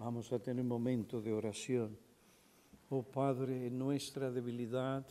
Vamos 0.00 0.32
a 0.32 0.38
tener 0.38 0.62
un 0.62 0.68
momento 0.68 1.20
de 1.20 1.30
oración. 1.30 1.94
Oh 2.88 3.02
Padre, 3.02 3.66
en 3.66 3.78
nuestra 3.78 4.30
debilidad 4.30 5.06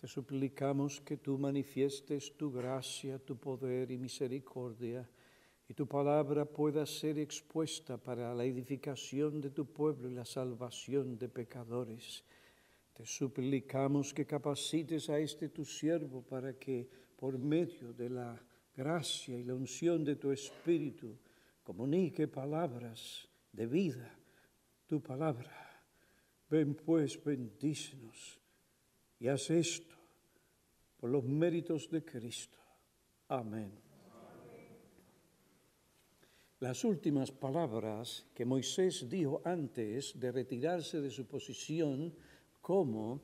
te 0.00 0.06
suplicamos 0.08 1.02
que 1.02 1.18
tú 1.18 1.36
manifiestes 1.36 2.34
tu 2.34 2.50
gracia, 2.50 3.18
tu 3.18 3.36
poder 3.36 3.90
y 3.90 3.98
misericordia, 3.98 5.06
y 5.68 5.74
tu 5.74 5.86
palabra 5.86 6.46
pueda 6.46 6.86
ser 6.86 7.18
expuesta 7.18 7.98
para 7.98 8.34
la 8.34 8.46
edificación 8.46 9.42
de 9.42 9.50
tu 9.50 9.66
pueblo 9.66 10.08
y 10.08 10.14
la 10.14 10.24
salvación 10.24 11.18
de 11.18 11.28
pecadores. 11.28 12.24
Te 12.94 13.04
suplicamos 13.04 14.14
que 14.14 14.24
capacites 14.24 15.10
a 15.10 15.18
este 15.18 15.50
tu 15.50 15.66
siervo 15.66 16.22
para 16.22 16.58
que 16.58 16.88
por 17.14 17.38
medio 17.38 17.92
de 17.92 18.08
la 18.08 18.42
gracia 18.74 19.38
y 19.38 19.44
la 19.44 19.54
unción 19.54 20.02
de 20.02 20.16
tu 20.16 20.32
Espíritu 20.32 21.14
comunique 21.62 22.26
palabras 22.26 23.28
de 23.54 23.66
vida 23.66 24.10
tu 24.86 25.00
palabra. 25.00 25.50
Ven 26.50 26.74
pues, 26.74 27.22
bendícenos 27.22 28.40
y 29.18 29.28
haz 29.28 29.50
esto 29.50 29.94
por 30.96 31.10
los 31.10 31.24
méritos 31.24 31.88
de 31.90 32.04
Cristo. 32.04 32.58
Amén. 33.28 33.72
Las 36.60 36.84
últimas 36.84 37.30
palabras 37.30 38.26
que 38.34 38.44
Moisés 38.44 39.08
dijo 39.08 39.42
antes 39.44 40.18
de 40.18 40.32
retirarse 40.32 41.00
de 41.00 41.10
su 41.10 41.26
posición 41.26 42.14
como 42.60 43.20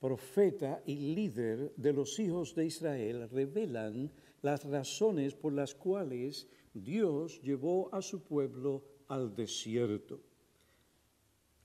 profeta 0.00 0.82
y 0.86 1.14
líder 1.14 1.74
de 1.76 1.92
los 1.92 2.18
hijos 2.18 2.54
de 2.54 2.66
Israel 2.66 3.28
revelan 3.30 4.10
las 4.42 4.64
razones 4.64 5.34
por 5.34 5.52
las 5.52 5.74
cuales 5.74 6.48
Dios 6.72 7.40
llevó 7.42 7.92
a 7.94 8.00
su 8.02 8.22
pueblo 8.22 8.97
al 9.08 9.34
desierto 9.34 10.20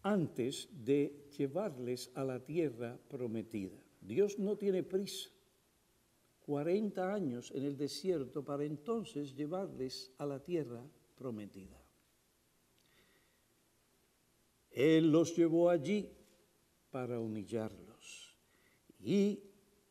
antes 0.01 0.67
de 0.71 1.29
llevarles 1.37 2.11
a 2.13 2.23
la 2.23 2.43
tierra 2.43 2.99
prometida. 3.07 3.81
Dios 4.01 4.37
no 4.37 4.57
tiene 4.57 4.83
prisa. 4.83 5.29
40 6.45 7.13
años 7.13 7.51
en 7.55 7.63
el 7.63 7.77
desierto 7.77 8.43
para 8.43 8.65
entonces 8.65 9.33
llevarles 9.33 10.11
a 10.17 10.25
la 10.25 10.43
tierra 10.43 10.85
prometida. 11.15 11.81
Él 14.71 15.09
los 15.09 15.33
llevó 15.37 15.69
allí 15.69 16.09
para 16.91 17.17
humillarlos 17.17 18.35
y 18.99 19.39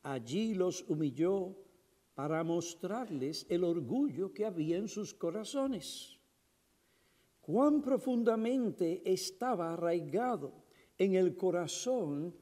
allí 0.03 0.55
los 0.55 0.85
humilló 0.89 1.57
para 2.15 2.45
mostrarles 2.45 3.47
el 3.49 3.65
orgullo 3.65 4.35
que 4.35 4.45
había 4.45 4.77
en 4.77 4.89
sus 4.89 5.15
corazones 5.15 6.12
cuán 7.43 7.83
profundamente 7.83 9.03
estaba 9.05 9.75
arraigado 9.75 10.53
en 10.97 11.15
el 11.17 11.37
corazón 11.37 12.35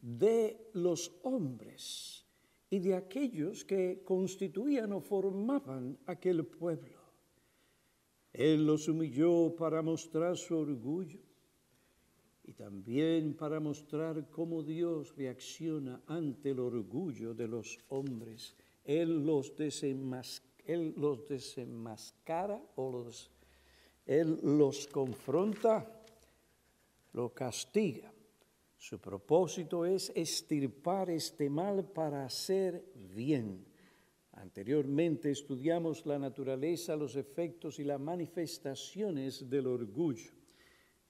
de 0.00 0.70
los 0.72 1.12
hombres 1.22 2.24
y 2.70 2.78
de 2.78 2.94
aquellos 2.94 3.64
que 3.64 4.02
constituían 4.04 4.92
o 4.92 5.00
formaban 5.00 5.98
aquel 6.06 6.44
pueblo. 6.46 6.98
Él 8.32 8.66
los 8.66 8.88
humilló 8.88 9.54
para 9.54 9.80
mostrar 9.82 10.36
su 10.36 10.56
orgullo 10.56 11.20
y 12.42 12.54
también 12.54 13.34
para 13.34 13.60
mostrar 13.60 14.28
cómo 14.30 14.62
Dios 14.62 15.14
reacciona 15.16 16.02
ante 16.06 16.50
el 16.50 16.60
orgullo 16.60 17.34
de 17.34 17.48
los 17.48 17.78
hombres. 17.88 18.56
Él 18.84 19.24
los 19.24 19.54
desenmascaró 19.56 20.53
él 20.64 20.94
los 20.96 21.28
desenmascara 21.28 22.60
o 22.76 22.90
los, 22.90 23.30
Él 24.06 24.38
los 24.42 24.86
confronta, 24.86 26.04
lo 27.12 27.32
castiga. 27.32 28.12
Su 28.76 28.98
propósito 28.98 29.86
es 29.86 30.12
estirpar 30.14 31.10
este 31.10 31.48
mal 31.48 31.84
para 31.84 32.24
hacer 32.24 32.84
bien. 33.14 33.64
Anteriormente 34.32 35.30
estudiamos 35.30 36.04
la 36.04 36.18
naturaleza, 36.18 36.96
los 36.96 37.16
efectos 37.16 37.78
y 37.78 37.84
las 37.84 38.00
manifestaciones 38.00 39.48
del 39.48 39.68
orgullo. 39.68 40.32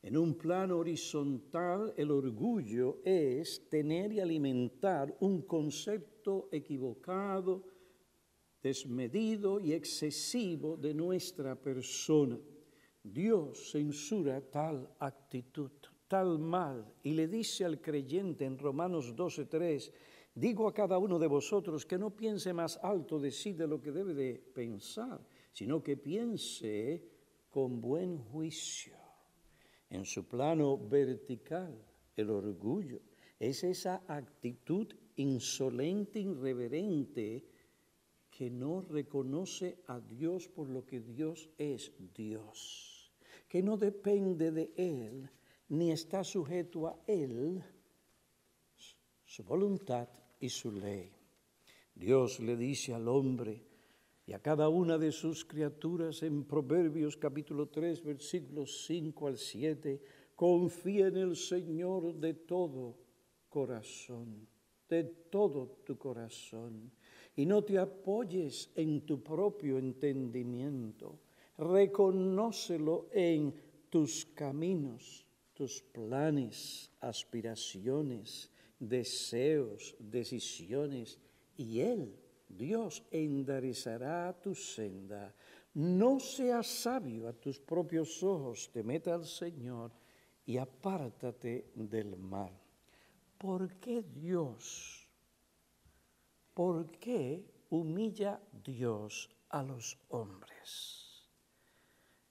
En 0.03 0.19
un 0.19 0.35
plano 0.35 0.79
horizontal, 0.79 1.95
el 1.97 2.11
orgullo 2.11 2.99
es 3.05 3.69
tener 3.71 4.13
y 4.13 4.21
alimentar 4.21 5.17
un 5.21 5.43
concepto 5.43 6.51
equivocado, 6.53 7.65
desmedido 8.65 9.61
y 9.61 9.75
excesivo 9.75 10.79
de 10.79 10.95
nuestra 10.95 11.55
persona. 11.55 12.39
Dios 13.03 13.71
censura 13.71 14.41
tal 14.41 14.89
actitud, 14.99 15.71
tal 16.09 16.39
mal, 16.39 16.91
y 17.03 17.13
le 17.13 17.29
dice 17.29 17.67
al 17.67 17.83
creyente 17.83 18.47
en 18.47 18.57
Romanos 18.57 19.15
12:3, 19.15 19.93
digo 20.35 20.67
a 20.67 20.73
cada 20.73 20.97
uno 20.97 21.19
de 21.19 21.27
vosotros 21.27 21.85
que 21.85 21.99
no 21.99 22.17
piense 22.17 22.55
más 22.55 22.81
alto 22.83 23.21
de 23.21 23.31
sí 23.31 23.53
de 23.53 23.67
lo 23.67 23.83
que 23.83 23.93
debe 23.93 24.15
de 24.15 24.39
pensar, 24.55 25.21
sino 25.53 25.83
que 25.83 25.99
piense 25.99 27.05
con 27.51 27.83
buen 27.83 28.17
juicio. 28.17 28.97
En 29.91 30.07
su 30.07 30.27
plano 30.27 30.79
vertical, 30.79 31.77
el 32.17 32.31
orgullo 32.31 33.03
es 33.39 33.63
esa 33.63 34.05
actitud 34.09 34.89
insolente, 35.17 36.19
irreverente, 36.19 37.45
que 38.35 38.51
no 38.51 38.81
reconoce 38.81 39.79
a 39.87 40.01
Dios 40.01 40.49
por 40.49 40.69
lo 40.69 40.85
que 40.85 40.99
Dios 40.99 41.49
es 41.57 41.93
Dios, 42.17 43.13
que 43.49 43.63
no 43.63 43.77
depende 43.77 44.51
de 44.51 44.73
Él, 44.77 45.31
ni 45.69 45.93
está 45.93 46.25
sujeto 46.25 46.89
a 46.89 46.99
Él, 47.07 47.63
su 49.25 49.45
voluntad 49.45 50.09
y 50.41 50.49
su 50.49 50.73
ley. 50.73 51.13
Dios 51.95 52.41
le 52.41 52.57
dice 52.57 52.93
al 52.93 53.07
hombre 53.07 53.63
y 54.27 54.33
a 54.33 54.41
cada 54.41 54.69
una 54.69 54.99
de 54.99 55.13
sus 55.13 55.45
criaturas 55.45 56.25
en 56.25 56.43
Proverbios 56.43 57.17
capítulo 57.17 57.69
3, 57.69 58.03
versículos 58.03 58.85
5 58.87 59.29
al 59.29 59.39
7, 59.39 60.03
confía 60.35 61.07
en 61.07 61.19
el 61.19 61.37
Señor 61.37 62.13
de 62.17 62.35
todo 62.35 62.99
corazón, 63.49 64.49
de 64.89 65.05
todo 65.05 65.83
tu 65.85 65.97
corazón 65.97 66.91
y 67.37 67.47
no 67.47 67.63
te 67.63 67.79
apoyes 67.79 68.71
en 68.75 69.01
tu 69.03 69.23
propio 69.23 69.79
entendimiento. 69.79 71.19
Reconócelo 71.59 73.09
en 73.13 73.55
tus 73.91 74.27
caminos, 74.27 75.27
tus 75.53 75.83
planes, 75.83 76.91
aspiraciones, 77.01 78.51
deseos, 78.79 79.95
decisiones, 79.99 81.19
y 81.57 81.81
Él, 81.81 82.17
Dios, 82.49 83.05
enderezará 83.11 84.33
tu 84.41 84.55
senda. 84.55 85.35
No 85.75 86.21
seas 86.21 86.67
sabio 86.67 87.29
a 87.29 87.33
tus 87.33 87.59
propios 87.59 88.23
ojos, 88.23 88.71
temete 88.73 89.11
al 89.11 89.27
Señor 89.27 89.93
y 90.47 90.57
apártate 90.57 91.71
del 91.75 92.17
mal. 92.17 92.53
¿Por 93.39 93.75
qué 93.77 94.03
Dios? 94.03 95.04
¿Por 96.55 96.87
qué 96.99 97.45
humilla 97.71 98.41
Dios 98.65 99.29
a 99.51 99.63
los 99.63 99.99
hombres? 100.09 101.29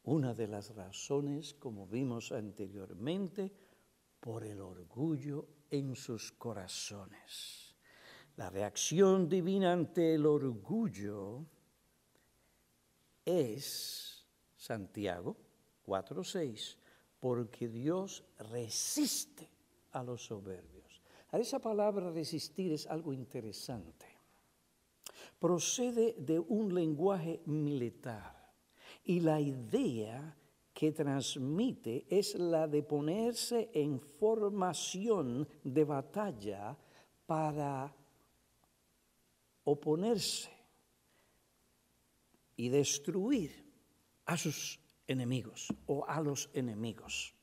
Una 0.05 0.33
de 0.33 0.47
las 0.47 0.73
razones, 0.75 1.53
como 1.53 1.87
vimos 1.87 2.31
anteriormente, 2.31 3.51
por 4.19 4.45
el 4.45 4.61
orgullo 4.61 5.47
en 5.69 5.95
sus 5.95 6.31
corazones. 6.31 7.75
La 8.37 8.49
reacción 8.49 9.29
divina 9.29 9.73
ante 9.73 10.15
el 10.15 10.25
orgullo 10.25 11.45
es, 13.25 14.25
Santiago 14.55 15.37
4.6, 15.85 16.77
porque 17.19 17.67
Dios 17.67 18.23
resiste 18.39 19.49
a 19.91 20.03
los 20.03 20.25
soberbios. 20.25 21.01
A 21.31 21.39
esa 21.39 21.59
palabra 21.59 22.11
resistir 22.11 22.73
es 22.73 22.87
algo 22.87 23.13
interesante 23.13 24.12
procede 25.43 26.15
de 26.19 26.39
un 26.39 26.73
lenguaje 26.73 27.41
militar 27.47 28.49
y 29.03 29.19
la 29.19 29.41
idea 29.41 30.37
que 30.73 30.93
transmite 30.93 32.05
es 32.09 32.35
la 32.35 32.65
de 32.65 32.81
ponerse 32.81 33.69
en 33.73 33.99
formación 33.99 35.45
de 35.65 35.83
batalla 35.83 36.77
para 37.25 37.93
oponerse 39.65 40.49
y 42.55 42.69
destruir 42.69 43.51
a 44.23 44.37
sus 44.37 44.79
enemigos 45.07 45.67
o 45.87 46.05
a 46.07 46.21
los 46.21 46.49
enemigos. 46.53 47.35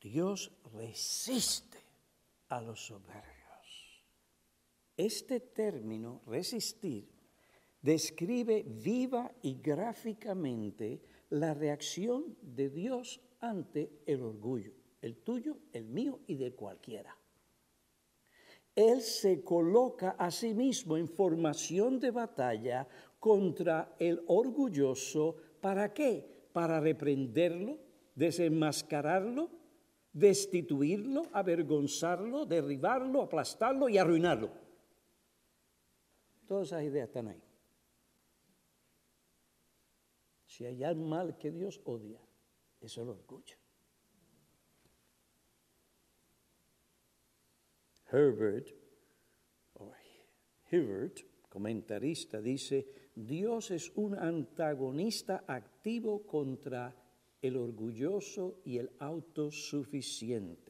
Dios 0.00 0.50
resiste 0.72 1.76
a 2.48 2.62
los 2.62 2.86
soberbios. 2.86 3.39
Este 5.00 5.40
término, 5.40 6.20
resistir, 6.26 7.08
describe 7.80 8.62
viva 8.66 9.32
y 9.40 9.54
gráficamente 9.54 11.00
la 11.30 11.54
reacción 11.54 12.36
de 12.42 12.68
Dios 12.68 13.18
ante 13.40 14.02
el 14.04 14.20
orgullo, 14.20 14.74
el 15.00 15.16
tuyo, 15.16 15.56
el 15.72 15.86
mío 15.86 16.20
y 16.26 16.36
de 16.36 16.52
cualquiera. 16.52 17.16
Él 18.76 19.00
se 19.00 19.42
coloca 19.42 20.10
a 20.18 20.30
sí 20.30 20.52
mismo 20.52 20.98
en 20.98 21.08
formación 21.08 21.98
de 21.98 22.10
batalla 22.10 22.86
contra 23.18 23.96
el 23.98 24.22
orgulloso. 24.26 25.34
¿Para 25.62 25.94
qué? 25.94 26.50
Para 26.52 26.78
reprenderlo, 26.78 27.78
desenmascararlo, 28.14 29.48
destituirlo, 30.12 31.22
avergonzarlo, 31.32 32.44
derribarlo, 32.44 33.22
aplastarlo 33.22 33.88
y 33.88 33.96
arruinarlo. 33.96 34.68
Todas 36.50 36.66
esas 36.66 36.82
ideas 36.82 37.06
están 37.06 37.28
ahí. 37.28 37.40
Si 40.46 40.64
hay 40.64 40.82
algo 40.82 41.04
mal 41.04 41.38
que 41.38 41.52
Dios 41.52 41.80
odia, 41.84 42.20
eso 42.80 43.04
lo 43.04 43.14
escucha. 43.14 43.56
Herbert, 48.10 48.66
o 49.74 49.92
Hibbert, 50.72 51.20
comentarista, 51.48 52.40
dice, 52.40 53.12
Dios 53.14 53.70
es 53.70 53.92
un 53.94 54.18
antagonista 54.18 55.44
activo 55.46 56.26
contra 56.26 56.92
el 57.40 57.56
orgulloso 57.56 58.60
y 58.64 58.78
el 58.78 58.90
autosuficiente. 58.98 60.69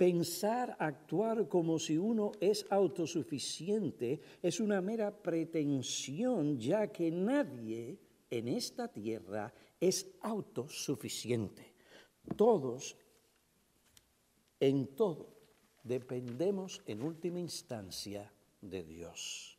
Pensar, 0.00 0.78
actuar 0.78 1.46
como 1.46 1.78
si 1.78 1.98
uno 1.98 2.32
es 2.40 2.64
autosuficiente 2.70 4.18
es 4.40 4.58
una 4.58 4.80
mera 4.80 5.10
pretensión, 5.10 6.58
ya 6.58 6.86
que 6.86 7.10
nadie 7.10 7.98
en 8.30 8.48
esta 8.48 8.88
tierra 8.88 9.52
es 9.78 10.10
autosuficiente. 10.22 11.74
Todos, 12.34 12.96
en 14.58 14.86
todo, 14.96 15.36
dependemos 15.84 16.80
en 16.86 17.02
última 17.02 17.38
instancia 17.38 18.32
de 18.62 18.82
Dios. 18.82 19.58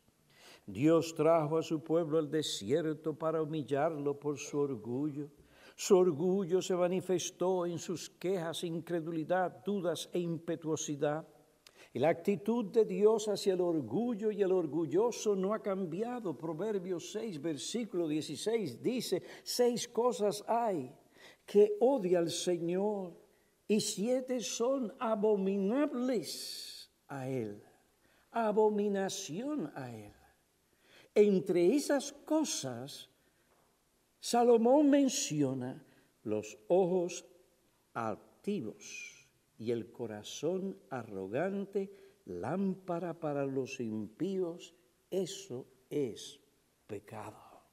Dios 0.65 1.13
trajo 1.13 1.59
a 1.59 1.61
su 1.61 1.83
pueblo 1.83 2.17
al 2.17 2.31
desierto 2.31 3.13
para 3.13 3.43
humillarlo 3.43 4.19
por 4.19 4.39
su 4.39 4.57
orgullo. 4.57 5.29
Su 5.75 5.97
orgullo 5.97 6.62
se 6.62 6.75
manifestó 6.75 7.65
en 7.65 7.79
sus 7.79 8.09
quejas, 8.09 8.63
incredulidad, 8.63 9.63
dudas 9.63 10.09
e 10.13 10.19
impetuosidad. 10.19 11.27
Y 11.94 12.00
la 12.00 12.09
actitud 12.09 12.65
de 12.65 12.85
Dios 12.85 13.27
hacia 13.27 13.53
el 13.53 13.62
orgullo 13.62 14.31
y 14.31 14.41
el 14.41 14.51
orgulloso 14.51 15.35
no 15.35 15.53
ha 15.53 15.62
cambiado. 15.62 16.38
Proverbios 16.38 17.12
6, 17.12 17.41
versículo 17.41 18.07
16 18.07 18.81
dice, 18.81 19.21
seis 19.44 19.89
cosas 19.89 20.44
hay 20.47 20.94
que 21.45 21.75
odia 21.81 22.19
al 22.19 22.29
Señor 22.29 23.13
y 23.67 23.81
siete 23.81 24.39
son 24.39 24.94
abominables 25.00 26.89
a 27.07 27.27
Él, 27.27 27.62
abominación 28.31 29.71
a 29.75 29.94
Él. 29.94 30.13
Entre 31.13 31.75
esas 31.75 32.13
cosas, 32.13 33.10
Salomón 34.21 34.88
menciona 34.91 35.83
los 36.23 36.56
ojos 36.68 37.25
altivos 37.95 39.27
y 39.57 39.71
el 39.71 39.91
corazón 39.91 40.77
arrogante, 40.91 41.91
lámpara 42.25 43.19
para 43.19 43.47
los 43.47 43.79
impíos, 43.79 44.75
eso 45.09 45.65
es 45.89 46.39
pecado. 46.85 47.63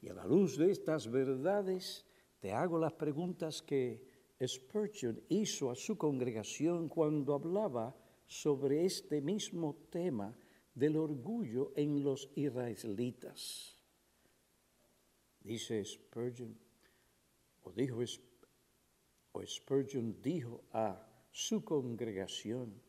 Y 0.00 0.10
a 0.10 0.14
la 0.14 0.24
luz 0.24 0.56
de 0.56 0.70
estas 0.70 1.10
verdades, 1.10 2.06
te 2.38 2.52
hago 2.52 2.78
las 2.78 2.92
preguntas 2.92 3.62
que 3.62 4.00
Spurgeon 4.46 5.20
hizo 5.28 5.72
a 5.72 5.74
su 5.74 5.98
congregación 5.98 6.88
cuando 6.88 7.34
hablaba 7.34 7.96
sobre 8.28 8.84
este 8.84 9.20
mismo 9.20 9.74
tema 9.90 10.38
del 10.76 10.96
orgullo 10.98 11.72
en 11.74 12.04
los 12.04 12.30
israelitas. 12.36 13.74
Dice 15.40 15.82
Spurgeon, 15.84 16.56
o 17.64 17.72
dijo 17.72 18.06
Spurgeon, 18.06 18.36
Spurgeon 19.44 20.22
dijo 20.22 20.64
a 20.72 21.06
su 21.30 21.64
congregación, 21.64 22.80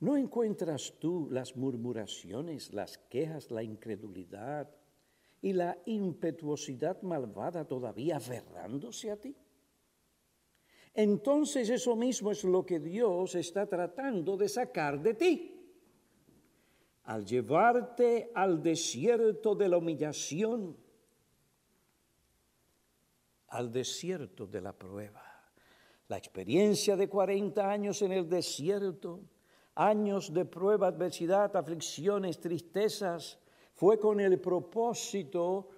¿no 0.00 0.16
encuentras 0.16 0.94
tú 0.98 1.28
las 1.30 1.56
murmuraciones, 1.56 2.72
las 2.72 2.98
quejas, 2.98 3.50
la 3.50 3.62
incredulidad 3.62 4.74
y 5.42 5.52
la 5.52 5.78
impetuosidad 5.86 7.00
malvada 7.02 7.66
todavía 7.66 8.16
aferrándose 8.16 9.10
a 9.10 9.16
ti? 9.16 9.36
Entonces 10.94 11.68
eso 11.68 11.94
mismo 11.94 12.30
es 12.30 12.42
lo 12.44 12.64
que 12.64 12.80
Dios 12.80 13.34
está 13.34 13.66
tratando 13.66 14.36
de 14.36 14.48
sacar 14.48 15.02
de 15.02 15.14
ti. 15.14 15.55
Al 17.06 17.24
llevarte 17.24 18.30
al 18.34 18.62
desierto 18.62 19.54
de 19.54 19.68
la 19.68 19.78
humillación, 19.78 20.76
al 23.48 23.72
desierto 23.72 24.46
de 24.46 24.60
la 24.60 24.72
prueba. 24.72 25.22
La 26.08 26.18
experiencia 26.18 26.96
de 26.96 27.08
40 27.08 27.68
años 27.68 28.02
en 28.02 28.12
el 28.12 28.28
desierto, 28.28 29.20
años 29.74 30.32
de 30.32 30.44
prueba, 30.44 30.88
adversidad, 30.88 31.54
aflicciones, 31.56 32.40
tristezas, 32.40 33.38
fue 33.74 33.98
con 33.98 34.20
el 34.20 34.40
propósito, 34.40 35.68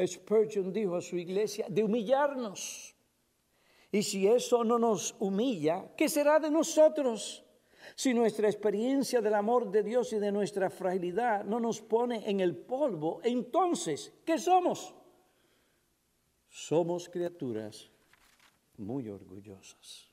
Spurgeon 0.00 0.72
dijo 0.72 0.96
a 0.96 1.00
su 1.00 1.16
iglesia, 1.16 1.66
de 1.68 1.82
humillarnos. 1.82 2.94
Y 3.90 4.02
si 4.02 4.28
eso 4.28 4.62
no 4.62 4.78
nos 4.78 5.16
humilla, 5.18 5.90
¿qué 5.96 6.08
será 6.08 6.38
de 6.38 6.50
nosotros? 6.50 7.44
Si 7.94 8.14
nuestra 8.14 8.48
experiencia 8.48 9.20
del 9.20 9.34
amor 9.34 9.70
de 9.70 9.82
Dios 9.82 10.12
y 10.12 10.18
de 10.18 10.32
nuestra 10.32 10.70
fragilidad 10.70 11.44
no 11.44 11.60
nos 11.60 11.80
pone 11.80 12.28
en 12.28 12.40
el 12.40 12.56
polvo, 12.56 13.20
entonces, 13.22 14.12
¿qué 14.24 14.38
somos? 14.38 14.94
somos 16.48 17.08
criaturas 17.08 17.90
muy 18.76 19.08
orgullosas. 19.08 20.08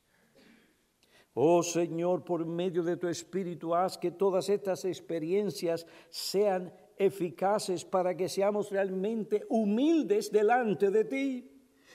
Oh 1.34 1.62
Señor, 1.62 2.24
por 2.24 2.46
medio 2.46 2.82
de 2.82 2.96
tu 2.96 3.08
Espíritu, 3.08 3.74
haz 3.74 3.98
que 3.98 4.10
todas 4.10 4.48
estas 4.48 4.84
experiencias 4.84 5.86
sean 6.08 6.72
eficaces 6.96 7.84
para 7.84 8.16
que 8.16 8.28
seamos 8.28 8.70
realmente 8.70 9.44
humildes 9.50 10.32
delante 10.32 10.90
de 10.90 11.04
ti. 11.04 11.50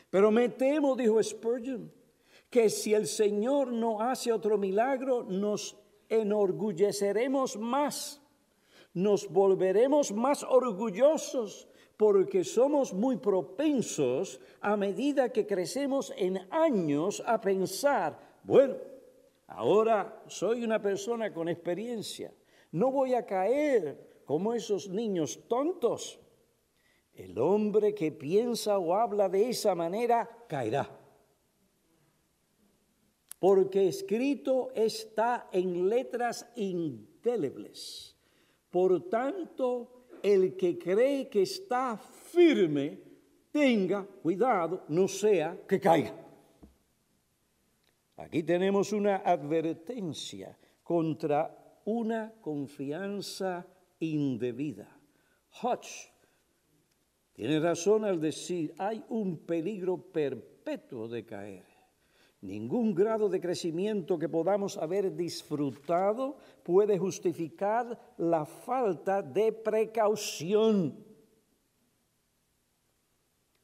Pero 0.10 0.29
me 0.29 0.50
temo, 0.50 0.96
dijo 0.96 1.22
Spurgeon, 1.22 1.91
que 2.50 2.70
si 2.70 2.94
el 2.94 3.08
Señor 3.08 3.72
no 3.72 4.01
hace 4.01 4.32
otro 4.32 4.58
milagro, 4.58 5.24
nos 5.24 5.75
enorgulleceremos 6.12 7.58
más, 7.58 8.22
nos 8.94 9.27
volveremos 9.30 10.12
más 10.12 10.44
orgullosos 10.44 11.68
porque 11.98 12.44
somos 12.44 12.94
muy 12.94 13.18
propensos 13.18 14.39
a 14.60 14.75
medida 14.75 15.32
que 15.32 15.48
crecemos 15.48 16.13
en 16.18 16.39
años 16.51 17.24
a 17.25 17.39
pensar, 17.39 18.20
bueno, 18.44 18.75
ahora 19.48 20.24
soy 20.27 20.63
una 20.63 20.82
persona 20.82 21.34
con 21.34 21.48
experiencia, 21.48 22.34
no 22.72 22.91
voy 22.91 23.13
a 23.13 23.25
caer 23.25 24.24
como 24.25 24.53
esos 24.53 24.89
niños 24.89 25.48
tontos. 25.48 26.20
El 27.13 27.38
hombre 27.38 27.94
que 27.94 28.12
piensa 28.12 28.77
o 28.77 28.96
habla 28.96 29.27
de 29.27 29.50
esa 29.50 29.75
manera 29.75 30.30
caerá. 30.48 31.00
Porque 33.41 33.88
escrito 33.88 34.69
está 34.75 35.50
en 35.51 35.89
letras 35.89 36.45
indelebles. 36.55 38.15
Por 38.69 39.10
tanto, 39.10 40.05
el 40.21 40.55
que 40.55 40.77
cree 40.77 41.27
que 41.27 41.41
está 41.41 41.98
firme, 41.98 43.00
tenga 43.51 44.05
cuidado, 44.05 44.83
no 44.89 45.07
sea 45.07 45.57
que 45.67 45.79
caiga. 45.79 46.13
Aquí 48.17 48.43
tenemos 48.43 48.93
una 48.93 49.24
advertencia 49.25 50.55
contra 50.83 51.81
una 51.86 52.31
confianza 52.41 53.65
indebida. 54.00 54.88
Hodge 55.63 56.12
tiene 57.33 57.60
razón 57.60 58.05
al 58.05 58.21
decir, 58.21 58.75
hay 58.77 59.03
un 59.10 59.39
peligro 59.48 59.98
perpetuo 59.98 61.07
de 61.07 61.25
caer. 61.25 61.71
Ningún 62.41 62.95
grado 62.95 63.29
de 63.29 63.39
crecimiento 63.39 64.17
que 64.17 64.27
podamos 64.27 64.77
haber 64.77 65.15
disfrutado 65.15 66.38
puede 66.63 66.98
justificar 66.98 68.15
la 68.17 68.45
falta 68.45 69.21
de 69.21 69.51
precaución. 69.51 71.05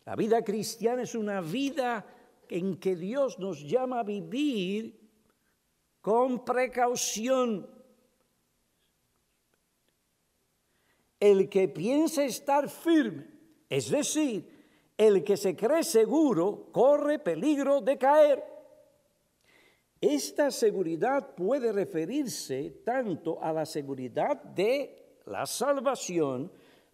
La 0.06 0.16
vida 0.16 0.44
cristiana 0.44 1.02
es 1.02 1.16
una 1.16 1.42
vida 1.42 2.06
en 2.50 2.78
que 2.78 2.96
Dios 2.96 3.40
nos 3.40 3.62
llama 3.62 4.02
a 4.02 4.04
vivir 4.04 4.98
con 6.00 6.46
precaución. 6.46 7.78
el 11.20 11.50
que 11.50 11.68
piensa 11.68 12.24
estar 12.24 12.70
firme, 12.70 13.26
es 13.70 13.90
decir, 13.90 14.48
el 14.98 15.24
que 15.24 15.38
se 15.38 15.56
cree 15.56 15.84
seguro, 15.84 16.70
corre 16.72 17.20
peligro 17.20 17.82
de 17.82 17.98
caer. 17.98 18.57
Esta 20.00 20.52
seguridad 20.52 21.34
puede 21.36 21.72
referirse 21.72 22.82
tanto 22.84 23.42
a 23.42 23.52
la 23.52 23.66
seguridad 23.66 24.44
de 24.44 25.20
la 25.26 25.46
salvación 25.46 26.52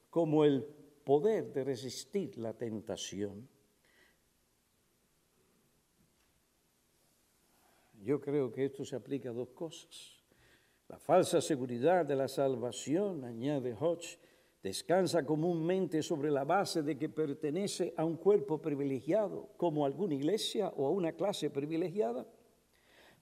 como 0.10 0.46
el 0.46 0.64
poder 1.04 1.52
de 1.52 1.64
resistir 1.66 2.38
la 2.38 2.54
tentación. 2.54 3.50
Yo 8.04 8.20
creo 8.20 8.52
que 8.52 8.66
esto 8.66 8.86
se 8.86 8.96
aplica 8.96 9.30
a 9.30 9.34
dos 9.34 9.50
cosas. 9.50 10.22
La 10.88 10.98
falsa 10.98 11.42
seguridad 11.42 12.06
de 12.06 12.16
la 12.16 12.28
salvación, 12.28 13.24
añade 13.24 13.74
Hodge, 13.74 14.20
descansa 14.62 15.26
comúnmente 15.26 16.04
sobre 16.04 16.30
la 16.30 16.44
base 16.44 16.84
de 16.84 16.98
que 16.98 17.10
pertenece 17.10 17.94
a 17.98 18.06
un 18.06 18.18
cuerpo 18.18 18.62
privilegiado, 18.62 19.50
como 19.58 19.86
alguna 19.86 20.16
iglesia 20.16 20.70
o 20.76 20.88
a 20.88 20.92
una 20.92 21.14
clase 21.14 21.50
privilegiada. 21.50 22.26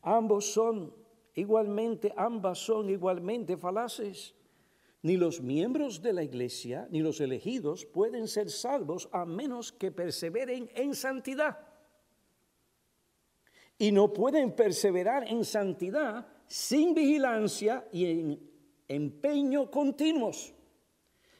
Ambos 0.01 0.51
son 0.51 0.93
igualmente, 1.35 2.13
ambas 2.15 2.59
son 2.59 2.89
igualmente 2.89 3.57
falaces. 3.57 4.35
Ni 5.03 5.17
los 5.17 5.41
miembros 5.41 6.01
de 6.01 6.13
la 6.13 6.23
iglesia 6.23 6.87
ni 6.91 7.01
los 7.01 7.21
elegidos 7.21 7.85
pueden 7.85 8.27
ser 8.27 8.49
salvos 8.49 9.09
a 9.11 9.25
menos 9.25 9.71
que 9.71 9.91
perseveren 9.91 10.69
en 10.75 10.93
santidad. 10.93 11.57
Y 13.77 13.91
no 13.91 14.13
pueden 14.13 14.55
perseverar 14.55 15.27
en 15.27 15.43
santidad 15.43 16.27
sin 16.47 16.93
vigilancia 16.93 17.87
y 17.91 18.05
en 18.05 18.51
empeño 18.87 19.71
continuos. 19.71 20.53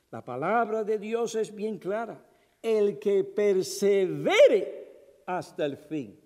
La 0.09 0.23
palabra 0.23 0.83
de 0.83 0.99
Dios 0.99 1.35
es 1.35 1.53
bien 1.53 1.77
clara. 1.77 2.25
El 2.61 2.99
que 2.99 3.23
persevere 3.23 5.23
hasta 5.25 5.65
el 5.65 5.77
fin, 5.77 6.19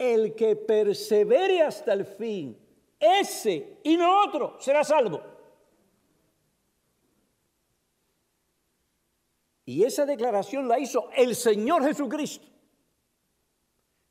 el 0.00 0.34
que 0.34 0.56
persevere 0.56 1.60
hasta 1.60 1.92
el 1.92 2.06
fin, 2.06 2.58
ese 2.98 3.80
y 3.82 3.98
no 3.98 4.24
otro 4.24 4.56
será 4.58 4.82
salvo. 4.82 5.20
Y 9.66 9.84
esa 9.84 10.06
declaración 10.06 10.66
la 10.66 10.78
hizo 10.78 11.10
el 11.14 11.36
Señor 11.36 11.84
Jesucristo. 11.84 12.46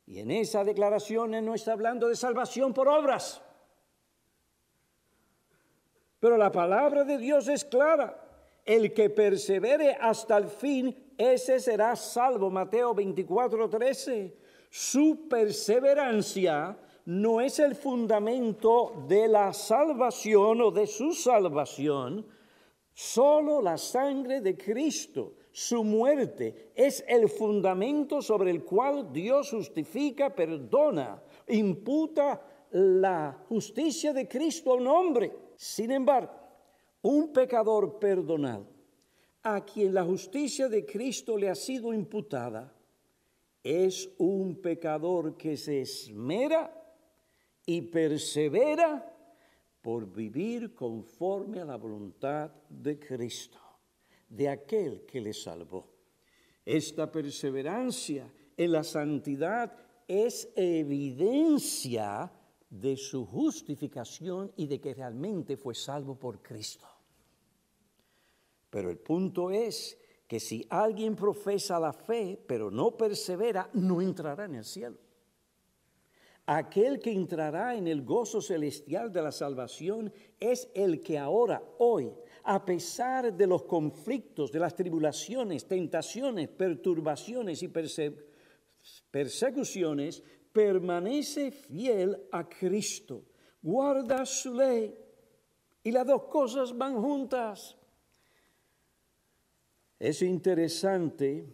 Y 0.06 0.20
en 0.20 0.30
esa 0.30 0.62
declaración 0.62 1.32
no 1.44 1.54
está 1.54 1.72
hablando 1.72 2.06
de 2.08 2.14
salvación 2.14 2.72
por 2.72 2.88
obras. 2.88 3.42
Pero 6.20 6.36
la 6.36 6.52
palabra 6.52 7.02
de 7.02 7.18
Dios 7.18 7.48
es 7.48 7.64
clara. 7.64 8.16
El 8.64 8.94
que 8.94 9.10
persevere 9.10 9.94
hasta 10.00 10.36
el 10.36 10.46
fin, 10.46 11.14
ese 11.18 11.58
será 11.58 11.96
salvo. 11.96 12.48
Mateo 12.48 12.94
24, 12.94 13.68
13. 13.68 14.39
Su 14.70 15.28
perseverancia 15.28 16.78
no 17.06 17.40
es 17.40 17.58
el 17.58 17.74
fundamento 17.74 19.04
de 19.08 19.26
la 19.26 19.52
salvación 19.52 20.60
o 20.60 20.70
de 20.70 20.86
su 20.86 21.12
salvación, 21.12 22.24
solo 22.94 23.60
la 23.60 23.76
sangre 23.76 24.40
de 24.40 24.56
Cristo. 24.56 25.34
Su 25.50 25.82
muerte 25.82 26.70
es 26.76 27.04
el 27.08 27.28
fundamento 27.28 28.22
sobre 28.22 28.52
el 28.52 28.62
cual 28.62 29.12
Dios 29.12 29.50
justifica, 29.50 30.32
perdona, 30.32 31.20
imputa 31.48 32.40
la 32.70 33.44
justicia 33.48 34.12
de 34.12 34.28
Cristo 34.28 34.70
a 34.70 34.76
un 34.76 34.86
hombre. 34.86 35.32
Sin 35.56 35.90
embargo, 35.90 36.32
un 37.02 37.32
pecador 37.32 37.98
perdonado, 37.98 38.66
a 39.42 39.64
quien 39.64 39.92
la 39.94 40.04
justicia 40.04 40.68
de 40.68 40.86
Cristo 40.86 41.36
le 41.36 41.50
ha 41.50 41.56
sido 41.56 41.92
imputada, 41.92 42.72
es 43.62 44.10
un 44.18 44.60
pecador 44.60 45.36
que 45.36 45.56
se 45.56 45.82
esmera 45.82 46.76
y 47.66 47.82
persevera 47.82 49.06
por 49.80 50.10
vivir 50.12 50.74
conforme 50.74 51.60
a 51.60 51.64
la 51.64 51.76
voluntad 51.76 52.50
de 52.68 52.98
Cristo, 52.98 53.58
de 54.28 54.48
aquel 54.48 55.04
que 55.06 55.20
le 55.20 55.32
salvó. 55.32 55.86
Esta 56.64 57.10
perseverancia 57.10 58.32
en 58.56 58.72
la 58.72 58.84
santidad 58.84 59.74
es 60.06 60.52
evidencia 60.56 62.30
de 62.68 62.96
su 62.96 63.26
justificación 63.26 64.52
y 64.56 64.66
de 64.66 64.80
que 64.80 64.94
realmente 64.94 65.56
fue 65.56 65.74
salvo 65.74 66.18
por 66.18 66.40
Cristo. 66.42 66.86
Pero 68.68 68.90
el 68.90 68.98
punto 68.98 69.50
es 69.50 69.98
que 70.30 70.38
si 70.38 70.64
alguien 70.70 71.16
profesa 71.16 71.80
la 71.80 71.92
fe 71.92 72.38
pero 72.46 72.70
no 72.70 72.96
persevera, 72.96 73.68
no 73.72 74.00
entrará 74.00 74.44
en 74.44 74.54
el 74.54 74.64
cielo. 74.64 74.96
Aquel 76.46 77.00
que 77.00 77.10
entrará 77.10 77.74
en 77.74 77.88
el 77.88 78.04
gozo 78.04 78.40
celestial 78.40 79.10
de 79.10 79.22
la 79.22 79.32
salvación 79.32 80.12
es 80.38 80.70
el 80.72 81.02
que 81.02 81.18
ahora, 81.18 81.60
hoy, 81.78 82.12
a 82.44 82.64
pesar 82.64 83.32
de 83.32 83.44
los 83.44 83.64
conflictos, 83.64 84.52
de 84.52 84.60
las 84.60 84.76
tribulaciones, 84.76 85.66
tentaciones, 85.66 86.48
perturbaciones 86.48 87.64
y 87.64 87.70
persecuciones, 89.10 90.22
permanece 90.52 91.50
fiel 91.50 92.16
a 92.30 92.48
Cristo, 92.48 93.24
guarda 93.60 94.24
su 94.24 94.54
ley. 94.54 94.96
Y 95.82 95.90
las 95.90 96.06
dos 96.06 96.22
cosas 96.26 96.78
van 96.78 97.02
juntas. 97.02 97.79
Es 100.00 100.22
interesante 100.22 101.44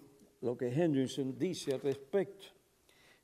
lo 0.41 0.57
que 0.57 0.69
Henderson 0.69 1.37
dice 1.37 1.75
al 1.75 1.81
respecto. 1.81 2.47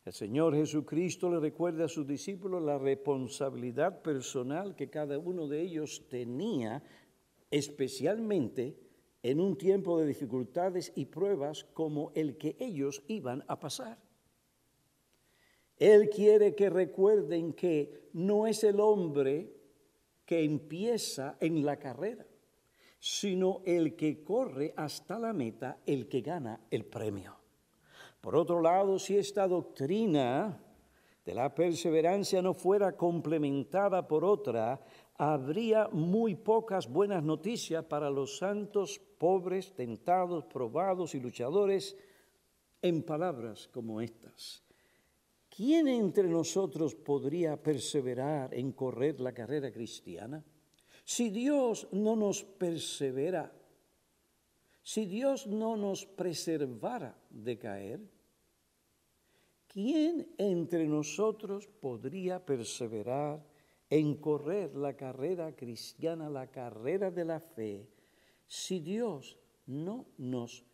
El 0.04 0.12
Señor 0.12 0.56
Jesucristo 0.56 1.30
le 1.30 1.38
recuerda 1.38 1.84
a 1.84 1.88
sus 1.88 2.04
discípulos 2.04 2.60
la 2.60 2.76
responsabilidad 2.76 4.02
personal 4.02 4.74
que 4.74 4.90
cada 4.90 5.16
uno 5.20 5.46
de 5.46 5.60
ellos 5.60 6.08
tenía, 6.08 6.82
especialmente 7.52 8.76
en 9.22 9.38
un 9.38 9.56
tiempo 9.56 10.00
de 10.00 10.08
dificultades 10.08 10.92
y 10.96 11.04
pruebas 11.04 11.62
como 11.72 12.10
el 12.16 12.36
que 12.36 12.56
ellos 12.58 13.04
iban 13.06 13.44
a 13.46 13.60
pasar. 13.60 13.98
Él 15.76 16.10
quiere 16.10 16.56
que 16.56 16.68
recuerden 16.68 17.52
que 17.52 18.08
no 18.12 18.48
es 18.48 18.64
el 18.64 18.80
hombre 18.80 19.54
que 20.26 20.42
empieza 20.42 21.36
en 21.38 21.64
la 21.64 21.78
carrera, 21.78 22.26
sino 23.04 23.62
el 23.64 23.96
que 23.96 24.22
corre 24.22 24.72
hasta 24.76 25.18
la 25.18 25.32
meta, 25.32 25.80
el 25.84 26.06
que 26.08 26.20
gana 26.20 26.60
el 26.70 26.84
premio. 26.84 27.36
Por 28.20 28.36
otro 28.36 28.60
lado, 28.60 28.96
si 29.00 29.16
esta 29.16 29.48
doctrina 29.48 30.56
de 31.24 31.34
la 31.34 31.52
perseverancia 31.52 32.40
no 32.40 32.54
fuera 32.54 32.96
complementada 32.96 34.06
por 34.06 34.24
otra, 34.24 34.80
habría 35.16 35.88
muy 35.88 36.36
pocas 36.36 36.88
buenas 36.88 37.24
noticias 37.24 37.84
para 37.86 38.08
los 38.08 38.38
santos, 38.38 39.00
pobres, 39.18 39.74
tentados, 39.74 40.44
probados 40.44 41.16
y 41.16 41.20
luchadores 41.20 41.96
en 42.82 43.02
palabras 43.02 43.68
como 43.72 44.00
estas. 44.00 44.62
¿quién 45.54 45.86
entre 45.88 46.28
nosotros 46.28 46.94
podría 46.94 47.62
perseverar 47.62 48.54
en 48.54 48.72
correr 48.72 49.20
la 49.20 49.32
carrera 49.32 49.70
cristiana? 49.70 50.42
Si 51.04 51.30
Dios 51.30 51.88
no 51.92 52.16
nos 52.16 52.44
persevera, 52.44 53.52
si 54.82 55.06
Dios 55.06 55.46
no 55.46 55.76
nos 55.76 56.06
preservara 56.06 57.16
de 57.30 57.58
caer, 57.58 58.00
¿quién 59.66 60.34
entre 60.38 60.86
nosotros 60.86 61.66
podría 61.66 62.44
perseverar 62.44 63.44
en 63.90 64.16
correr 64.16 64.74
la 64.74 64.96
carrera 64.96 65.54
cristiana, 65.54 66.30
la 66.30 66.50
carrera 66.50 67.10
de 67.10 67.24
la 67.24 67.40
fe, 67.40 67.88
si 68.46 68.80
Dios 68.80 69.38
no 69.66 70.06
nos 70.18 70.64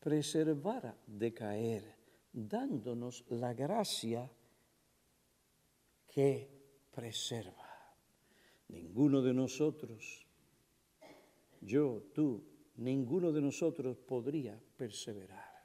preservara 0.00 0.96
de 1.06 1.34
caer? 1.34 1.96
dándonos 2.36 3.24
la 3.30 3.54
gracia 3.54 4.30
que 6.06 6.86
preserva. 6.90 7.65
Ninguno 8.68 9.22
de 9.22 9.32
nosotros, 9.32 10.26
yo, 11.60 12.02
tú, 12.14 12.42
ninguno 12.76 13.32
de 13.32 13.40
nosotros 13.40 13.96
podría 13.96 14.60
perseverar. 14.76 15.56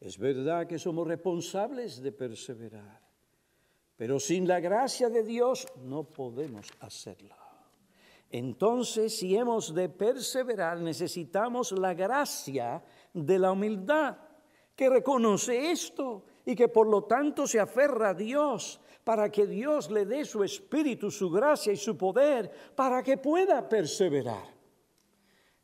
Es 0.00 0.18
verdad 0.18 0.66
que 0.66 0.78
somos 0.78 1.06
responsables 1.06 2.02
de 2.02 2.12
perseverar, 2.12 3.00
pero 3.96 4.18
sin 4.18 4.48
la 4.48 4.58
gracia 4.58 5.08
de 5.08 5.22
Dios 5.22 5.66
no 5.84 6.04
podemos 6.04 6.66
hacerlo. 6.80 7.36
Entonces, 8.30 9.16
si 9.18 9.36
hemos 9.36 9.74
de 9.74 9.90
perseverar, 9.90 10.80
necesitamos 10.80 11.70
la 11.72 11.92
gracia 11.92 12.82
de 13.12 13.38
la 13.38 13.52
humildad 13.52 14.16
que 14.74 14.88
reconoce 14.88 15.70
esto 15.70 16.24
y 16.46 16.56
que 16.56 16.68
por 16.68 16.88
lo 16.88 17.04
tanto 17.04 17.46
se 17.46 17.60
aferra 17.60 18.08
a 18.08 18.14
Dios 18.14 18.80
para 19.04 19.30
que 19.30 19.46
Dios 19.46 19.90
le 19.90 20.04
dé 20.04 20.24
su 20.24 20.44
espíritu, 20.44 21.10
su 21.10 21.30
gracia 21.30 21.72
y 21.72 21.76
su 21.76 21.96
poder 21.96 22.50
para 22.74 23.02
que 23.02 23.16
pueda 23.16 23.68
perseverar. 23.68 24.46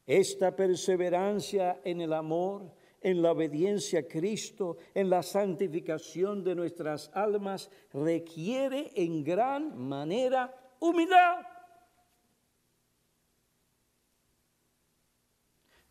Esta 0.06 0.56
perseverancia 0.56 1.80
en 1.84 2.00
el 2.00 2.12
amor, 2.12 2.72
en 3.00 3.22
la 3.22 3.32
obediencia 3.32 4.00
a 4.00 4.08
Cristo, 4.08 4.78
en 4.94 5.10
la 5.10 5.22
santificación 5.22 6.42
de 6.42 6.54
nuestras 6.54 7.10
almas, 7.14 7.70
requiere 7.92 8.90
en 8.94 9.22
gran 9.22 9.78
manera 9.78 10.52
humildad. 10.80 11.42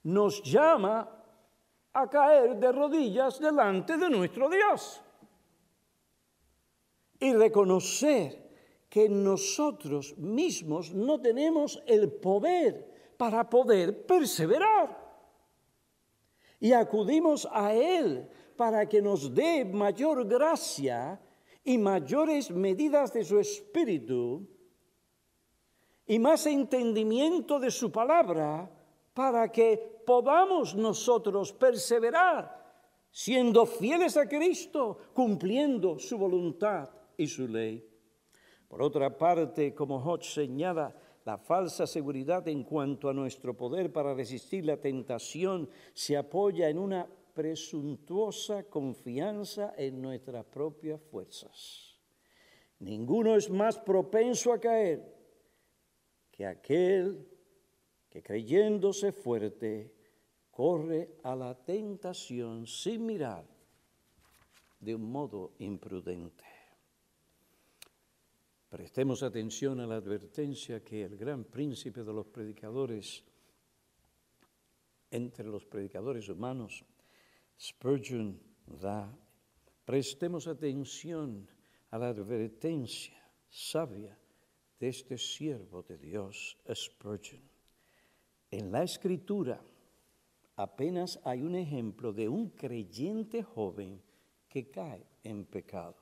Nos 0.03 0.41
llama 0.43 1.09
a 1.93 2.09
caer 2.09 2.57
de 2.57 2.71
rodillas 2.71 3.39
delante 3.39 3.97
de 3.97 4.09
nuestro 4.09 4.49
Dios 4.49 5.01
y 7.19 7.33
reconocer 7.33 8.47
que 8.89 9.09
nosotros 9.09 10.17
mismos 10.17 10.93
no 10.93 11.19
tenemos 11.19 11.81
el 11.85 12.11
poder 12.11 13.15
para 13.17 13.49
poder 13.49 14.05
perseverar. 14.05 15.05
Y 16.59 16.71
acudimos 16.73 17.47
a 17.51 17.73
Él 17.73 18.27
para 18.55 18.87
que 18.87 19.01
nos 19.01 19.33
dé 19.33 19.65
mayor 19.65 20.25
gracia 20.27 21.21
y 21.63 21.77
mayores 21.77 22.49
medidas 22.49 23.13
de 23.13 23.23
su 23.23 23.39
espíritu 23.39 24.47
y 26.05 26.17
más 26.17 26.45
entendimiento 26.47 27.59
de 27.59 27.69
su 27.69 27.91
palabra 27.91 28.71
para 29.13 29.51
que 29.51 30.01
podamos 30.05 30.75
nosotros 30.75 31.51
perseverar 31.53 32.57
siendo 33.11 33.65
fieles 33.65 34.15
a 34.15 34.27
Cristo, 34.27 34.97
cumpliendo 35.13 35.97
su 35.99 36.17
voluntad 36.17 36.89
y 37.17 37.27
su 37.27 37.47
ley. 37.47 37.83
Por 38.67 38.81
otra 38.81 39.17
parte, 39.17 39.73
como 39.73 39.97
Hodge 39.97 40.31
señala, 40.33 40.95
la 41.25 41.37
falsa 41.37 41.85
seguridad 41.85 42.47
en 42.47 42.63
cuanto 42.63 43.09
a 43.09 43.13
nuestro 43.13 43.55
poder 43.55 43.91
para 43.91 44.13
resistir 44.13 44.65
la 44.65 44.77
tentación 44.77 45.69
se 45.93 46.15
apoya 46.15 46.69
en 46.69 46.77
una 46.77 47.05
presuntuosa 47.33 48.63
confianza 48.63 49.73
en 49.77 50.01
nuestras 50.01 50.45
propias 50.45 51.01
fuerzas. 51.01 51.99
Ninguno 52.79 53.35
es 53.35 53.49
más 53.49 53.77
propenso 53.77 54.53
a 54.53 54.59
caer 54.59 55.13
que 56.31 56.45
aquel 56.45 57.27
que 58.09 58.23
creyéndose 58.23 59.11
fuerte 59.11 59.93
corre 60.49 61.17
a 61.23 61.35
la 61.35 61.53
tentación 61.53 62.65
sin 62.65 63.05
mirar 63.05 63.45
de 64.79 64.95
un 64.95 65.11
modo 65.11 65.53
imprudente. 65.59 66.56
Prestemos 68.69 69.23
atención 69.23 69.79
a 69.79 69.87
la 69.87 69.95
advertencia 69.95 70.83
que 70.83 71.03
el 71.03 71.15
gran 71.15 71.45
príncipe 71.45 72.03
de 72.03 72.11
los 72.11 72.27
predicadores, 72.27 73.23
entre 75.09 75.45
los 75.45 75.65
predicadores 75.65 76.27
humanos, 76.27 76.83
Spurgeon 77.57 78.37
da. 78.65 79.17
Prestemos 79.85 80.47
atención 80.47 81.47
a 81.91 81.97
la 81.97 82.09
advertencia 82.09 83.15
sabia 83.49 84.19
de 84.79 84.89
este 84.89 85.17
siervo 85.17 85.81
de 85.83 85.97
Dios, 85.97 86.57
Spurgeon. 86.69 87.41
En 88.51 88.71
la 88.71 88.83
escritura 88.83 89.61
apenas 90.57 91.19
hay 91.23 91.41
un 91.41 91.55
ejemplo 91.55 92.11
de 92.11 92.27
un 92.27 92.49
creyente 92.49 93.43
joven 93.43 94.01
que 94.49 94.69
cae 94.69 95.05
en 95.23 95.45
pecado. 95.45 95.95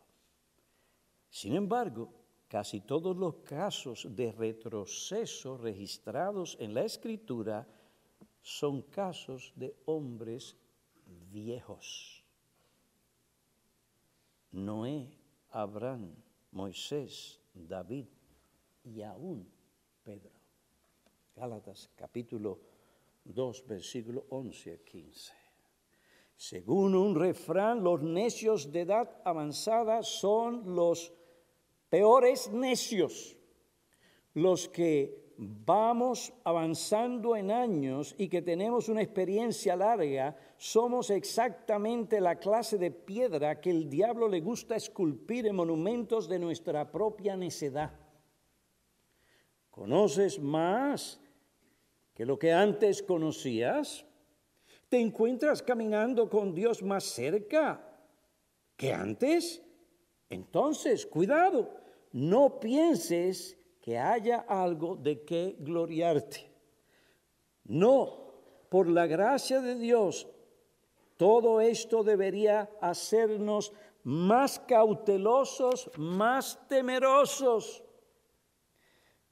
Sin 1.30 1.54
embargo, 1.54 2.25
casi 2.56 2.80
todos 2.80 3.18
los 3.18 3.36
casos 3.44 4.08
de 4.16 4.32
retroceso 4.32 5.58
registrados 5.58 6.56
en 6.58 6.74
la 6.74 6.86
escritura 6.86 7.68
son 8.42 8.84
casos 8.84 9.52
de 9.58 9.76
hombres 9.84 10.56
viejos. 11.34 12.24
Noé, 14.54 15.06
Abraham, 15.50 16.16
Moisés, 16.52 17.42
David 17.54 18.06
y 18.86 19.02
aún 19.02 19.46
Pedro. 20.02 20.32
Gálatas 21.36 21.90
capítulo 21.94 22.62
2, 23.26 23.68
versículo 23.68 24.28
11 24.30 24.72
a 24.72 24.78
15. 24.78 25.34
Según 26.38 26.96
un 26.96 27.16
refrán, 27.16 27.84
los 27.84 28.02
necios 28.02 28.72
de 28.72 28.80
edad 28.80 29.22
avanzada 29.26 30.04
son 30.04 30.74
los 30.74 31.12
peores 31.90 32.52
necios, 32.52 33.38
los 34.34 34.68
que 34.70 35.26
vamos 35.38 36.34
avanzando 36.44 37.36
en 37.36 37.52
años 37.52 38.16
y 38.18 38.30
que 38.30 38.42
tenemos 38.42 38.88
una 38.90 39.02
experiencia 39.02 39.76
larga, 39.76 40.38
somos 40.58 41.10
exactamente 41.10 42.22
la 42.22 42.40
clase 42.40 42.78
de 42.78 42.92
piedra 42.92 43.60
que 43.60 43.70
el 43.70 43.90
diablo 43.90 44.28
le 44.28 44.42
gusta 44.42 44.76
esculpir 44.76 45.48
en 45.48 45.56
monumentos 45.56 46.30
de 46.30 46.40
nuestra 46.40 46.92
propia 46.92 47.36
necedad. 47.36 47.92
¿Conoces 49.70 50.40
más 50.40 51.20
que 52.14 52.26
lo 52.26 52.40
que 52.40 52.54
antes 52.54 53.04
conocías? 53.04 54.06
¿Te 54.88 55.00
encuentras 55.00 55.62
caminando 55.62 56.30
con 56.30 56.54
Dios 56.54 56.82
más 56.82 57.04
cerca 57.04 57.86
que 58.78 58.94
antes? 58.94 59.65
Entonces, 60.36 61.06
cuidado 61.06 61.70
no 62.12 62.60
pienses 62.60 63.58
que 63.82 63.98
haya 63.98 64.46
algo 64.48 64.98
de 64.98 65.24
qué 65.24 65.56
gloriarte. 65.60 66.52
No, 67.64 68.34
por 68.70 68.88
la 68.88 69.08
gracia 69.08 69.62
de 69.62 69.76
Dios, 69.76 70.28
todo 71.16 71.62
esto 71.62 72.04
debería 72.04 72.70
hacernos 72.82 73.72
más 74.04 74.60
cautelosos, 74.60 75.90
más 75.98 76.60
temerosos. 76.68 77.84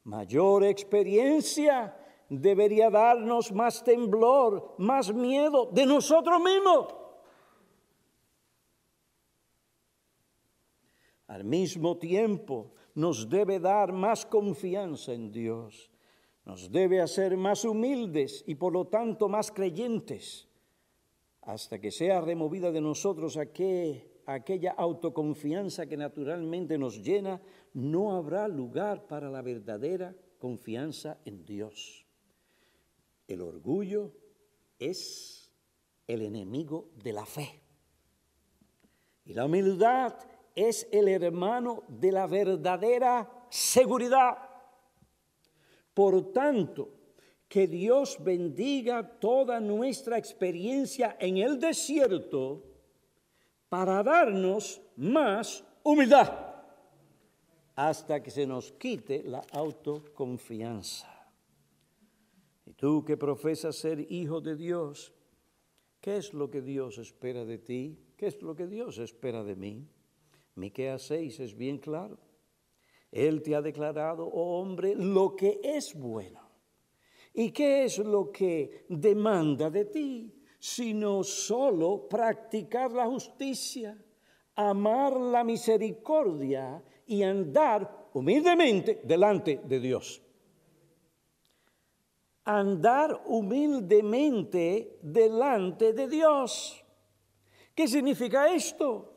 Mayor 0.04 0.64
experiencia 0.64 1.98
debería 2.30 2.90
darnos 2.90 3.52
más 3.52 3.84
temblor, 3.84 4.76
más 4.78 5.14
miedo 5.14 5.70
de 5.72 5.86
nosotros 5.86 6.42
mismos. 6.42 7.03
Al 11.34 11.46
mismo 11.46 11.98
tiempo, 11.98 12.76
nos 12.94 13.28
debe 13.28 13.60
dar 13.60 13.92
más 13.92 14.24
confianza 14.24 15.14
en 15.14 15.32
Dios, 15.32 15.90
nos 16.46 16.72
debe 16.72 17.02
hacer 17.02 17.38
más 17.38 17.66
humildes 17.66 18.44
y 18.46 18.54
por 18.54 18.72
lo 18.72 18.86
tanto 18.86 19.28
más 19.28 19.52
creyentes, 19.52 20.48
hasta 21.42 21.82
que 21.82 21.90
sea 21.90 22.22
removida 22.22 22.72
de 22.72 22.82
nosotros 22.82 23.36
aquella 23.38 24.74
autoconfianza 24.74 25.88
que 25.88 25.98
naturalmente 25.98 26.78
nos 26.78 27.02
llena, 27.02 27.42
no 27.74 28.16
habrá 28.16 28.48
lugar 28.48 29.08
para 29.08 29.32
la 29.32 29.42
verdadera 29.42 30.16
confianza 30.38 31.18
en 31.26 31.44
Dios. 31.46 32.06
El 33.28 33.42
orgullo 33.42 34.12
es 34.78 35.52
el 36.06 36.22
enemigo 36.22 36.92
de 37.04 37.12
la 37.12 37.26
fe. 37.26 37.60
Y 39.26 39.34
la 39.34 39.46
humildad 39.46 40.14
es 40.56 40.88
el 40.92 41.08
hermano 41.08 41.84
de 41.88 42.12
la 42.12 42.28
verdadera 42.28 43.48
seguridad. 43.50 44.38
Por 45.94 46.32
tanto, 46.32 46.90
que 47.48 47.68
Dios 47.68 48.18
bendiga 48.20 49.20
toda 49.20 49.60
nuestra 49.60 50.18
experiencia 50.18 51.18
en 51.20 51.38
el 51.38 51.60
desierto 51.60 52.64
para 53.70 54.02
darnos 54.02 54.82
más 54.96 55.64
humildad 55.84 56.54
hasta 57.76 58.22
que 58.22 58.32
se 58.32 58.46
nos 58.46 58.72
quite 58.72 59.24
la 59.24 59.44
autoconfianza. 59.52 61.10
Y 62.66 62.74
tú 62.74 63.04
que 63.04 63.18
profesas 63.18 63.76
ser 63.76 64.12
hijo 64.12 64.42
de 64.42 64.56
Dios, 64.56 65.14
¿qué 66.00 66.18
es 66.18 66.34
lo 66.34 66.50
que 66.50 66.62
Dios 66.62 66.98
espera 66.98 67.46
de 67.46 67.58
ti? 67.58 68.00
¿Qué 68.18 68.28
es 68.28 68.42
lo 68.42 68.56
que 68.56 68.68
Dios 68.68 68.98
espera 68.98 69.44
de 69.44 69.56
mí? 69.56 69.88
Miqueas 70.56 71.04
6 71.04 71.40
es 71.40 71.56
bien 71.56 71.78
claro. 71.78 72.18
Él 73.12 73.42
te 73.42 73.56
ha 73.56 73.62
declarado, 73.62 74.26
oh 74.26 74.60
hombre, 74.60 74.96
lo 74.96 75.36
que 75.36 75.60
es 75.64 75.94
bueno. 75.94 76.42
¿Y 77.34 77.52
qué 77.52 77.84
es 77.84 78.00
lo 78.00 78.32
que 78.32 78.86
demanda 78.90 79.70
de 79.70 79.86
ti? 79.86 80.34
Sino 80.60 81.24
solo 81.24 82.08
practicar 82.08 82.92
la 82.92 83.06
justicia, 83.06 83.98
amar 84.56 85.20
la 85.20 85.44
misericordia 85.44 86.84
y 87.06 87.24
andar 87.24 88.10
humildemente 88.14 89.02
delante 89.04 89.62
de 89.64 89.80
Dios. 89.80 90.22
Andar 92.46 93.24
humildemente 93.26 95.00
delante 95.02 95.94
de 95.94 96.08
Dios. 96.08 96.84
¿Qué 97.74 97.88
significa 97.88 98.54
esto? 98.54 99.13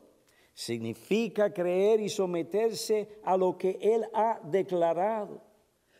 Significa 0.57 1.53
creer 1.53 1.99
y 1.99 2.09
someterse 2.09 3.19
a 3.23 3.37
lo 3.37 3.59
que 3.59 3.77
Él 3.79 4.07
ha 4.11 4.39
declarado. 4.43 5.39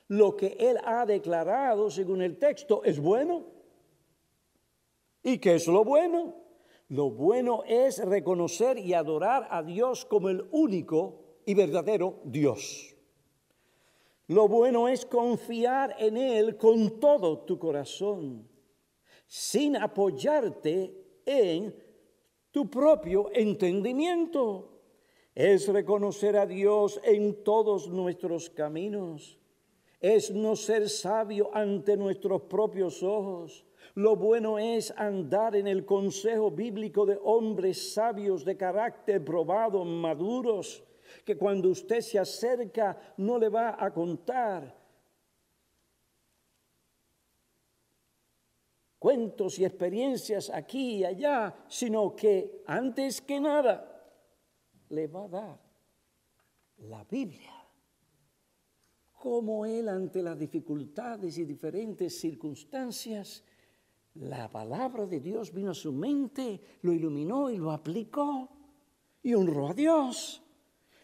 Lo 0.07 0.35
que 0.35 0.57
Él 0.59 0.79
ha 0.83 1.05
declarado, 1.05 1.91
según 1.91 2.23
el 2.23 2.39
texto, 2.39 2.83
es 2.83 2.99
bueno. 2.99 3.45
¿Y 5.21 5.37
qué 5.37 5.53
es 5.53 5.67
lo 5.67 5.83
bueno? 5.83 6.33
Lo 6.89 7.11
bueno 7.11 7.65
es 7.67 8.03
reconocer 8.03 8.79
y 8.79 8.95
adorar 8.95 9.47
a 9.51 9.61
Dios 9.61 10.05
como 10.05 10.29
el 10.29 10.47
único 10.49 11.37
y 11.45 11.53
verdadero 11.53 12.15
Dios. 12.23 12.95
Lo 14.25 14.47
bueno 14.47 14.87
es 14.87 15.05
confiar 15.05 15.95
en 15.99 16.17
Él 16.17 16.57
con 16.57 16.99
todo 16.99 17.41
tu 17.41 17.59
corazón, 17.59 18.49
sin 19.27 19.77
apoyarte 19.77 21.21
en 21.27 21.86
tu 22.57 22.67
propio 22.71 23.29
entendimiento. 23.35 24.67
Es 25.35 25.67
reconocer 25.67 26.35
a 26.35 26.47
Dios 26.47 26.99
en 27.03 27.43
todos 27.43 27.87
nuestros 27.87 28.49
caminos. 28.49 29.37
Es 30.01 30.31
no 30.31 30.55
ser 30.55 30.89
sabio 30.89 31.51
ante 31.53 31.95
nuestros 31.95 32.41
propios 32.41 33.03
ojos. 33.03 33.63
Lo 33.93 34.15
bueno 34.15 34.57
es 34.57 34.91
andar 34.97 35.55
en 35.55 35.67
el 35.67 35.85
consejo 35.85 36.49
bíblico 36.49 37.05
de 37.05 37.19
hombres 37.21 37.93
sabios 37.93 38.43
de 38.43 38.57
carácter 38.57 39.23
probado, 39.23 39.85
maduros, 39.85 40.83
que 41.23 41.37
cuando 41.37 41.69
usted 41.69 42.01
se 42.01 42.17
acerca 42.17 42.97
no 43.17 43.37
le 43.37 43.49
va 43.49 43.75
a 43.77 43.93
contar 43.93 44.76
cuentos 48.99 49.59
y 49.59 49.65
experiencias 49.65 50.49
aquí 50.49 50.97
y 50.97 51.05
allá, 51.05 51.55
sino 51.67 52.15
que 52.15 52.63
antes 52.65 53.21
que 53.21 53.39
nada 53.39 53.93
le 54.89 55.07
va 55.07 55.25
a 55.25 55.27
dar 55.27 55.59
la 56.79 57.03
Biblia. 57.03 57.53
Como 59.13 59.65
él 59.65 59.89
ante 59.89 60.21
las 60.21 60.37
dificultades 60.37 61.37
y 61.37 61.45
diferentes 61.45 62.19
circunstancias, 62.19 63.43
la 64.15 64.49
palabra 64.49 65.05
de 65.05 65.19
Dios 65.19 65.53
vino 65.53 65.71
a 65.71 65.75
su 65.75 65.91
mente, 65.91 66.61
lo 66.81 66.93
iluminó 66.93 67.49
y 67.49 67.57
lo 67.57 67.71
aplicó 67.71 68.49
y 69.21 69.33
honró 69.33 69.69
a 69.69 69.73
Dios. 69.73 70.43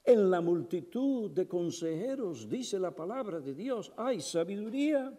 En 0.05 0.29
la 0.29 0.41
multitud 0.41 1.31
de 1.31 1.47
consejeros, 1.47 2.49
dice 2.49 2.77
la 2.77 2.93
palabra 2.93 3.39
de 3.39 3.53
Dios, 3.53 3.93
hay 3.97 4.19
sabiduría. 4.21 5.17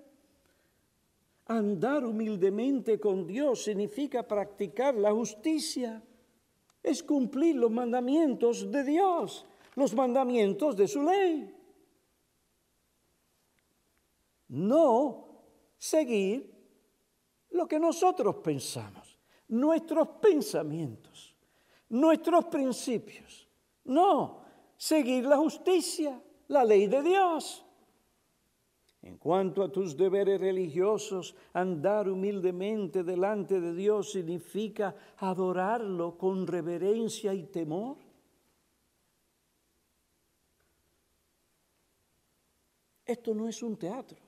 Andar 1.47 2.05
humildemente 2.05 2.99
con 2.99 3.27
Dios 3.27 3.65
significa 3.65 4.27
practicar 4.27 4.95
la 4.95 5.13
justicia, 5.13 6.03
es 6.83 7.03
cumplir 7.03 7.57
los 7.57 7.71
mandamientos 7.71 8.71
de 8.71 8.85
Dios, 8.85 9.47
los 9.75 9.95
mandamientos 9.95 10.77
de 10.77 10.89
su 10.89 11.03
ley. 11.03 11.55
No 14.49 15.29
seguir 15.79 16.55
lo 17.51 17.67
que 17.67 17.79
nosotros 17.79 18.37
pensamos, 18.37 19.19
nuestros 19.49 20.09
pensamientos, 20.21 21.37
nuestros 21.89 22.47
principios. 22.47 23.49
No, 23.85 24.41
seguir 24.77 25.25
la 25.27 25.37
justicia, 25.37 26.21
la 26.49 26.65
ley 26.65 26.87
de 26.87 27.03
Dios. 27.03 27.64
En 29.05 29.19
cuanto 29.19 29.63
a 29.63 29.71
tus 29.71 29.99
deberes 29.99 30.41
religiosos, 30.41 31.37
andar 31.53 32.09
humildemente 32.09 33.05
delante 33.05 33.61
de 33.61 33.75
Dios 33.75 34.13
significa 34.13 34.97
adorarlo 35.19 36.17
con 36.17 36.47
reverencia 36.47 37.35
y 37.35 37.45
temor. 37.45 37.99
Esto 43.05 43.35
no 43.35 43.47
es 43.47 43.63
un 43.63 43.77
teatro. 43.77 44.19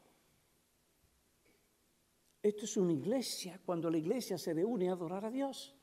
Esto 2.42 2.66
es 2.66 2.76
una 2.76 2.92
iglesia 2.92 3.58
cuando 3.64 3.90
la 3.90 3.96
iglesia 3.96 4.36
se 4.36 4.52
reúne 4.52 4.90
a 4.90 4.92
adorar 4.92 5.24
a 5.24 5.30
Dios. 5.30 5.74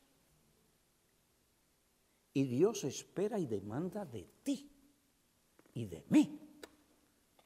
Y 2.31 2.43
Dios 2.43 2.83
espera 2.83 3.39
y 3.39 3.47
demanda 3.47 4.05
de 4.05 4.29
ti 4.43 4.69
y 5.73 5.85
de 5.87 6.05
mí 6.09 6.39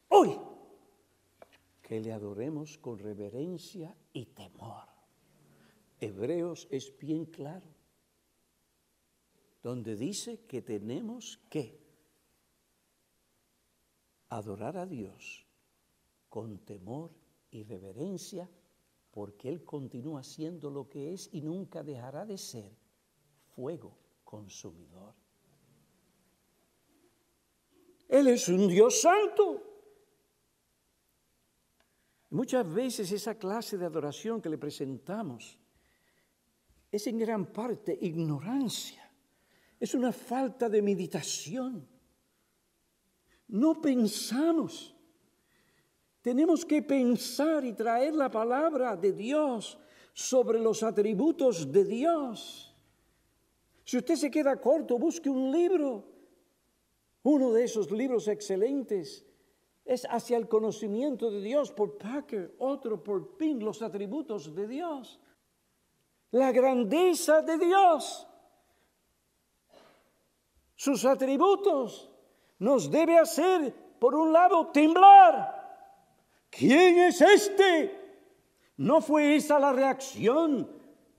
hoy 0.10 0.57
que 1.88 2.02
le 2.02 2.12
adoremos 2.12 2.78
con 2.80 3.00
reverencia 3.00 3.96
y 4.12 4.26
temor. 4.26 4.90
Hebreos 6.02 6.68
es 6.70 6.94
bien 6.98 7.24
claro, 7.28 7.70
donde 9.64 9.96
dice 9.96 10.42
que 10.42 10.62
tenemos 10.62 11.40
que 11.50 11.80
adorar 14.28 14.76
a 14.76 14.86
Dios 14.86 15.48
con 16.28 16.60
temor 16.66 17.12
y 17.52 17.64
reverencia 17.64 18.50
porque 19.10 19.48
Él 19.48 19.64
continúa 19.64 20.24
siendo 20.24 20.70
lo 20.70 20.90
que 20.90 21.14
es 21.14 21.30
y 21.32 21.40
nunca 21.40 21.84
dejará 21.84 22.26
de 22.26 22.38
ser 22.38 22.76
fuego 23.56 23.98
consumidor. 24.26 25.16
Él 28.10 28.28
es 28.28 28.50
un 28.50 28.68
Dios 28.68 29.00
santo. 29.00 29.67
Muchas 32.40 32.72
veces 32.72 33.12
esa 33.12 33.34
clase 33.36 33.78
de 33.78 33.86
adoración 33.86 34.40
que 34.40 34.50
le 34.50 34.60
presentamos 34.60 35.58
es 36.92 37.08
en 37.08 37.18
gran 37.18 37.48
parte 37.48 37.98
ignorancia, 38.00 39.12
es 39.80 39.96
una 39.96 40.12
falta 40.12 40.70
de 40.70 40.82
meditación. 40.82 41.88
No 43.48 43.82
pensamos 43.82 44.94
tenemos 46.28 46.66
que 46.66 46.82
pensar 46.82 47.64
y 47.64 47.72
traer 47.72 48.14
la 48.14 48.30
palabra 48.30 48.98
de 48.98 49.14
Dios 49.14 49.78
sobre 50.12 50.60
los 50.60 50.84
atributos 50.84 51.72
de 51.72 51.86
Dios. 51.86 52.76
Si 53.86 53.98
usted 53.98 54.16
se 54.16 54.30
queda 54.30 54.60
corto, 54.60 55.00
busque 55.00 55.30
un 55.30 55.52
libro. 55.54 56.04
Uno 57.24 57.54
de 57.54 57.64
esos 57.64 57.90
libros 57.92 58.28
excelentes 58.28 59.26
es 59.88 60.06
Hacia 60.10 60.38
el 60.38 60.48
conocimiento 60.50 61.32
de 61.32 61.42
Dios 61.42 61.72
por 61.72 61.98
Packer, 61.98 62.56
otro 62.60 63.02
por 63.02 63.38
Pink, 63.38 63.64
los 63.64 63.82
atributos 63.82 64.54
de 64.54 64.68
Dios. 64.68 65.20
La 66.32 66.52
grandeza 66.52 67.42
de 67.42 67.58
Dios. 67.58 68.28
Sus 70.76 71.06
atributos 71.06 72.12
nos 72.60 72.92
debe 72.92 73.18
hacer, 73.18 73.74
por 73.98 74.14
un 74.14 74.34
lado, 74.34 74.68
temblar 74.68 75.58
¿quién 76.50 77.00
es 77.00 77.22
este? 77.22 77.98
¿No 78.78 79.02
fue 79.02 79.36
esa 79.38 79.58
la 79.58 79.72
reacción 79.72 80.70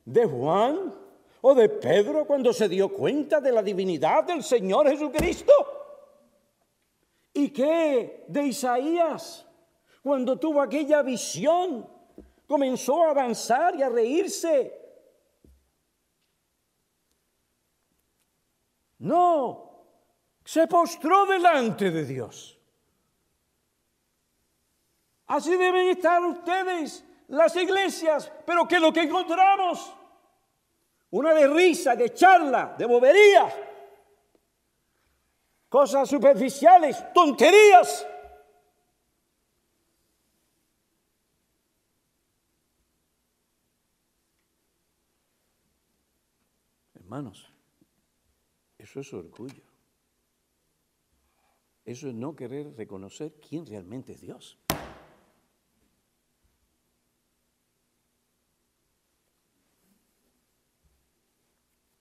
de 0.04 0.26
Juan 0.26 0.94
o 1.40 1.54
de 1.54 1.68
Pedro 1.68 2.26
cuando 2.26 2.52
se 2.52 2.68
dio 2.68 2.92
cuenta 2.92 3.40
de 3.40 3.52
la 3.52 3.62
divinidad 3.62 4.24
del 4.24 4.42
Señor 4.42 4.88
Jesucristo? 4.88 5.52
¿Y 7.38 7.50
qué 7.50 8.24
de 8.26 8.48
Isaías 8.48 9.46
cuando 10.02 10.40
tuvo 10.40 10.60
aquella 10.60 11.02
visión? 11.02 11.88
Comenzó 12.48 13.04
a 13.04 13.10
avanzar 13.10 13.76
y 13.76 13.82
a 13.82 13.88
reírse. 13.88 14.76
No, 18.98 19.84
se 20.44 20.66
postró 20.66 21.26
delante 21.26 21.92
de 21.92 22.04
Dios. 22.04 22.58
Así 25.28 25.56
deben 25.56 25.90
estar 25.90 26.20
ustedes, 26.24 27.04
las 27.28 27.54
iglesias, 27.54 28.32
pero 28.44 28.66
¿qué 28.66 28.74
es 28.76 28.80
lo 28.80 28.92
que 28.92 29.02
encontramos? 29.02 29.94
Una 31.10 31.32
de 31.34 31.46
risa, 31.46 31.94
de 31.94 32.12
charla, 32.12 32.74
de 32.76 32.84
bobería, 32.84 33.67
cosas 35.68 36.08
superficiales, 36.08 36.96
tonterías. 37.12 38.06
Hermanos, 46.94 47.50
eso 48.76 49.00
es 49.00 49.12
orgullo. 49.14 49.62
Eso 51.84 52.08
es 52.08 52.14
no 52.14 52.36
querer 52.36 52.76
reconocer 52.76 53.32
quién 53.40 53.64
realmente 53.64 54.12
es 54.12 54.20
Dios. 54.20 54.58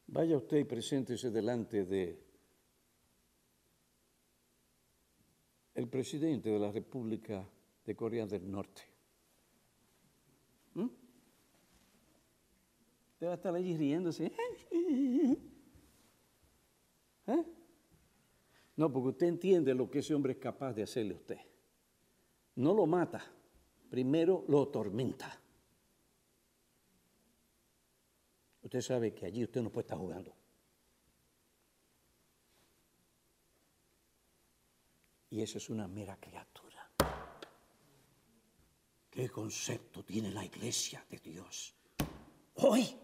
Vaya 0.08 0.36
usted 0.36 0.58
y 0.58 0.64
preséntese 0.66 1.30
delante 1.30 1.86
de 1.86 2.27
el 5.78 5.88
presidente 5.88 6.50
de 6.50 6.58
la 6.58 6.72
República 6.72 7.48
de 7.86 7.96
Corea 7.96 8.26
del 8.26 8.50
Norte. 8.50 8.82
¿Mm? 10.74 10.88
A 13.22 13.34
estar 13.34 13.54
allí 13.54 13.78
riéndose. 13.78 14.32
¿Eh? 17.28 17.44
No, 18.76 18.92
porque 18.92 19.10
usted 19.10 19.28
entiende 19.28 19.76
lo 19.76 19.90
que 19.90 20.00
ese 20.00 20.16
hombre 20.16 20.34
es 20.34 20.40
capaz 20.40 20.74
de 20.74 20.82
hacerle 20.82 21.14
a 21.14 21.18
usted. 21.18 21.40
No 22.56 22.74
lo 22.74 22.88
mata, 22.88 23.24
primero 23.88 24.46
lo 24.48 24.64
atormenta. 24.64 25.40
Usted 28.64 28.82
sabe 28.82 29.14
que 29.14 29.28
allí 29.28 29.44
usted 29.44 29.62
no 29.62 29.70
puede 29.72 29.84
estar 29.84 30.00
jugando. 30.00 30.37
Y 35.30 35.42
eso 35.42 35.58
es 35.58 35.70
una 35.70 35.88
mera 35.88 36.18
criatura. 36.18 36.90
¿Qué 39.10 39.30
concepto 39.30 40.04
tiene 40.04 40.32
la 40.32 40.46
iglesia 40.46 41.04
de 41.10 41.18
Dios 41.18 41.76
hoy? 42.56 42.96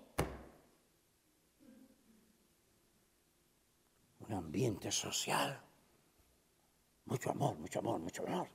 Un 4.20 4.34
ambiente 4.34 4.92
social. 4.92 5.60
Mucho 7.06 7.32
amor, 7.32 7.58
mucho 7.58 7.80
amor, 7.80 8.00
mucho 8.00 8.26
amor. 8.26 8.48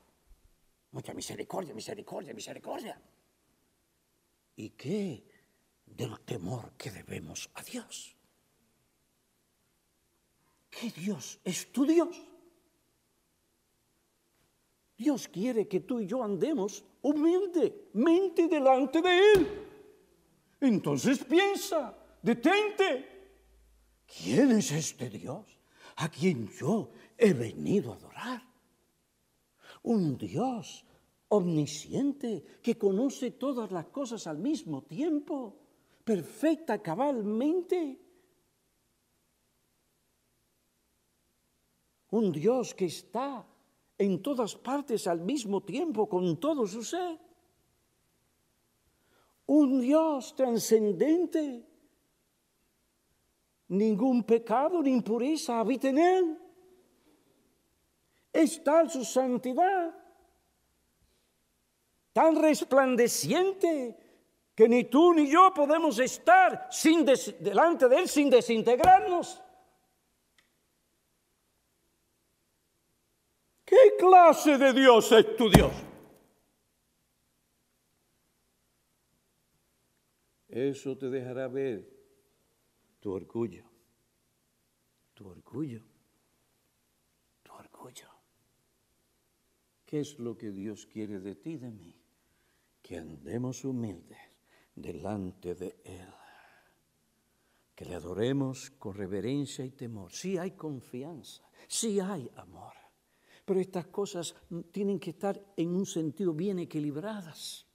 Mucha 0.93 1.13
misericordia, 1.13 1.75
misericordia, 1.75 2.33
misericordia. 2.33 3.03
¿Y 4.57 4.71
qué 4.71 5.29
del 5.85 6.21
temor 6.21 6.73
que 6.73 6.91
debemos 6.91 7.51
a 7.55 7.63
Dios? 7.63 8.17
¿Qué 10.71 10.91
Dios 10.91 11.41
es 11.45 11.71
tu 11.71 11.85
Dios? 11.85 12.28
Dios 14.99 15.29
quiere 15.29 15.69
que 15.69 15.81
tú 15.81 16.01
y 16.01 16.07
yo 16.07 16.25
andemos 16.25 16.85
humildemente 17.03 18.49
delante 18.49 19.01
de 19.01 19.33
Él. 19.33 19.49
Entonces 20.61 21.25
piensa, 21.25 21.97
detente. 22.21 23.17
¿Quién 24.05 24.51
es 24.51 24.73
este 24.73 25.09
Dios 25.09 25.61
a 25.97 26.09
quien 26.09 26.49
yo 26.49 26.91
he 27.17 27.33
venido 27.33 27.93
a 27.93 27.97
adorar? 27.97 28.43
Un 29.85 30.19
Dios 30.19 30.85
omnisciente 31.29 32.43
que 32.61 32.77
conoce 32.77 33.31
todas 33.31 33.71
las 33.71 33.87
cosas 33.87 34.27
al 34.27 34.39
mismo 34.39 34.83
tiempo, 34.83 35.61
perfecta, 36.03 36.83
cabalmente. 36.83 38.01
Un 42.11 42.33
Dios 42.33 42.75
que 42.75 42.87
está 42.87 43.47
en 43.99 44.23
todas 44.23 44.55
partes 44.55 45.07
al 45.09 45.21
mismo 45.21 45.63
tiempo 45.63 46.09
con 46.09 46.39
todo 46.39 46.67
su 46.67 46.85
ser. 46.85 47.19
Un 49.47 49.81
Dios 49.81 50.35
trascendente. 50.37 51.67
Ningún 53.69 54.23
pecado 54.23 54.81
ni 54.83 54.91
impureza 54.91 55.59
habita 55.59 55.89
en 55.89 55.99
él. 55.99 56.39
Es 58.33 58.63
tal 58.63 58.89
su 58.89 59.05
santidad, 59.05 59.95
tan 62.13 62.37
resplandeciente, 62.37 63.99
que 64.55 64.69
ni 64.69 64.85
tú 64.85 65.13
ni 65.15 65.29
yo 65.31 65.53
podemos 65.55 65.99
estar 65.99 66.69
sin 66.71 67.05
delante 67.05 67.89
de 67.89 67.97
él 67.97 68.09
sin 68.09 68.31
desintegrarnos. 68.31 69.43
¿Qué 73.65 73.88
clase 73.99 74.57
de 74.57 74.73
Dios 74.73 75.13
es 75.13 75.37
tu 75.37 75.51
Dios? 75.51 75.73
Eso 80.49 80.97
te 80.97 81.11
dejará 81.11 81.47
ver 81.49 81.87
tu 83.01 83.13
orgullo, 83.13 83.65
tu 85.15 85.29
orgullo, 85.29 85.85
tu 87.43 87.53
orgullo. 87.53 88.09
¿Qué 89.85 90.01
es 90.01 90.19
lo 90.19 90.37
que 90.37 90.51
Dios 90.51 90.87
quiere 90.87 91.21
de 91.21 91.35
ti 91.35 91.57
de 91.59 91.71
mí? 91.71 91.95
Que 92.83 92.97
andemos 92.97 93.65
humildes 93.65 94.19
delante 94.75 95.55
de 95.55 95.81
Él. 95.85 96.15
Que 97.75 97.85
le 97.85 97.95
adoremos 97.95 98.71
con 98.71 98.95
reverencia 98.95 99.65
y 99.65 99.71
temor. 99.71 100.13
Sí 100.13 100.37
hay 100.39 100.53
confianza, 100.53 101.49
sí 101.69 102.01
hay 102.01 102.31
amor. 102.37 102.88
Pero 103.49 103.61
estas 103.61 103.87
cosas 103.87 104.35
tienen 104.71 105.01
que 105.01 105.09
estar 105.09 105.43
en 105.57 105.75
un 105.75 105.87
sentido 105.87 106.35
bien 106.35 106.59
equilibradas. 106.59 107.67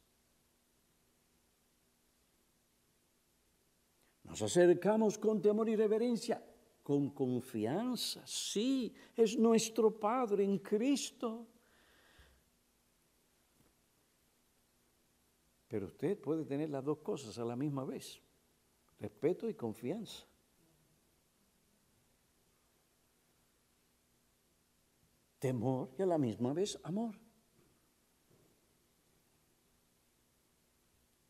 Nos 4.22 4.40
acercamos 4.44 5.18
con 5.18 5.42
temor 5.42 5.68
y 5.70 5.76
reverencia, 5.76 6.46
con 6.84 7.10
confianza. 7.10 8.22
Sí, 8.28 8.94
es 9.16 9.36
nuestro 9.36 10.00
Padre 10.00 10.44
en 10.44 10.60
Cristo. 10.60 11.48
Pero 15.68 15.88
usted 15.88 16.22
puede 16.22 16.46
tener 16.46 16.70
las 16.70 16.86
dos 16.86 17.00
cosas 17.00 17.40
a 17.40 17.46
la 17.46 17.56
misma 17.56 17.84
vez, 17.84 18.22
respeto 19.00 19.50
y 19.50 19.56
confianza. 19.56 20.28
Temor 25.44 25.90
y 26.00 26.02
a 26.02 26.06
la 26.06 26.18
misma 26.18 26.54
vez 26.54 26.80
amor. 26.84 27.20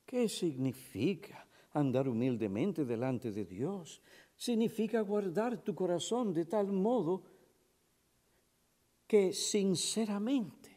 ¿Qué 0.05 0.29
significa 0.29 1.47
andar 1.71 2.07
humildemente 2.07 2.85
delante 2.85 3.31
de 3.31 3.43
Dios? 3.43 4.03
Significa 4.35 5.01
guardar 5.01 5.63
tu 5.63 5.73
corazón 5.73 6.31
de 6.31 6.45
tal 6.45 6.71
modo 6.71 7.23
que 9.07 9.33
sinceramente 9.33 10.69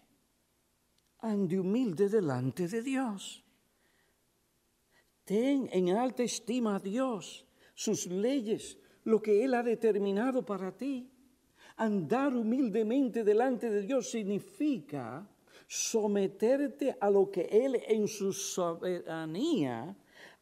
ande 1.18 1.61
humilde 1.61 2.09
delante 2.09 2.68
de 2.68 2.81
Dios. 2.81 3.44
Ten 5.27 5.68
en 5.72 5.90
alta 5.90 6.22
estima 6.22 6.77
a 6.77 6.81
Dios, 6.81 7.44
sus 7.75 8.07
leyes, 8.07 8.79
lo 9.05 9.20
que 9.20 9.44
Él 9.44 9.53
ha 9.53 9.62
determinado 9.62 10.42
para 10.46 10.75
ti. 10.75 11.12
Andar 11.77 12.35
humildemente 12.35 13.23
delante 13.23 13.69
de 13.69 13.83
Dios 13.83 14.11
significa 14.11 15.29
someterte 15.67 16.97
a 16.99 17.11
lo 17.11 17.31
que 17.31 17.43
Él 17.43 17.83
en 17.87 18.09
su 18.09 18.33
soberanía 18.33 19.95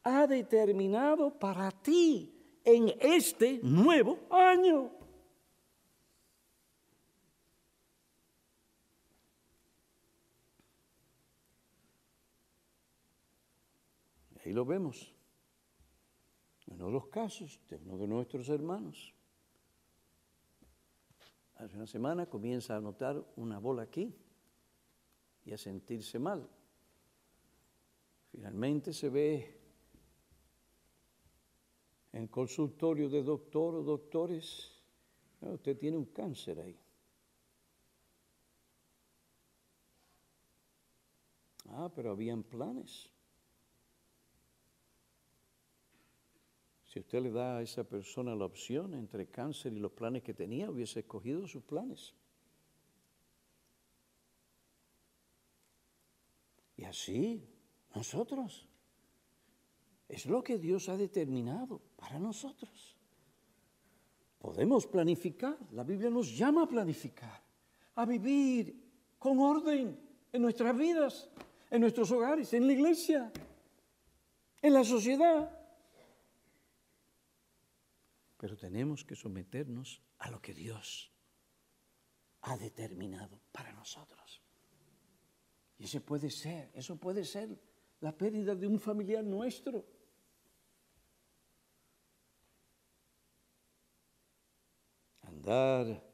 ha 0.05 0.27
determinado 0.27 1.37
para 1.37 1.71
ti 1.71 2.33
en 2.63 2.93
este 3.01 3.59
nuevo 3.63 4.21
año. 4.31 4.91
Ahí 14.45 14.53
lo 14.53 14.65
vemos. 14.65 15.13
En 16.67 16.75
uno 16.75 16.87
de 16.87 16.93
los 16.93 17.07
casos 17.09 17.61
de 17.69 17.77
uno 17.77 17.97
de 17.97 18.07
nuestros 18.07 18.49
hermanos 18.49 19.15
hace 21.57 21.77
una 21.77 21.87
semana 21.87 22.27
comienza 22.27 22.77
a 22.77 22.81
notar 22.81 23.25
una 23.37 23.59
bola 23.59 23.83
aquí 23.83 24.15
y 25.45 25.53
a 25.53 25.59
sentirse 25.59 26.19
mal. 26.19 26.49
Finalmente 28.31 28.93
se 28.93 29.09
ve 29.09 29.61
en 32.13 32.29
consultorio 32.29 33.09
de 33.09 33.23
doctor 33.23 33.75
o 33.75 33.83
doctores, 33.83 34.83
usted 35.41 35.77
tiene 35.77 35.97
un 35.97 36.07
cáncer 36.07 36.61
ahí. 36.61 36.79
Ah, 41.69 41.91
pero 41.95 42.13
habían 42.13 42.43
planes. 42.43 43.14
Si 46.95 47.01
usted 47.01 47.23
le 47.23 47.33
da 47.33 47.57
a 47.57 47.63
esa 47.63 47.83
persona 47.83 48.37
la 48.37 48.45
opción 48.45 48.95
entre 48.95 49.27
cáncer 49.27 49.73
y 49.73 49.81
los 49.81 49.91
planes 49.91 50.23
que 50.23 50.33
tenía, 50.33 50.71
hubiese 50.71 51.01
escogido 51.01 51.45
sus 51.49 51.65
planes. 51.65 52.15
Y 56.77 56.85
así, 56.85 57.45
nosotros. 57.97 58.69
Es 60.09 60.27
lo 60.27 60.45
que 60.45 60.57
Dios 60.57 60.89
ha 60.89 60.97
determinado 60.97 61.83
para 61.97 62.21
nosotros. 62.21 62.97
Podemos 64.39 64.87
planificar, 64.87 65.59
la 65.73 65.83
Biblia 65.83 66.11
nos 66.11 66.39
llama 66.39 66.63
a 66.63 66.69
planificar, 66.69 67.43
a 67.97 68.07
vivir 68.07 69.19
con 69.19 69.41
orden 69.41 69.99
en 70.31 70.43
nuestras 70.43 70.77
vidas, 70.77 71.29
en 71.73 71.81
nuestros 71.81 72.09
hogares, 72.13 72.55
en 72.55 72.69
la 72.69 72.73
iglesia, 72.73 73.33
en 74.63 74.73
la 74.73 74.85
sociedad. 74.85 75.54
Pero 78.45 78.59
tenemos 78.59 79.03
que 79.07 79.17
someternos 79.17 80.03
a 80.19 80.31
lo 80.31 80.39
que 80.43 80.53
Dios 80.53 81.11
ha 82.43 82.59
determinado 82.59 83.41
para 83.51 83.73
nosotros. 83.73 84.43
Y 85.79 85.85
ese 85.85 86.03
puede 86.03 86.29
ser, 86.29 86.71
eso 86.75 87.01
puede 87.01 87.25
ser 87.25 87.59
la 88.01 88.13
pérdida 88.13 88.55
de 88.55 88.67
un 88.67 88.79
familiar 88.79 89.25
nuestro. 89.25 89.87
Andar 95.23 96.05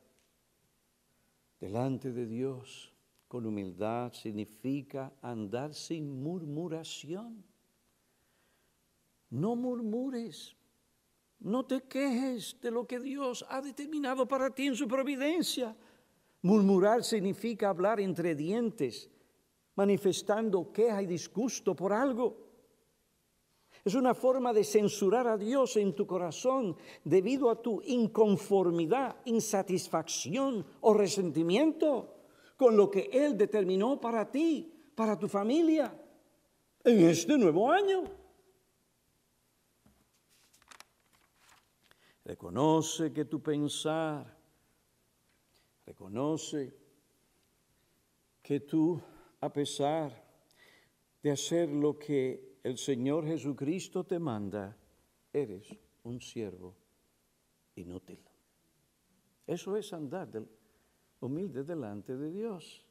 delante 1.58 2.12
de 2.12 2.26
Dios 2.26 2.94
con 3.26 3.44
humildad 3.44 4.12
significa 4.12 5.12
andar 5.20 5.74
sin 5.74 6.22
murmuración. 6.22 7.44
No 9.30 9.56
murmures, 9.56 10.56
no 11.40 11.64
te 11.64 11.83
quejes 11.83 12.57
de 12.61 12.70
lo 12.70 12.87
que 12.87 13.00
Dios 13.00 13.44
ha 13.48 13.61
determinado 13.61 14.26
para 14.29 14.50
ti 14.50 14.66
en 14.66 14.76
su 14.76 14.87
providencia. 14.87 15.74
Murmurar 16.42 17.03
significa 17.03 17.68
hablar 17.68 18.00
entre 18.00 18.35
dientes, 18.35 19.11
manifestando 19.74 20.72
queja 20.72 21.03
y 21.03 21.07
disgusto 21.07 21.74
por 21.74 21.92
algo. 21.92 22.50
Es 23.83 23.94
una 23.94 24.14
forma 24.14 24.53
de 24.53 24.64
censurar 24.64 25.26
a 25.26 25.38
Dios 25.38 25.76
en 25.76 25.94
tu 25.94 26.07
corazón 26.07 26.76
debido 27.03 27.48
a 27.48 27.62
tu 27.62 27.81
inconformidad, 27.83 29.16
insatisfacción 29.24 30.64
o 30.83 30.92
resentimiento 30.92 32.16
con 32.57 32.76
lo 32.76 32.90
que 32.90 33.09
Él 33.11 33.38
determinó 33.38 33.98
para 33.98 34.31
ti, 34.31 34.70
para 34.94 35.18
tu 35.18 35.29
familia, 35.29 35.98
en 36.85 37.09
este 37.09 37.38
nuevo 37.38 37.70
año. 37.70 38.19
Reconoce 42.30 43.12
que 43.12 43.24
tu 43.24 43.42
pensar, 43.42 44.24
reconoce 45.84 46.72
que 48.40 48.60
tú, 48.60 49.02
a 49.40 49.52
pesar 49.52 50.12
de 51.20 51.32
hacer 51.32 51.68
lo 51.68 51.98
que 51.98 52.60
el 52.62 52.78
Señor 52.78 53.26
Jesucristo 53.26 54.04
te 54.04 54.20
manda, 54.20 54.76
eres 55.32 55.74
un 56.04 56.20
siervo 56.20 56.76
inútil. 57.74 58.20
Eso 59.44 59.76
es 59.76 59.92
andar 59.92 60.28
humilde 61.18 61.64
delante 61.64 62.16
de 62.16 62.30
Dios. 62.30 62.86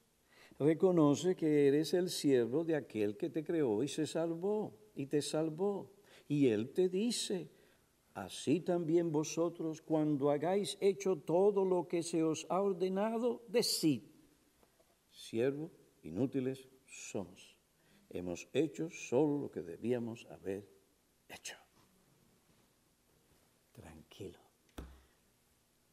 Reconoce 0.60 1.38
que 1.38 1.70
eres 1.70 1.94
el 1.94 2.10
siervo 2.10 2.66
de 2.66 2.76
aquel 2.76 3.16
que 3.16 3.30
te 3.30 3.46
creó 3.46 3.84
y 3.84 3.88
se 3.88 4.06
salvó 4.06 4.78
y 4.96 5.06
te 5.06 5.22
salvó. 5.22 5.94
Y 6.28 6.48
Él 6.48 6.74
te 6.74 6.90
dice, 6.90 7.50
así 8.26 8.60
también 8.62 9.12
vosotros 9.12 9.82
cuando 9.82 10.30
hagáis 10.30 10.78
hecho 10.82 11.18
todo 11.18 11.66
lo 11.66 11.88
que 11.88 12.04
se 12.04 12.24
os 12.24 12.46
ha 12.50 12.62
ordenado, 12.62 13.44
decid, 13.48 14.04
siervo, 15.12 15.72
inútiles 16.04 16.68
somos 16.86 17.60
hemos 18.10 18.48
hecho 18.54 18.90
solo 18.90 19.38
lo 19.38 19.52
que 19.52 19.62
debíamos 19.62 20.26
haber 20.26 20.68
hecho. 21.28 21.56
Tranquilo. 23.72 24.40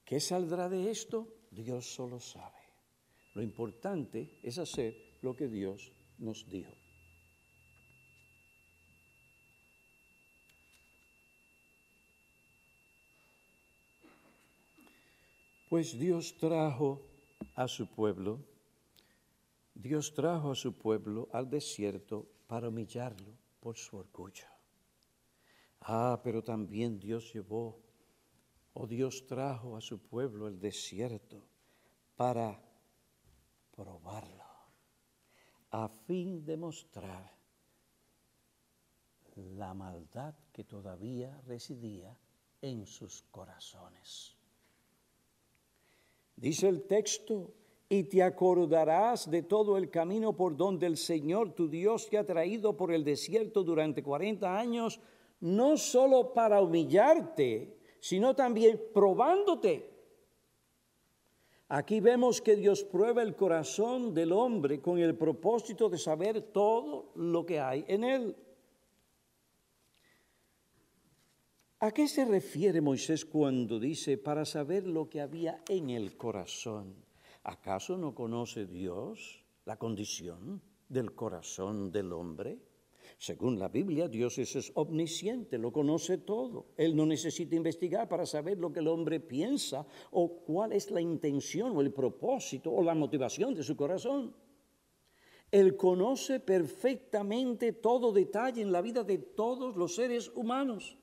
¿Qué 0.04 0.20
saldrá 0.20 0.68
de 0.68 0.90
esto? 0.90 1.28
Dios 1.50 1.86
solo 1.86 2.18
sabe. 2.20 2.60
Lo 3.34 3.42
importante 3.42 4.40
es 4.42 4.58
hacer 4.58 5.18
lo 5.20 5.36
que 5.36 5.48
Dios 5.48 5.92
nos 6.18 6.48
dijo. 6.48 6.72
Pues 15.68 15.98
Dios 15.98 16.36
trajo 16.38 17.02
a 17.54 17.68
su 17.68 17.86
pueblo 17.88 18.40
Dios 19.78 20.14
trajo 20.14 20.52
a 20.52 20.54
su 20.54 20.72
pueblo 20.72 21.28
al 21.32 21.50
desierto 21.50 22.26
para 22.46 22.68
humillarlo 22.68 23.36
por 23.60 23.76
su 23.76 23.98
orgullo. 23.98 24.46
Ah, 25.82 26.18
pero 26.24 26.42
también 26.42 26.98
Dios 26.98 27.30
llevó, 27.34 27.78
o 28.72 28.86
Dios 28.86 29.26
trajo 29.26 29.76
a 29.76 29.82
su 29.82 30.00
pueblo 30.00 30.46
al 30.46 30.58
desierto 30.58 31.46
para 32.16 32.58
probarlo, 33.70 34.44
a 35.70 35.88
fin 35.88 36.42
de 36.42 36.56
mostrar 36.56 37.36
la 39.34 39.74
maldad 39.74 40.34
que 40.52 40.64
todavía 40.64 41.38
residía 41.42 42.18
en 42.62 42.86
sus 42.86 43.22
corazones. 43.24 44.35
Dice 46.36 46.68
el 46.68 46.82
texto, 46.82 47.50
y 47.88 48.04
te 48.04 48.22
acordarás 48.22 49.30
de 49.30 49.42
todo 49.42 49.76
el 49.76 49.90
camino 49.90 50.36
por 50.36 50.56
donde 50.56 50.86
el 50.86 50.96
Señor 50.96 51.52
tu 51.52 51.68
Dios 51.68 52.08
te 52.08 52.18
ha 52.18 52.26
traído 52.26 52.76
por 52.76 52.92
el 52.92 53.04
desierto 53.04 53.62
durante 53.62 54.02
40 54.02 54.58
años, 54.58 55.00
no 55.40 55.76
solo 55.76 56.32
para 56.32 56.60
humillarte, 56.60 57.76
sino 58.00 58.34
también 58.34 58.80
probándote. 58.92 59.90
Aquí 61.68 62.00
vemos 62.00 62.40
que 62.40 62.56
Dios 62.56 62.84
prueba 62.84 63.22
el 63.22 63.34
corazón 63.34 64.14
del 64.14 64.32
hombre 64.32 64.80
con 64.80 64.98
el 64.98 65.16
propósito 65.16 65.88
de 65.88 65.98
saber 65.98 66.40
todo 66.40 67.10
lo 67.14 67.44
que 67.44 67.60
hay 67.60 67.84
en 67.88 68.04
él. 68.04 68.36
¿A 71.78 71.92
qué 71.92 72.08
se 72.08 72.24
refiere 72.24 72.80
Moisés 72.80 73.26
cuando 73.26 73.78
dice 73.78 74.16
para 74.16 74.46
saber 74.46 74.86
lo 74.86 75.10
que 75.10 75.20
había 75.20 75.60
en 75.68 75.90
el 75.90 76.16
corazón? 76.16 77.04
¿Acaso 77.44 77.98
no 77.98 78.14
conoce 78.14 78.64
Dios 78.64 79.44
la 79.66 79.76
condición 79.76 80.62
del 80.88 81.14
corazón 81.14 81.92
del 81.92 82.14
hombre? 82.14 82.58
Según 83.18 83.58
la 83.58 83.68
Biblia, 83.68 84.08
Dios 84.08 84.38
es 84.38 84.72
omnisciente, 84.74 85.58
lo 85.58 85.70
conoce 85.70 86.16
todo. 86.16 86.72
Él 86.78 86.96
no 86.96 87.04
necesita 87.04 87.56
investigar 87.56 88.08
para 88.08 88.24
saber 88.24 88.56
lo 88.56 88.72
que 88.72 88.80
el 88.80 88.88
hombre 88.88 89.20
piensa 89.20 89.86
o 90.12 90.44
cuál 90.46 90.72
es 90.72 90.90
la 90.90 91.02
intención 91.02 91.76
o 91.76 91.82
el 91.82 91.92
propósito 91.92 92.72
o 92.72 92.82
la 92.82 92.94
motivación 92.94 93.52
de 93.52 93.62
su 93.62 93.76
corazón. 93.76 94.34
Él 95.50 95.76
conoce 95.76 96.40
perfectamente 96.40 97.72
todo 97.72 98.12
detalle 98.12 98.62
en 98.62 98.72
la 98.72 98.80
vida 98.80 99.04
de 99.04 99.18
todos 99.18 99.76
los 99.76 99.94
seres 99.94 100.32
humanos. 100.34 100.96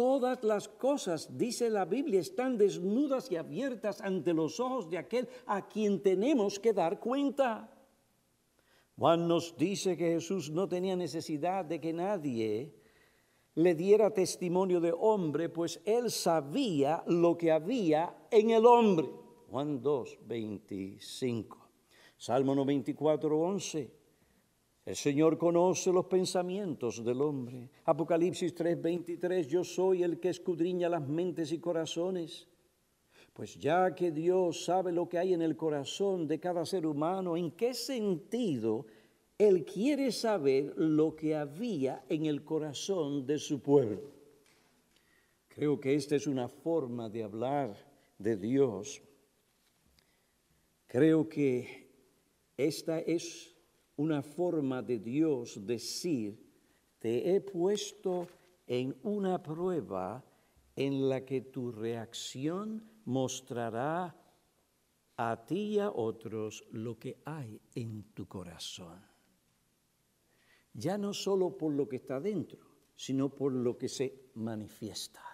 Todas 0.00 0.42
las 0.44 0.66
cosas, 0.66 1.36
dice 1.36 1.68
la 1.68 1.84
Biblia, 1.84 2.20
están 2.20 2.56
desnudas 2.56 3.30
y 3.30 3.36
abiertas 3.36 4.00
ante 4.00 4.32
los 4.32 4.58
ojos 4.58 4.88
de 4.88 4.96
aquel 4.96 5.28
a 5.44 5.68
quien 5.68 6.02
tenemos 6.02 6.58
que 6.58 6.72
dar 6.72 6.98
cuenta. 6.98 7.70
Juan 8.96 9.28
nos 9.28 9.58
dice 9.58 9.98
que 9.98 10.12
Jesús 10.12 10.48
no 10.48 10.66
tenía 10.66 10.96
necesidad 10.96 11.66
de 11.66 11.82
que 11.82 11.92
nadie 11.92 12.74
le 13.56 13.74
diera 13.74 14.14
testimonio 14.14 14.80
de 14.80 14.94
hombre, 14.98 15.50
pues 15.50 15.82
él 15.84 16.10
sabía 16.10 17.04
lo 17.06 17.36
que 17.36 17.52
había 17.52 18.26
en 18.30 18.48
el 18.48 18.64
hombre. 18.64 19.06
Juan 19.50 19.82
2, 19.82 20.20
25. 20.22 21.58
Salmo 22.16 22.54
94, 22.54 23.38
11. 23.38 23.99
El 24.90 24.96
Señor 24.96 25.38
conoce 25.38 25.92
los 25.92 26.06
pensamientos 26.06 27.04
del 27.04 27.22
hombre. 27.22 27.70
Apocalipsis 27.84 28.52
3:23, 28.52 29.46
yo 29.46 29.62
soy 29.62 30.02
el 30.02 30.18
que 30.18 30.30
escudriña 30.30 30.88
las 30.88 31.06
mentes 31.06 31.52
y 31.52 31.60
corazones. 31.60 32.48
Pues 33.32 33.56
ya 33.56 33.94
que 33.94 34.10
Dios 34.10 34.64
sabe 34.64 34.90
lo 34.90 35.08
que 35.08 35.18
hay 35.18 35.32
en 35.32 35.42
el 35.42 35.56
corazón 35.56 36.26
de 36.26 36.40
cada 36.40 36.66
ser 36.66 36.86
humano, 36.86 37.36
¿en 37.36 37.52
qué 37.52 37.72
sentido 37.72 38.84
Él 39.38 39.64
quiere 39.64 40.10
saber 40.10 40.74
lo 40.76 41.14
que 41.14 41.36
había 41.36 42.04
en 42.08 42.26
el 42.26 42.42
corazón 42.42 43.24
de 43.24 43.38
su 43.38 43.62
pueblo? 43.62 44.10
Creo 45.46 45.78
que 45.78 45.94
esta 45.94 46.16
es 46.16 46.26
una 46.26 46.48
forma 46.48 47.08
de 47.08 47.22
hablar 47.22 47.76
de 48.18 48.36
Dios. 48.36 49.00
Creo 50.88 51.28
que 51.28 51.86
esta 52.56 52.98
es 52.98 53.54
una 54.00 54.22
forma 54.22 54.80
de 54.82 54.98
Dios 54.98 55.66
decir, 55.66 56.40
te 56.98 57.34
he 57.34 57.40
puesto 57.42 58.26
en 58.66 58.96
una 59.02 59.42
prueba 59.42 60.24
en 60.74 61.06
la 61.10 61.26
que 61.26 61.42
tu 61.42 61.70
reacción 61.70 62.82
mostrará 63.04 64.16
a 65.18 65.44
ti 65.44 65.74
y 65.74 65.78
a 65.80 65.90
otros 65.90 66.64
lo 66.70 66.98
que 66.98 67.20
hay 67.26 67.60
en 67.74 68.14
tu 68.14 68.26
corazón. 68.26 69.04
Ya 70.72 70.96
no 70.96 71.12
solo 71.12 71.58
por 71.58 71.74
lo 71.74 71.86
que 71.86 71.96
está 71.96 72.20
dentro, 72.20 72.60
sino 72.96 73.28
por 73.28 73.52
lo 73.52 73.76
que 73.76 73.88
se 73.88 74.30
manifiesta. 74.34 75.29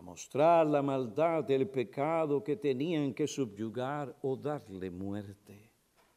Mostrar 0.00 0.66
la 0.66 0.82
maldad 0.82 1.44
del 1.44 1.68
pecado 1.68 2.42
que 2.42 2.56
tenían 2.56 3.12
que 3.12 3.26
subyugar 3.26 4.16
o 4.22 4.36
darle 4.36 4.90
muerte. 4.90 5.70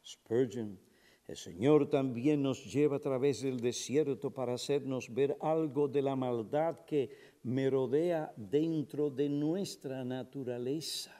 Spurgeon, 0.04 0.78
el 1.26 1.36
Señor 1.36 1.88
también 1.88 2.42
nos 2.42 2.64
lleva 2.64 2.96
a 2.96 3.00
través 3.00 3.42
del 3.42 3.60
desierto 3.60 4.30
para 4.30 4.54
hacernos 4.54 5.12
ver 5.12 5.36
algo 5.40 5.88
de 5.88 6.02
la 6.02 6.16
maldad 6.16 6.84
que 6.84 7.10
merodea 7.42 8.32
dentro 8.36 9.10
de 9.10 9.28
nuestra 9.28 10.04
naturaleza. 10.04 11.12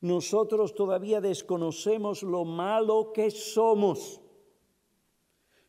Nosotros 0.00 0.74
todavía 0.74 1.20
desconocemos 1.20 2.22
lo 2.22 2.44
malo 2.44 3.12
que 3.12 3.30
somos 3.30 4.20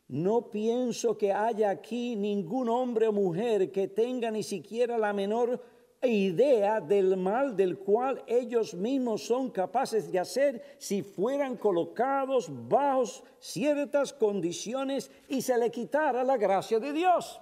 no 0.08 0.50
pienso 0.50 1.18
que 1.18 1.32
haya 1.32 1.70
aquí 1.70 2.14
ningún 2.14 2.68
hombre 2.68 3.08
o 3.08 3.12
mujer 3.12 3.72
que 3.72 3.88
tenga 3.88 4.30
ni 4.30 4.42
siquiera 4.42 4.96
la 4.96 5.12
menor 5.12 5.60
idea 6.02 6.80
del 6.80 7.16
mal 7.16 7.56
del 7.56 7.78
cual 7.78 8.22
ellos 8.26 8.74
mismos 8.74 9.22
son 9.22 9.50
capaces 9.50 10.12
de 10.12 10.18
hacer 10.18 10.62
si 10.78 11.02
fueran 11.02 11.56
colocados 11.56 12.48
bajo 12.68 13.04
ciertas 13.40 14.12
condiciones 14.12 15.10
y 15.28 15.42
se 15.42 15.58
le 15.58 15.70
quitara 15.70 16.22
la 16.22 16.36
gracia 16.36 16.78
de 16.78 16.92
Dios. 16.92 17.40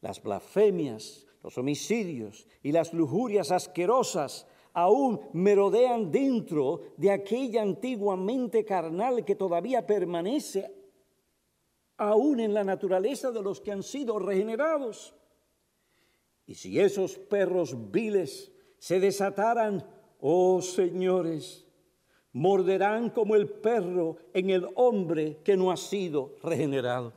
Las 0.00 0.22
blasfemias, 0.22 1.26
los 1.42 1.58
homicidios 1.58 2.46
y 2.62 2.72
las 2.72 2.92
lujurias 2.92 3.50
asquerosas 3.50 4.46
aún 4.72 5.20
merodean 5.32 6.10
dentro 6.10 6.82
de 6.96 7.10
aquella 7.10 7.62
antigua 7.62 8.16
mente 8.16 8.64
carnal 8.64 9.24
que 9.24 9.34
todavía 9.34 9.86
permanece 9.86 10.72
aún 11.96 12.40
en 12.40 12.54
la 12.54 12.64
naturaleza 12.64 13.30
de 13.30 13.42
los 13.42 13.60
que 13.60 13.72
han 13.72 13.82
sido 13.82 14.18
regenerados. 14.18 15.14
Y 16.46 16.54
si 16.54 16.80
esos 16.80 17.18
perros 17.18 17.90
viles 17.90 18.50
se 18.78 18.98
desataran, 18.98 19.86
oh 20.20 20.62
señores, 20.62 21.66
morderán 22.32 23.10
como 23.10 23.34
el 23.34 23.48
perro 23.48 24.16
en 24.32 24.50
el 24.50 24.66
hombre 24.76 25.38
que 25.44 25.56
no 25.56 25.70
ha 25.70 25.76
sido 25.76 26.36
regenerado. 26.42 27.12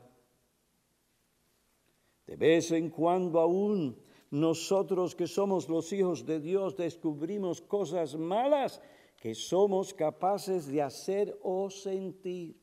De 2.28 2.36
vez 2.36 2.72
en 2.72 2.90
cuando 2.90 3.40
aún 3.40 3.98
nosotros 4.34 5.14
que 5.14 5.28
somos 5.28 5.70
los 5.70 5.94
hijos 5.94 6.26
de 6.26 6.40
Dios 6.40 6.76
descubrimos 6.76 7.62
cosas 7.62 8.16
malas 8.16 8.82
que 9.16 9.36
somos 9.36 9.94
capaces 9.94 10.66
de 10.66 10.82
hacer 10.82 11.38
o 11.44 11.70
sentir. 11.70 12.56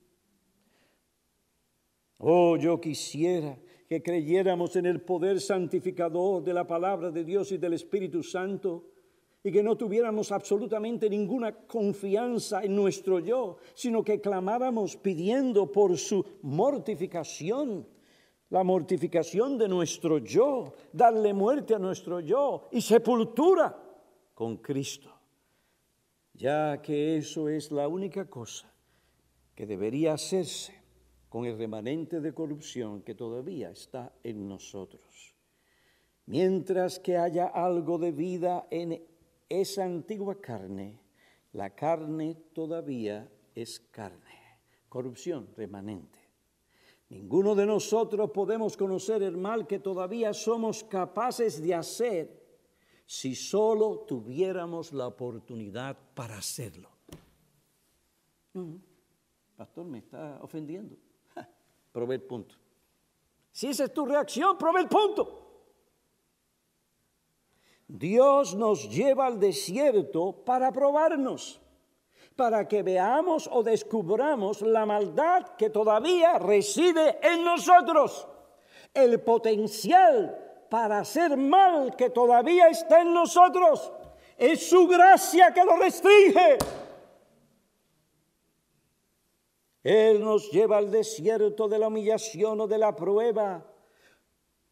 Oh, 2.19 2.57
yo 2.57 2.81
quisiera 2.81 3.57
que 3.89 4.03
creyéramos 4.03 4.75
en 4.75 4.87
el 4.87 5.01
poder 5.01 5.41
santificador 5.41 6.43
de 6.43 6.55
la 6.55 6.67
palabra 6.67 7.13
de 7.13 7.23
Dios 7.23 7.53
y 7.53 7.59
del 7.59 7.75
Espíritu 7.75 8.25
Santo 8.25 8.91
y 9.45 9.53
que 9.53 9.63
no 9.63 9.77
tuviéramos 9.77 10.33
absolutamente 10.33 11.09
ninguna 11.09 11.55
confianza 11.69 12.65
en 12.65 12.75
nuestro 12.75 13.21
yo, 13.21 13.59
sino 13.75 14.03
que 14.03 14.21
clamáramos 14.21 14.97
pidiendo 14.97 15.71
por 15.71 15.97
su 15.97 16.27
mortificación, 16.43 17.87
la 18.51 18.65
mortificación 18.65 19.57
de 19.57 19.69
nuestro 19.69 20.19
yo, 20.19 20.75
darle 20.93 21.33
muerte 21.33 21.75
a 21.75 21.79
nuestro 21.79 22.21
yo 22.21 22.69
y 22.73 22.81
sepultura 22.81 23.81
con 24.35 24.57
Cristo, 24.57 25.13
ya 26.35 26.83
que 26.83 27.17
eso 27.17 27.49
es 27.49 27.71
la 27.71 27.87
única 27.87 28.29
cosa 28.29 28.73
que 29.55 29.67
debería 29.67 30.15
hacerse 30.15 30.81
con 31.29 31.45
el 31.45 31.57
remanente 31.57 32.21
de 32.21 32.35
corrupción 32.35 33.03
que 33.03 33.15
todavía 33.15 33.71
está 33.71 34.13
en 34.25 34.49
nosotros. 34.49 35.37
Mientras 36.27 36.99
que 36.99 37.17
haya 37.17 37.47
algo 37.47 37.99
de 37.99 38.11
vida 38.11 38.67
en 38.71 39.01
esa 39.49 39.85
antigua 39.85 40.41
carne, 40.41 40.99
la 41.53 41.71
carne 41.71 42.37
todavía 42.53 43.31
es 43.55 43.79
carne, 43.79 44.59
corrupción 44.89 45.49
remanente. 45.57 46.20
Ninguno 47.11 47.57
de 47.57 47.67
nosotros 47.67 48.31
podemos 48.31 48.77
conocer 48.77 49.23
el 49.25 49.37
mal 49.37 49.67
que 49.67 49.81
todavía 49.81 50.33
somos 50.33 50.85
capaces 50.85 51.61
de 51.61 51.75
hacer 51.75 52.41
si 53.05 53.35
solo 53.35 54.05
tuviéramos 54.07 54.93
la 54.93 55.09
oportunidad 55.09 55.99
para 56.15 56.39
hacerlo. 56.39 56.89
pastor, 59.57 59.85
me 59.87 59.99
está 59.99 60.39
ofendiendo. 60.41 60.97
Probé 61.93 62.15
el 62.15 62.23
punto. 62.23 62.55
Si 63.51 63.67
esa 63.67 63.85
es 63.85 63.93
tu 63.93 64.07
reacción, 64.07 64.57
probé 64.57 64.83
el 64.83 64.89
punto. 64.89 65.41
Dios 67.89 68.55
nos 68.55 68.89
lleva 68.89 69.27
al 69.27 69.41
desierto 69.41 70.45
para 70.45 70.71
probarnos, 70.71 71.60
para 72.41 72.67
que 72.67 72.83
veamos 72.83 73.51
o 73.53 73.63
descubramos 73.63 74.63
la 74.63 74.87
maldad 74.87 75.57
que 75.59 75.69
todavía 75.69 76.39
reside 76.39 77.19
en 77.23 77.45
nosotros, 77.45 78.27
el 78.95 79.21
potencial 79.21 80.65
para 80.71 81.01
hacer 81.01 81.37
mal 81.37 81.95
que 81.97 82.09
todavía 82.09 82.69
está 82.69 83.03
en 83.03 83.13
nosotros. 83.13 83.93
Es 84.39 84.71
su 84.71 84.89
gracia 84.89 85.53
que 85.53 85.63
lo 85.63 85.77
restringe. 85.77 86.57
Él 89.83 90.25
nos 90.25 90.51
lleva 90.51 90.79
al 90.79 90.91
desierto 90.91 91.69
de 91.69 91.79
la 91.79 91.89
humillación 91.89 92.59
o 92.63 92.67
de 92.67 92.79
la 92.79 92.97
prueba 92.97 93.70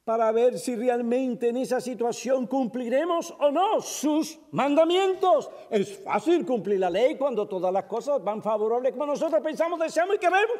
para 0.09 0.32
ver 0.32 0.59
si 0.59 0.74
realmente 0.74 1.50
en 1.50 1.59
esa 1.59 1.82
situación 1.82 2.46
cumpliremos 2.46 3.30
o 3.40 3.50
no 3.50 3.82
sus 3.82 4.38
mandamientos. 4.52 5.50
Es 5.68 5.98
fácil 5.98 6.46
cumplir 6.46 6.80
la 6.80 6.88
ley 6.88 7.18
cuando 7.18 7.46
todas 7.46 7.70
las 7.70 7.84
cosas 7.84 8.24
van 8.24 8.42
favorables 8.42 8.92
como 8.92 9.04
nosotros 9.04 9.42
pensamos, 9.42 9.78
deseamos 9.78 10.16
y 10.16 10.18
queremos. 10.18 10.56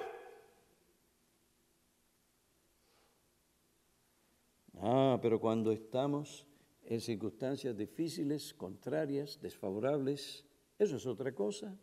Ah, 4.83 5.19
pero 5.23 5.41
cuando 5.41 5.73
estamos 5.73 6.47
en 6.85 7.01
circunstancias 7.01 7.75
difíciles, 7.75 8.53
contrarias, 8.53 9.41
desfavorables, 9.41 10.45
eso 10.79 10.97
es 10.97 11.07
otra 11.07 11.35
cosa. 11.35 11.75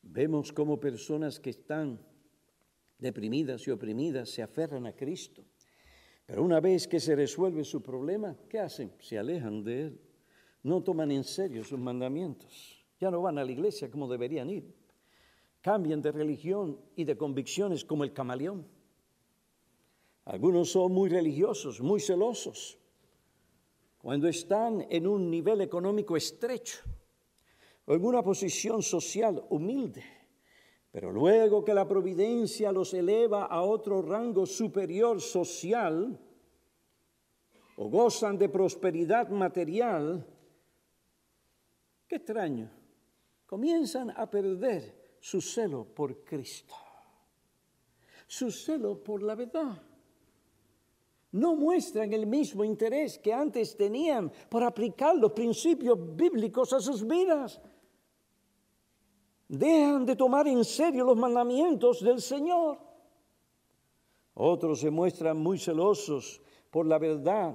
Vemos 0.00 0.54
como 0.54 0.80
personas 0.80 1.38
que 1.38 1.50
están 1.50 2.00
deprimidas 2.98 3.66
y 3.66 3.70
oprimidas 3.70 4.30
se 4.30 4.42
aferran 4.42 4.86
a 4.86 4.92
Cristo. 4.94 5.44
Pero 6.26 6.42
una 6.42 6.60
vez 6.60 6.88
que 6.88 7.00
se 7.00 7.14
resuelve 7.14 7.64
su 7.64 7.82
problema, 7.82 8.36
¿qué 8.48 8.58
hacen? 8.58 8.92
Se 9.00 9.18
alejan 9.18 9.62
de 9.62 9.82
Él. 9.82 10.00
No 10.62 10.82
toman 10.82 11.10
en 11.10 11.24
serio 11.24 11.62
sus 11.64 11.78
mandamientos. 11.78 12.82
Ya 12.98 13.10
no 13.10 13.20
van 13.20 13.38
a 13.38 13.44
la 13.44 13.52
iglesia 13.52 13.90
como 13.90 14.08
deberían 14.08 14.48
ir. 14.48 14.74
Cambian 15.60 16.00
de 16.00 16.12
religión 16.12 16.80
y 16.96 17.04
de 17.04 17.16
convicciones 17.16 17.84
como 17.84 18.04
el 18.04 18.12
camaleón. 18.12 18.66
Algunos 20.24 20.70
son 20.70 20.92
muy 20.92 21.10
religiosos, 21.10 21.80
muy 21.80 22.00
celosos. 22.00 22.78
Cuando 23.98 24.28
están 24.28 24.86
en 24.88 25.06
un 25.06 25.30
nivel 25.30 25.60
económico 25.60 26.16
estrecho, 26.16 26.78
o 27.86 27.94
en 27.94 28.04
una 28.04 28.22
posición 28.22 28.82
social 28.82 29.44
humilde, 29.50 30.02
pero 30.94 31.10
luego 31.10 31.64
que 31.64 31.74
la 31.74 31.88
providencia 31.88 32.70
los 32.70 32.94
eleva 32.94 33.46
a 33.46 33.62
otro 33.62 34.00
rango 34.00 34.46
superior 34.46 35.20
social, 35.20 36.16
o 37.74 37.88
gozan 37.88 38.38
de 38.38 38.48
prosperidad 38.48 39.28
material, 39.28 40.24
qué 42.06 42.14
extraño, 42.14 42.70
comienzan 43.44 44.10
a 44.10 44.30
perder 44.30 45.16
su 45.18 45.40
celo 45.40 45.84
por 45.84 46.22
Cristo, 46.22 46.76
su 48.28 48.52
celo 48.52 49.02
por 49.02 49.20
la 49.20 49.34
verdad. 49.34 49.82
No 51.32 51.56
muestran 51.56 52.12
el 52.12 52.24
mismo 52.24 52.62
interés 52.62 53.18
que 53.18 53.32
antes 53.32 53.76
tenían 53.76 54.30
por 54.48 54.62
aplicar 54.62 55.16
los 55.16 55.32
principios 55.32 55.98
bíblicos 56.14 56.72
a 56.72 56.78
sus 56.78 57.04
vidas 57.04 57.60
dejan 59.48 60.06
de 60.06 60.16
tomar 60.16 60.46
en 60.48 60.64
serio 60.64 61.04
los 61.04 61.16
mandamientos 61.16 62.02
del 62.02 62.20
Señor. 62.20 62.78
Otros 64.34 64.80
se 64.80 64.90
muestran 64.90 65.38
muy 65.38 65.58
celosos 65.58 66.40
por 66.70 66.86
la 66.86 66.98
verdad, 66.98 67.54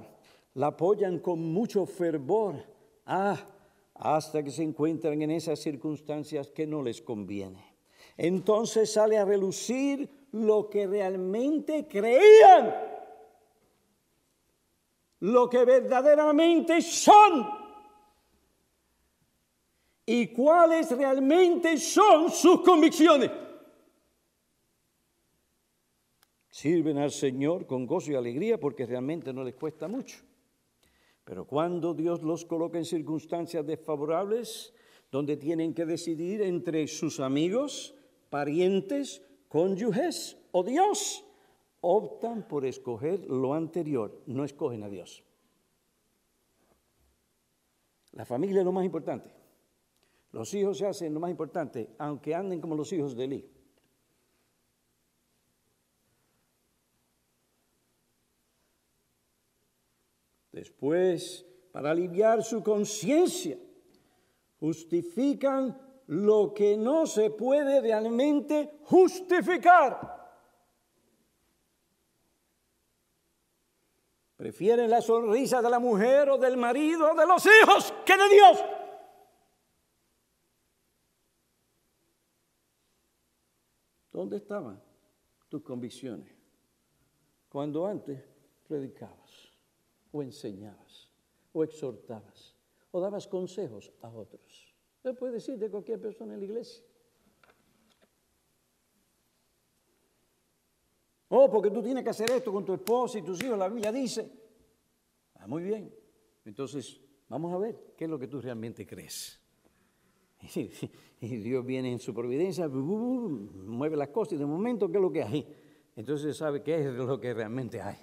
la 0.54 0.68
apoyan 0.68 1.18
con 1.18 1.40
mucho 1.52 1.84
fervor, 1.84 2.54
ah, 3.04 3.36
hasta 3.94 4.42
que 4.42 4.50
se 4.50 4.62
encuentran 4.62 5.20
en 5.20 5.30
esas 5.30 5.58
circunstancias 5.58 6.50
que 6.50 6.66
no 6.66 6.82
les 6.82 7.02
conviene. 7.02 7.62
Entonces 8.16 8.92
sale 8.92 9.18
a 9.18 9.26
relucir 9.26 10.28
lo 10.32 10.70
que 10.70 10.86
realmente 10.86 11.86
creían, 11.86 12.74
lo 15.20 15.50
que 15.50 15.64
verdaderamente 15.66 16.80
son 16.80 17.59
y 20.12 20.26
cuáles 20.26 20.90
realmente 20.90 21.76
son 21.78 22.32
sus 22.32 22.62
convicciones. 22.62 23.30
Sirven 26.48 26.98
al 26.98 27.12
Señor 27.12 27.64
con 27.64 27.86
gozo 27.86 28.10
y 28.10 28.16
alegría 28.16 28.58
porque 28.58 28.86
realmente 28.86 29.32
no 29.32 29.44
les 29.44 29.54
cuesta 29.54 29.86
mucho. 29.86 30.18
Pero 31.22 31.46
cuando 31.46 31.94
Dios 31.94 32.24
los 32.24 32.44
coloca 32.44 32.76
en 32.76 32.84
circunstancias 32.84 33.64
desfavorables, 33.64 34.74
donde 35.12 35.36
tienen 35.36 35.74
que 35.74 35.86
decidir 35.86 36.42
entre 36.42 36.88
sus 36.88 37.20
amigos, 37.20 37.94
parientes, 38.30 39.22
cónyuges 39.46 40.38
o 40.50 40.64
Dios, 40.64 41.24
optan 41.82 42.48
por 42.48 42.66
escoger 42.66 43.20
lo 43.26 43.54
anterior, 43.54 44.24
no 44.26 44.42
escogen 44.42 44.82
a 44.82 44.88
Dios. 44.88 45.22
La 48.10 48.24
familia 48.24 48.58
es 48.58 48.64
lo 48.64 48.72
más 48.72 48.84
importante. 48.84 49.39
Los 50.32 50.54
hijos 50.54 50.78
se 50.78 50.86
hacen 50.86 51.12
lo 51.12 51.20
más 51.20 51.30
importante, 51.30 51.90
aunque 51.98 52.34
anden 52.34 52.60
como 52.60 52.76
los 52.76 52.92
hijos 52.92 53.16
de 53.16 53.24
Eli. 53.24 53.50
Después, 60.52 61.46
para 61.72 61.90
aliviar 61.90 62.42
su 62.42 62.62
conciencia, 62.62 63.58
justifican 64.58 65.80
lo 66.06 66.52
que 66.52 66.76
no 66.76 67.06
se 67.06 67.30
puede 67.30 67.80
realmente 67.80 68.78
justificar. 68.84 70.18
Prefieren 74.36 74.90
la 74.90 75.02
sonrisa 75.02 75.60
de 75.60 75.70
la 75.70 75.78
mujer 75.78 76.30
o 76.30 76.38
del 76.38 76.56
marido 76.56 77.12
o 77.12 77.14
de 77.14 77.26
los 77.26 77.46
hijos 77.46 77.94
que 78.04 78.16
de 78.16 78.28
Dios. 78.28 78.64
¿Dónde 84.20 84.36
estaban 84.36 84.78
tus 85.48 85.62
convicciones 85.62 86.28
cuando 87.48 87.86
antes 87.86 88.22
predicabas 88.68 89.48
o 90.12 90.22
enseñabas 90.22 91.08
o 91.54 91.64
exhortabas 91.64 92.54
o 92.90 93.00
dabas 93.00 93.26
consejos 93.26 93.90
a 94.02 94.10
otros? 94.10 94.76
Se 95.02 95.14
puede 95.14 95.32
decir 95.32 95.56
de 95.56 95.70
cualquier 95.70 95.98
persona 95.98 96.34
en 96.34 96.40
la 96.40 96.44
iglesia. 96.44 96.84
Oh, 101.30 101.50
porque 101.50 101.70
tú 101.70 101.82
tienes 101.82 102.04
que 102.04 102.10
hacer 102.10 102.30
esto 102.30 102.52
con 102.52 102.62
tu 102.62 102.74
esposa 102.74 103.16
y 103.16 103.22
tus 103.22 103.42
hijos, 103.42 103.56
la 103.56 103.70
Biblia 103.70 103.90
dice. 103.90 104.30
Ah, 105.36 105.46
muy 105.46 105.62
bien. 105.62 105.94
Entonces, 106.44 107.00
vamos 107.26 107.54
a 107.54 107.56
ver 107.56 107.94
qué 107.96 108.04
es 108.04 108.10
lo 108.10 108.18
que 108.18 108.28
tú 108.28 108.38
realmente 108.38 108.86
crees. 108.86 109.39
Y 111.22 111.36
Dios 111.36 111.66
viene 111.66 111.92
en 111.92 111.98
su 111.98 112.14
providencia, 112.14 112.66
mueve 112.66 113.94
las 113.94 114.08
cosas 114.08 114.32
y 114.32 114.36
de 114.36 114.46
momento, 114.46 114.90
¿qué 114.90 114.96
es 114.96 115.02
lo 115.02 115.12
que 115.12 115.22
hay? 115.22 115.46
Entonces 115.94 116.34
sabe 116.34 116.62
qué 116.62 116.80
es 116.80 116.94
lo 116.94 117.20
que 117.20 117.34
realmente 117.34 117.78
hay. 117.78 117.98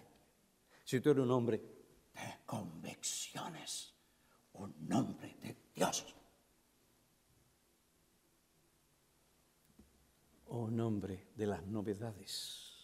Si 0.84 1.02
tú 1.02 1.10
eres 1.10 1.24
un 1.24 1.32
hombre 1.32 1.58
de 1.58 2.46
convicciones, 2.46 3.96
un 4.54 4.94
hombre 4.94 5.36
de 5.42 5.58
Dios, 5.74 6.06
un 10.50 10.80
hombre 10.80 11.30
de 11.36 11.48
las 11.48 11.66
novedades 11.66 12.78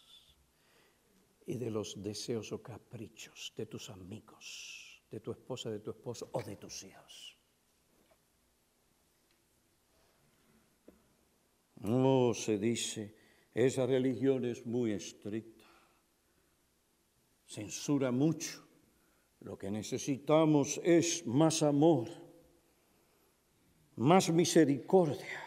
y 1.46 1.58
de 1.58 1.70
los 1.70 2.02
deseos 2.02 2.52
o 2.52 2.62
caprichos 2.62 3.54
de 3.56 3.68
tus 3.68 3.92
amigos, 3.92 5.04
de 5.12 5.20
tu 5.20 5.32
esposa, 5.32 5.70
de 5.70 5.80
tu 5.80 5.92
esposo 5.92 6.30
o 6.32 6.42
de 6.42 6.56
tus 6.56 6.84
hijos. 6.84 7.33
No 11.84 12.34
se 12.34 12.58
dice, 12.58 13.14
esa 13.54 13.86
religión 13.86 14.46
es 14.46 14.66
muy 14.66 14.94
estricta, 14.94 15.66
censura 17.46 18.10
mucho. 18.12 18.66
Lo 19.42 19.58
que 19.58 19.70
necesitamos 19.70 20.80
es 20.82 21.28
más 21.28 21.62
amor, 21.62 22.08
más 23.98 24.32
misericordia. 24.32 25.42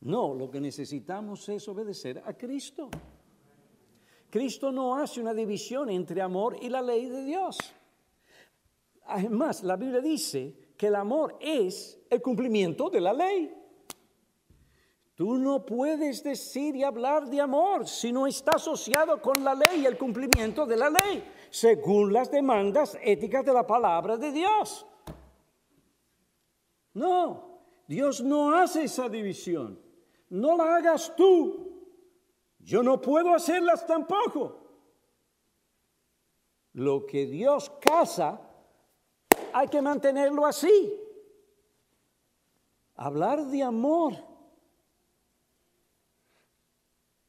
No, 0.00 0.34
lo 0.34 0.50
que 0.50 0.60
necesitamos 0.60 1.46
es 1.50 1.68
obedecer 1.68 2.22
a 2.24 2.32
Cristo. 2.32 2.88
Cristo 4.30 4.72
no 4.72 4.96
hace 4.96 5.20
una 5.20 5.34
división 5.34 5.90
entre 5.90 6.22
amor 6.22 6.56
y 6.60 6.70
la 6.70 6.80
ley 6.80 7.06
de 7.06 7.22
Dios. 7.22 7.58
Además, 9.04 9.62
la 9.62 9.76
Biblia 9.76 10.00
dice 10.00 10.72
que 10.74 10.86
el 10.86 10.94
amor 10.94 11.36
es 11.38 12.00
el 12.08 12.22
cumplimiento 12.22 12.88
de 12.88 13.00
la 13.02 13.12
ley. 13.12 13.61
Tú 15.14 15.36
no 15.36 15.66
puedes 15.66 16.22
decir 16.22 16.74
y 16.74 16.82
hablar 16.82 17.28
de 17.28 17.40
amor 17.40 17.86
si 17.86 18.12
no 18.12 18.26
está 18.26 18.52
asociado 18.52 19.20
con 19.20 19.44
la 19.44 19.54
ley 19.54 19.82
y 19.82 19.86
el 19.86 19.98
cumplimiento 19.98 20.64
de 20.64 20.76
la 20.76 20.88
ley, 20.88 21.22
según 21.50 22.12
las 22.12 22.30
demandas 22.30 22.96
éticas 23.02 23.44
de 23.44 23.52
la 23.52 23.66
palabra 23.66 24.16
de 24.16 24.32
Dios. 24.32 24.86
No, 26.94 27.60
Dios 27.86 28.22
no 28.22 28.54
hace 28.54 28.84
esa 28.84 29.08
división. 29.08 29.78
No 30.30 30.56
la 30.56 30.76
hagas 30.76 31.14
tú. 31.14 31.72
Yo 32.58 32.82
no 32.82 33.00
puedo 33.00 33.34
hacerlas 33.34 33.86
tampoco. 33.86 34.60
Lo 36.72 37.04
que 37.04 37.26
Dios 37.26 37.70
casa, 37.82 38.40
hay 39.52 39.68
que 39.68 39.82
mantenerlo 39.82 40.46
así. 40.46 40.98
Hablar 42.94 43.44
de 43.46 43.62
amor 43.62 44.31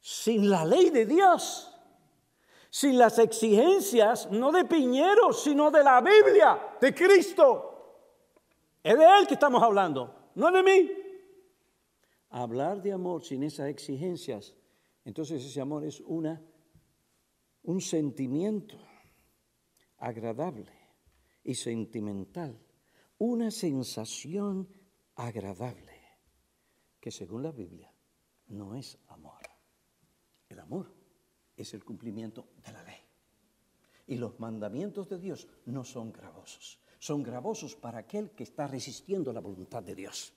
sin 0.04 0.50
la 0.50 0.64
ley 0.66 0.90
de 0.90 1.06
Dios, 1.06 1.74
sin 2.68 2.98
las 2.98 3.18
exigencias, 3.18 4.30
no 4.30 4.52
de 4.52 4.66
Piñero, 4.66 5.32
sino 5.32 5.70
de 5.70 5.82
la 5.82 6.02
Biblia, 6.02 6.76
de 6.78 6.94
Cristo. 6.94 7.70
Es 8.82 8.98
de 8.98 9.04
Él 9.18 9.26
que 9.26 9.34
estamos 9.34 9.62
hablando, 9.62 10.30
no 10.34 10.50
de 10.50 10.62
mí. 10.62 10.90
Hablar 12.28 12.82
de 12.82 12.92
amor 12.92 13.24
sin 13.24 13.44
esas 13.44 13.68
exigencias 13.68 14.54
entonces 15.04 15.44
ese 15.44 15.60
amor 15.60 15.84
es 15.84 16.00
una, 16.00 16.42
un 17.62 17.80
sentimiento 17.80 18.78
agradable 19.98 20.72
y 21.42 21.54
sentimental, 21.54 22.58
una 23.18 23.50
sensación 23.50 24.68
agradable, 25.14 26.00
que 27.00 27.10
según 27.10 27.42
la 27.42 27.52
Biblia 27.52 27.94
no 28.46 28.74
es 28.74 28.98
amor. 29.08 29.33
Amor 30.64 30.92
es 31.56 31.72
el 31.74 31.84
cumplimiento 31.84 32.48
de 32.64 32.72
la 32.72 32.82
ley. 32.82 33.00
Y 34.06 34.16
los 34.16 34.38
mandamientos 34.40 35.08
de 35.08 35.18
Dios 35.18 35.46
no 35.66 35.84
son 35.84 36.12
gravosos, 36.12 36.78
son 36.98 37.22
gravosos 37.22 37.76
para 37.76 37.98
aquel 37.98 38.30
que 38.32 38.44
está 38.44 38.66
resistiendo 38.66 39.32
la 39.32 39.40
voluntad 39.40 39.82
de 39.82 39.94
Dios, 39.94 40.32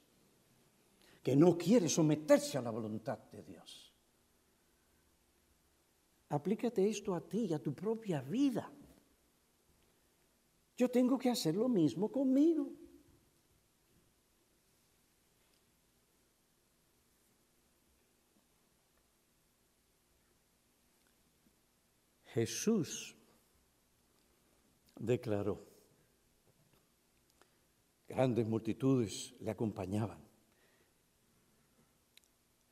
que 1.23 1.35
no 1.35 1.57
quiere 1.57 1.89
someterse 1.89 2.57
a 2.57 2.61
la 2.61 2.69
voluntad 2.69 3.17
de 3.31 3.43
Dios. 3.43 3.93
Aplícate 6.29 6.89
esto 6.89 7.15
a 7.15 7.21
ti 7.21 7.45
y 7.45 7.53
a 7.53 7.59
tu 7.59 7.73
propia 7.73 8.21
vida. 8.21 8.69
Yo 10.75 10.89
tengo 10.91 11.17
que 11.17 11.29
hacer 11.29 11.55
lo 11.55 11.69
mismo 11.69 12.11
conmigo. 12.11 12.69
Jesús 22.37 23.15
declaró, 24.99 25.65
grandes 28.07 28.45
multitudes 28.45 29.33
le 29.39 29.49
acompañaban. 29.49 30.19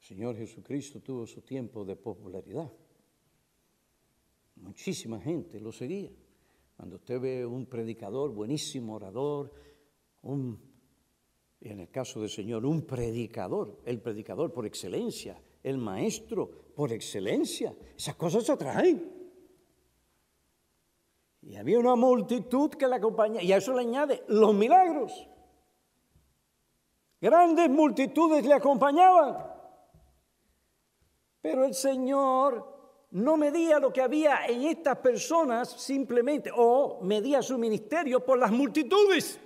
El 0.01 0.07
Señor 0.07 0.38
Jesucristo 0.38 1.01
tuvo 1.01 1.26
su 1.26 1.41
tiempo 1.41 1.84
de 1.84 1.95
popularidad 1.95 2.72
muchísima 4.57 5.20
gente 5.20 5.59
lo 5.59 5.72
seguía. 5.72 6.11
Cuando 6.78 6.97
usted 6.97 7.20
ve 7.20 7.45
un 7.45 7.66
predicador, 7.66 8.32
buenísimo 8.32 8.95
orador, 8.95 9.51
un, 10.24 10.59
en 11.61 11.80
el 11.80 11.89
caso 11.89 12.20
del 12.20 12.30
Señor, 12.30 12.66
un 12.66 12.82
predicador, 12.82 13.80
el 13.86 13.99
predicador 13.99 14.51
por 14.51 14.66
excelencia, 14.66 15.41
el 15.63 15.78
maestro 15.78 16.49
por 16.76 16.91
excelencia, 16.91 17.76
esas 17.97 18.16
cosas 18.16 18.45
se 18.45 18.51
atraen. 18.51 19.14
Y 21.45 21.55
había 21.57 21.77
una 21.77 21.95
multitud 21.95 22.71
que 22.71 22.87
le 22.87 22.95
acompañaba, 22.95 23.43
y 23.43 23.53
a 23.53 23.57
eso 23.57 23.73
le 23.73 23.81
añade 23.81 24.23
los 24.27 24.53
milagros. 24.53 25.27
Grandes 27.21 27.69
multitudes 27.69 28.43
le 28.43 28.53
acompañaban. 28.55 29.37
Pero 31.41 31.63
el 31.63 31.75
Señor 31.75 33.07
no 33.11 33.37
medía 33.37 33.79
lo 33.79 33.93
que 33.93 34.01
había 34.01 34.47
en 34.47 34.63
estas 34.63 34.97
personas 34.97 35.69
simplemente, 35.69 36.49
o 36.53 36.99
medía 37.03 37.43
su 37.43 37.59
ministerio 37.59 38.25
por 38.25 38.39
las 38.39 38.51
multitudes. 38.51 39.39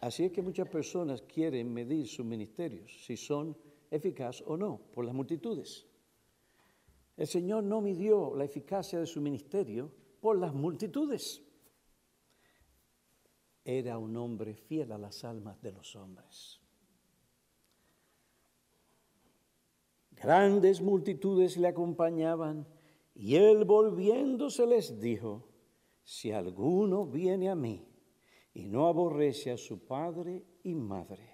Así 0.00 0.26
es 0.26 0.32
que 0.32 0.40
muchas 0.40 0.68
personas 0.68 1.20
quieren 1.22 1.74
medir 1.74 2.06
sus 2.06 2.24
ministerios, 2.24 3.04
si 3.04 3.16
son 3.16 3.56
eficaces 3.90 4.44
o 4.46 4.56
no, 4.56 4.80
por 4.92 5.04
las 5.04 5.14
multitudes. 5.14 5.86
El 7.16 7.26
Señor 7.26 7.64
no 7.64 7.80
midió 7.80 8.34
la 8.34 8.44
eficacia 8.44 8.98
de 8.98 9.06
su 9.06 9.20
ministerio 9.20 9.90
por 10.20 10.38
las 10.38 10.54
multitudes. 10.54 11.42
Era 13.64 13.98
un 13.98 14.16
hombre 14.16 14.54
fiel 14.54 14.92
a 14.92 14.98
las 14.98 15.24
almas 15.24 15.60
de 15.60 15.72
los 15.72 15.94
hombres. 15.96 16.60
Grandes 20.12 20.80
multitudes 20.80 21.56
le 21.56 21.68
acompañaban 21.68 22.66
y 23.14 23.36
él 23.36 23.64
volviéndose 23.64 24.66
les 24.66 25.00
dijo, 25.00 25.48
si 26.04 26.32
alguno 26.32 27.06
viene 27.06 27.48
a 27.48 27.54
mí 27.54 27.86
y 28.52 28.66
no 28.66 28.86
aborrece 28.86 29.50
a 29.50 29.56
su 29.56 29.86
padre 29.86 30.44
y 30.62 30.74
madre, 30.74 31.29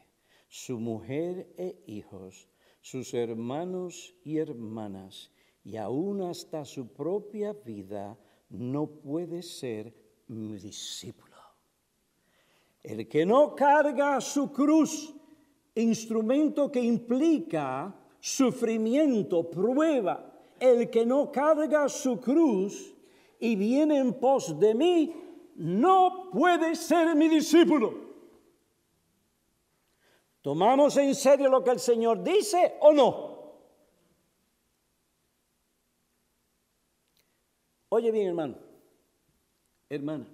su 0.49 0.78
mujer 0.78 1.53
e 1.57 1.82
hijos, 1.86 2.49
sus 2.80 3.14
hermanos 3.14 4.14
y 4.24 4.38
hermanas, 4.38 5.30
y 5.64 5.76
aún 5.76 6.22
hasta 6.22 6.64
su 6.64 6.92
propia 6.92 7.53
vida, 7.53 8.16
no 8.49 8.86
puede 8.86 9.42
ser 9.42 9.92
mi 10.28 10.57
discípulo. 10.57 11.36
El 12.82 13.09
que 13.09 13.26
no 13.26 13.57
carga 13.57 14.20
su 14.20 14.53
cruz, 14.53 15.12
instrumento 15.74 16.70
que 16.70 16.80
implica 16.80 17.94
sufrimiento, 18.20 19.51
prueba, 19.51 20.32
el 20.61 20.88
que 20.88 21.05
no 21.05 21.30
carga 21.32 21.88
su 21.88 22.20
cruz 22.20 22.94
y 23.40 23.57
viene 23.57 23.99
en 23.99 24.14
pos 24.14 24.59
de 24.59 24.74
mí, 24.74 25.12
no 25.57 26.30
puede 26.32 26.76
ser 26.76 27.14
mi 27.16 27.28
discípulo. 27.28 28.05
¿Tomamos 30.47 30.97
en 30.97 31.12
serio 31.16 31.49
lo 31.49 31.64
que 31.64 31.72
el 31.72 31.80
Señor 31.80 32.22
dice 32.22 32.76
o 32.80 32.92
no? 32.92 33.36
Oye 37.88 38.12
bien, 38.12 38.28
hermano, 38.28 38.57
hermana, 39.88 40.28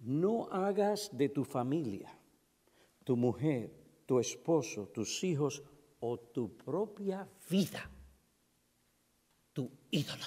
no 0.00 0.46
hagas 0.52 1.08
de 1.16 1.30
tu 1.30 1.42
familia, 1.42 2.12
tu 3.02 3.16
mujer, 3.16 3.72
tu 4.04 4.20
esposo, 4.20 4.88
tus 4.88 5.24
hijos 5.24 5.62
o 6.00 6.18
tu 6.18 6.54
propia 6.54 7.26
vida 7.48 7.90
tu 9.54 9.70
ídolo. 9.90 10.26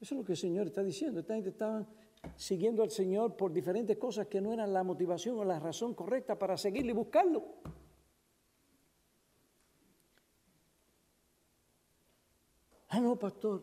Eso 0.00 0.14
es 0.14 0.18
lo 0.20 0.24
que 0.24 0.32
el 0.32 0.38
Señor 0.38 0.68
está 0.68 0.84
diciendo. 0.84 1.18
Esta 1.18 1.34
gente 1.34 1.50
estaba 1.50 1.88
siguiendo 2.36 2.82
al 2.82 2.90
Señor 2.90 3.36
por 3.36 3.52
diferentes 3.52 3.96
cosas 3.98 4.26
que 4.26 4.40
no 4.40 4.52
eran 4.52 4.72
la 4.72 4.82
motivación 4.82 5.38
o 5.38 5.44
la 5.44 5.58
razón 5.58 5.94
correcta 5.94 6.38
para 6.38 6.56
seguirle 6.56 6.90
y 6.90 6.94
buscarlo. 6.94 7.44
Ah, 12.88 13.00
no, 13.00 13.18
pastor, 13.18 13.62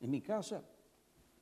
en 0.00 0.10
mi 0.10 0.20
casa 0.20 0.62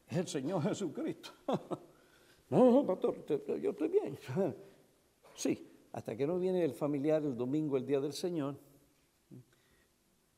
es 0.08 0.16
el 0.16 0.28
Señor 0.28 0.62
Jesucristo. 0.68 1.30
no, 2.50 2.70
no, 2.70 2.86
pastor, 2.86 3.24
yo 3.60 3.70
estoy 3.70 3.88
bien. 3.88 4.18
sí, 5.34 5.68
hasta 5.92 6.16
que 6.16 6.26
no 6.26 6.38
viene 6.38 6.64
el 6.64 6.74
familiar 6.74 7.22
el 7.24 7.36
domingo, 7.36 7.76
el 7.76 7.84
día 7.84 8.00
del 8.00 8.12
Señor. 8.12 8.56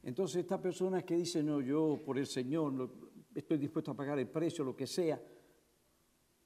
Entonces 0.02 0.36
esta 0.40 0.60
persona 0.60 1.02
que 1.02 1.14
dice, 1.16 1.42
no, 1.42 1.60
yo 1.60 2.00
por 2.04 2.18
el 2.18 2.26
Señor 2.26 2.90
estoy 3.34 3.58
dispuesto 3.58 3.90
a 3.90 3.94
pagar 3.94 4.18
el 4.18 4.28
precio, 4.28 4.64
lo 4.64 4.74
que 4.74 4.86
sea, 4.86 5.20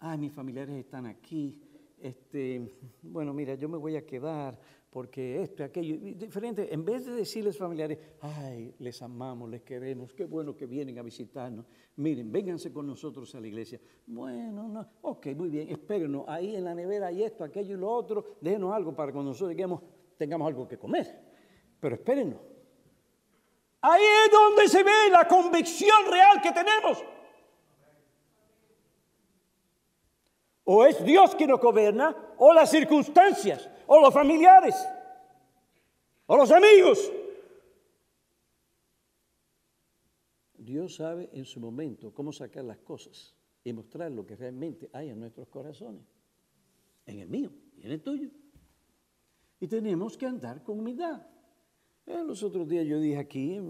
ay, 0.05 0.19
mis 0.19 0.33
familiares 0.33 0.77
están 0.77 1.07
aquí, 1.07 1.59
este, 1.99 2.71
bueno, 3.03 3.33
mira, 3.33 3.55
yo 3.55 3.69
me 3.69 3.79
voy 3.79 3.97
a 3.97 4.05
quedar 4.05 4.59
porque 4.91 5.43
esto 5.43 5.65
aquello, 5.65 5.97
diferente, 5.97 6.73
en 6.73 6.85
vez 6.85 7.07
de 7.07 7.13
decirles 7.13 7.57
familiares, 7.57 7.99
ay, 8.21 8.75
les 8.79 9.01
amamos, 9.01 9.49
les 9.49 9.63
queremos, 9.63 10.13
qué 10.13 10.27
bueno 10.27 10.55
que 10.55 10.67
vienen 10.67 10.99
a 10.99 11.03
visitarnos, 11.03 11.65
miren, 11.97 12.31
vénganse 12.31 12.71
con 12.71 12.87
nosotros 12.87 13.35
a 13.35 13.41
la 13.41 13.47
iglesia. 13.47 13.81
Bueno, 14.07 14.69
no, 14.69 14.87
ok, 15.01 15.29
muy 15.35 15.49
bien, 15.49 15.71
espérenos, 15.71 16.25
ahí 16.29 16.55
en 16.55 16.65
la 16.65 16.75
nevera 16.75 17.07
hay 17.07 17.23
esto, 17.23 17.43
aquello 17.43 17.75
y 17.75 17.81
lo 17.81 17.91
otro, 17.91 18.37
déjenos 18.41 18.73
algo 18.75 18.95
para 18.95 19.11
cuando 19.11 19.31
nosotros 19.31 19.51
lleguemos 19.51 19.81
tengamos 20.19 20.47
algo 20.47 20.69
que 20.69 20.79
comer, 20.79 21.19
pero 21.81 21.95
espérenos. 21.95 22.41
Ahí 23.81 24.03
es 24.03 24.31
donde 24.31 24.69
se 24.69 24.83
ve 24.83 25.11
la 25.11 25.27
convicción 25.27 26.11
real 26.11 26.41
que 26.43 26.53
tenemos. 26.53 27.03
O 30.65 30.85
es 30.85 31.05
Dios 31.05 31.35
quien 31.35 31.51
nos 31.51 31.61
gobierna, 31.61 32.35
o 32.39 32.53
las 32.53 32.71
circunstancias, 32.71 33.69
o 33.87 34.01
los 34.01 34.13
familiares, 34.13 34.75
o 36.27 36.37
los 36.37 36.51
amigos. 36.51 37.13
Dios 40.57 40.95
sabe 40.95 41.29
en 41.35 41.45
su 41.45 41.61
momento 41.61 42.13
cómo 42.15 42.33
sacar 42.33 42.65
las 42.65 42.79
cosas 42.79 43.35
y 43.63 43.73
mostrar 43.73 44.11
lo 44.11 44.25
que 44.25 44.35
realmente 44.35 44.89
hay 44.93 45.11
en 45.11 45.21
nuestros 45.21 45.49
corazones, 45.49 46.03
en 47.05 47.19
el 47.19 47.29
mío 47.29 47.53
y 47.77 47.85
en 47.85 47.93
el 47.93 48.03
tuyo. 48.03 48.31
Y 49.61 49.69
tenemos 49.69 50.17
que 50.17 50.27
andar 50.27 50.63
con 50.63 50.79
humildad. 50.81 51.27
Eh, 52.07 52.23
los 52.25 52.43
otros 52.43 52.67
días 52.69 52.87
yo 52.87 52.99
dije 52.99 53.19
aquí, 53.19 53.61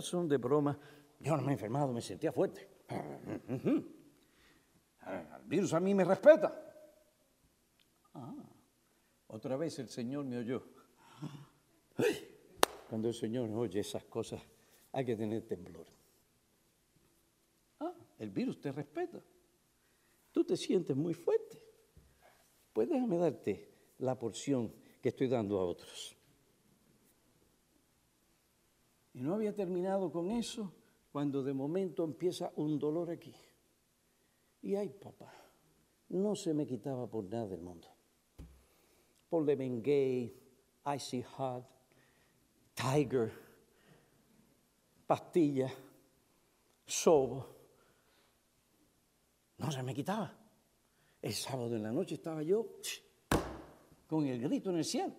son 0.00 0.28
de 0.28 0.36
broma, 0.36 0.78
yo 1.20 1.36
no 1.36 1.42
me 1.42 1.50
he 1.50 1.52
enfermado, 1.54 1.92
me 1.92 2.00
sentía 2.00 2.32
fuerte. 2.32 2.68
El 5.06 5.48
virus 5.48 5.72
a 5.74 5.80
mí 5.80 5.94
me 5.94 6.04
respeta. 6.04 6.60
Ah, 8.14 8.34
otra 9.28 9.56
vez 9.56 9.78
el 9.78 9.88
Señor 9.88 10.24
me 10.24 10.38
oyó. 10.38 10.62
Cuando 12.88 13.08
el 13.08 13.14
Señor 13.14 13.50
oye 13.50 13.80
esas 13.80 14.04
cosas, 14.04 14.40
hay 14.92 15.04
que 15.04 15.16
tener 15.16 15.46
temblor. 15.46 15.86
Ah, 17.80 17.92
el 18.18 18.30
virus 18.30 18.60
te 18.60 18.72
respeta. 18.72 19.22
Tú 20.32 20.44
te 20.44 20.56
sientes 20.56 20.96
muy 20.96 21.14
fuerte. 21.14 21.60
Pues 22.72 22.88
déjame 22.88 23.18
darte 23.18 23.72
la 23.98 24.18
porción 24.18 24.72
que 25.00 25.10
estoy 25.10 25.28
dando 25.28 25.58
a 25.58 25.64
otros. 25.64 26.16
Y 29.12 29.22
no 29.22 29.34
había 29.34 29.54
terminado 29.54 30.10
con 30.10 30.30
eso 30.30 30.72
cuando 31.12 31.42
de 31.44 31.52
momento 31.52 32.04
empieza 32.04 32.52
un 32.56 32.78
dolor 32.78 33.10
aquí. 33.10 33.34
Y 34.64 34.76
ay, 34.76 34.88
papá, 34.88 35.30
no 36.08 36.34
se 36.34 36.54
me 36.54 36.66
quitaba 36.66 37.06
por 37.06 37.24
nada 37.24 37.48
del 37.48 37.60
mundo. 37.60 37.86
Por 39.28 39.44
Bengay, 39.44 40.34
Icy 40.96 41.22
Hot, 41.22 41.66
Tiger, 42.72 43.30
pastilla, 45.06 45.70
sobo. 46.86 47.46
No 49.58 49.70
se 49.70 49.82
me 49.82 49.94
quitaba. 49.94 50.34
El 51.20 51.34
sábado 51.34 51.76
en 51.76 51.82
la 51.82 51.92
noche 51.92 52.14
estaba 52.14 52.42
yo 52.42 52.66
con 54.06 54.26
el 54.26 54.40
grito 54.40 54.70
en 54.70 54.76
el 54.78 54.84
cielo. 54.86 55.14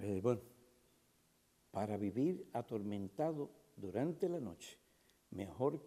Eh, 0.00 0.20
bueno, 0.22 0.42
para 1.70 1.96
vivir 1.96 2.50
atormentado 2.52 3.65
durante 3.76 4.28
la 4.28 4.40
noche, 4.40 4.78
mejor 5.30 5.80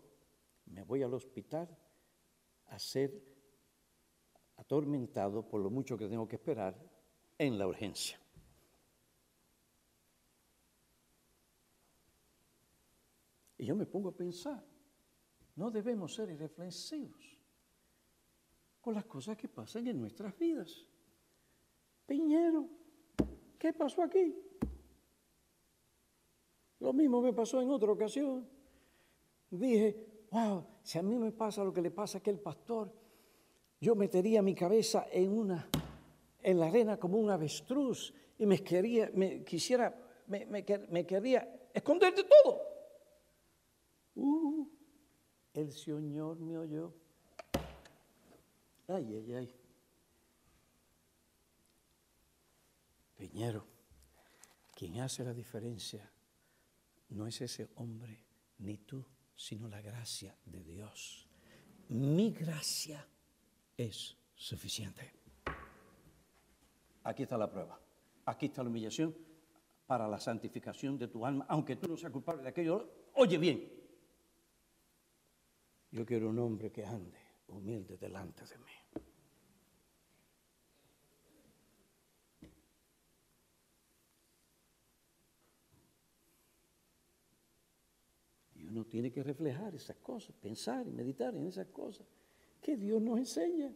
me 0.68 0.84
voy 0.84 1.04
al 1.04 1.14
hospital 1.14 1.68
a 2.68 2.80
ser 2.80 3.12
atormentado 4.58 5.48
por 5.48 5.62
lo 5.62 5.70
mucho 5.70 5.98
que 5.98 6.08
tengo 6.08 6.28
que 6.28 6.36
esperar 6.36 6.78
en 7.38 7.58
la 7.58 7.68
urgencia. 7.68 8.20
Y 13.58 13.66
yo 13.66 13.76
me 13.76 13.86
pongo 13.86 14.10
a 14.10 14.16
pensar, 14.16 14.64
no 15.56 15.70
debemos 15.70 16.14
ser 16.14 16.30
irreflexivos 16.30 17.38
con 18.80 18.94
las 18.94 19.06
cosas 19.06 19.36
que 19.36 19.50
pasan 19.50 19.88
en 19.88 20.00
nuestras 20.00 20.38
vidas. 20.38 20.86
Piñero, 22.06 22.70
¿qué 23.58 23.74
pasó 23.74 24.04
aquí? 24.04 24.49
Lo 26.80 26.94
mismo 26.94 27.22
me 27.22 27.34
pasó 27.34 27.62
en 27.62 27.70
otra 27.70 27.92
ocasión. 27.92 28.48
Dije, 29.50 30.28
wow, 30.32 30.66
si 30.82 30.98
a 30.98 31.04
mí 31.04 31.18
me 31.18 31.32
pasa 31.32 31.64
lo 31.64 31.74
que 31.74 31.82
le 31.82 31.92
pasa 31.92 32.18
a 32.18 32.20
aquel 32.20 32.40
pastor, 32.40 32.92
yo 33.82 33.96
metería 33.96 34.42
mi 34.42 34.56
cabeza 34.56 35.08
en 35.12 35.32
una, 35.32 35.70
en 36.42 36.60
la 36.60 36.68
arena 36.68 36.98
como 36.98 37.18
un 37.18 37.30
avestruz 37.30 38.14
y 38.38 38.46
me 38.46 38.64
quería, 38.64 39.10
me 39.14 39.44
quisiera, 39.44 39.94
me, 40.28 40.46
me, 40.46 41.06
quería 41.06 41.70
esconder 41.74 42.16
de 42.16 42.24
todo. 42.24 42.62
Uh, 44.16 44.68
el 45.54 45.72
Señor 45.72 46.40
me 46.40 46.58
oyó. 46.58 46.94
Ay, 48.88 49.16
ay, 49.16 49.34
ay. 49.34 49.56
Peñero, 53.18 53.66
quien 54.74 55.00
hace 55.02 55.26
la 55.26 55.34
diferencia 55.34 56.10
no 57.10 57.28
es 57.28 57.42
ese 57.42 57.70
hombre 57.76 58.24
ni 58.60 58.78
tú, 58.80 59.06
sino 59.36 59.68
la 59.68 59.82
gracia 59.82 60.38
de 60.46 60.64
Dios. 60.64 61.28
Mi 61.90 62.32
gracia 62.32 63.08
es 63.76 64.16
suficiente. 64.36 65.14
Aquí 67.04 67.24
está 67.24 67.38
la 67.38 67.50
prueba. 67.50 67.80
Aquí 68.26 68.48
está 68.48 68.64
la 68.64 68.70
humillación 68.70 69.16
para 69.88 70.08
la 70.08 70.20
santificación 70.20 70.98
de 70.98 71.08
tu 71.08 71.26
alma, 71.26 71.46
aunque 71.50 71.78
tú 71.78 71.88
no 71.88 71.98
seas 71.98 72.12
culpable 72.12 72.44
de 72.44 72.50
aquello. 72.50 73.08
Oye 73.16 73.38
bien, 73.38 73.68
yo 75.92 76.06
quiero 76.06 76.30
un 76.30 76.38
hombre 76.38 76.72
que 76.72 76.86
ande 76.86 77.18
humilde 77.48 77.98
delante 77.98 78.46
de 78.46 78.58
mí. 78.60 78.72
uno 88.70 88.79
tiene 88.90 89.12
que 89.12 89.24
reflejar 89.24 89.76
esas 89.76 89.98
cosas, 89.98 90.36
pensar 90.36 90.88
y 90.88 90.92
meditar 90.92 91.36
en 91.36 91.48
esas 91.48 91.68
cosas 91.68 92.08
que 92.62 92.76
Dios 92.76 93.02
nos 93.02 93.20
enseña. 93.20 93.74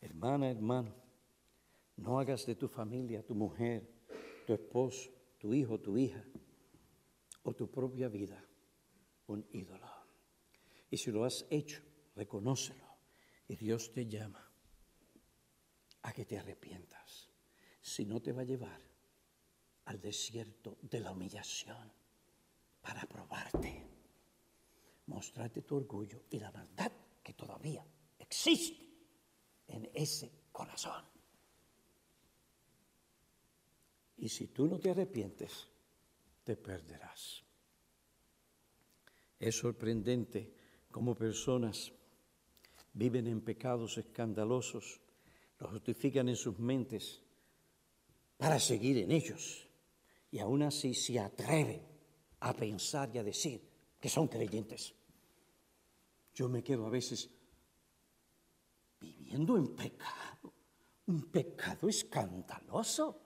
Hermana, 0.00 0.50
hermano, 0.50 0.94
no 1.96 2.18
hagas 2.18 2.46
de 2.46 2.54
tu 2.54 2.68
familia, 2.68 3.24
tu 3.24 3.34
mujer, 3.34 3.90
tu 4.46 4.52
esposo, 4.52 5.10
tu 5.38 5.52
hijo, 5.52 5.80
tu 5.80 5.98
hija 5.98 6.24
o 7.42 7.54
tu 7.54 7.70
propia 7.70 8.08
vida 8.08 8.42
un 9.26 9.46
ídolo. 9.52 9.88
Y 10.90 10.96
si 10.96 11.10
lo 11.10 11.24
has 11.24 11.46
hecho, 11.50 11.82
reconócelo. 12.14 12.84
Y 13.48 13.56
Dios 13.56 13.92
te 13.92 14.06
llama 14.06 14.50
a 16.02 16.12
que 16.12 16.24
te 16.24 16.38
arrepientas. 16.38 17.30
Si 17.80 18.04
no 18.04 18.20
te 18.22 18.32
va 18.32 18.42
a 18.42 18.46
llevar 18.46 18.93
al 19.86 20.00
desierto 20.00 20.78
de 20.82 21.00
la 21.00 21.12
humillación 21.12 21.92
para 22.80 23.02
probarte, 23.06 23.86
mostrarte 25.06 25.62
tu 25.62 25.76
orgullo 25.76 26.22
y 26.30 26.38
la 26.38 26.50
maldad 26.50 26.92
que 27.22 27.34
todavía 27.34 27.84
existe 28.18 28.84
en 29.68 29.90
ese 29.94 30.30
corazón. 30.52 31.04
Y 34.16 34.28
si 34.28 34.48
tú 34.48 34.66
no 34.66 34.78
te 34.78 34.90
arrepientes, 34.90 35.68
te 36.44 36.56
perderás. 36.56 37.42
Es 39.38 39.56
sorprendente 39.56 40.54
cómo 40.90 41.14
personas 41.14 41.92
viven 42.92 43.26
en 43.26 43.40
pecados 43.40 43.98
escandalosos, 43.98 45.00
los 45.58 45.70
justifican 45.70 46.28
en 46.28 46.36
sus 46.36 46.58
mentes 46.58 47.22
para 48.36 48.58
seguir 48.60 48.98
en 48.98 49.10
ellos 49.10 49.63
y 50.34 50.40
aún 50.40 50.64
así 50.64 50.94
se 50.94 51.20
atreven 51.20 51.80
a 52.40 52.52
pensar 52.52 53.08
y 53.14 53.18
a 53.18 53.22
decir 53.22 53.62
que 54.00 54.08
son 54.08 54.26
creyentes. 54.26 54.92
Yo 56.34 56.48
me 56.48 56.60
quedo 56.60 56.86
a 56.86 56.90
veces 56.90 57.30
viviendo 58.98 59.56
en 59.56 59.76
pecado, 59.76 60.52
un 61.06 61.30
pecado 61.30 61.88
escandaloso. 61.88 63.20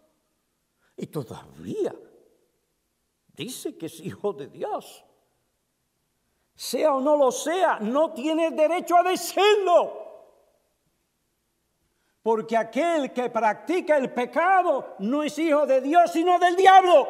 Y 0.99 1.07
todavía 1.07 1.95
dice 3.29 3.79
que 3.79 3.87
es 3.87 4.01
hijo 4.01 4.35
de 4.35 4.49
Dios. 4.49 5.03
Sea 6.55 6.93
o 6.93 7.01
no 7.01 7.17
lo 7.17 7.33
sea, 7.33 7.79
no 7.81 8.13
tiene 8.13 8.51
derecho 8.51 8.99
a 8.99 9.03
decirlo. 9.05 10.08
Porque 12.29 12.59
aquel 12.59 13.11
que 13.11 13.31
practica 13.31 13.97
el 13.97 14.13
pecado 14.13 14.97
no 14.99 15.23
es 15.23 15.39
hijo 15.39 15.65
de 15.65 15.81
Dios, 15.81 16.13
sino 16.13 16.39
del 16.39 16.57
diablo. 16.57 17.09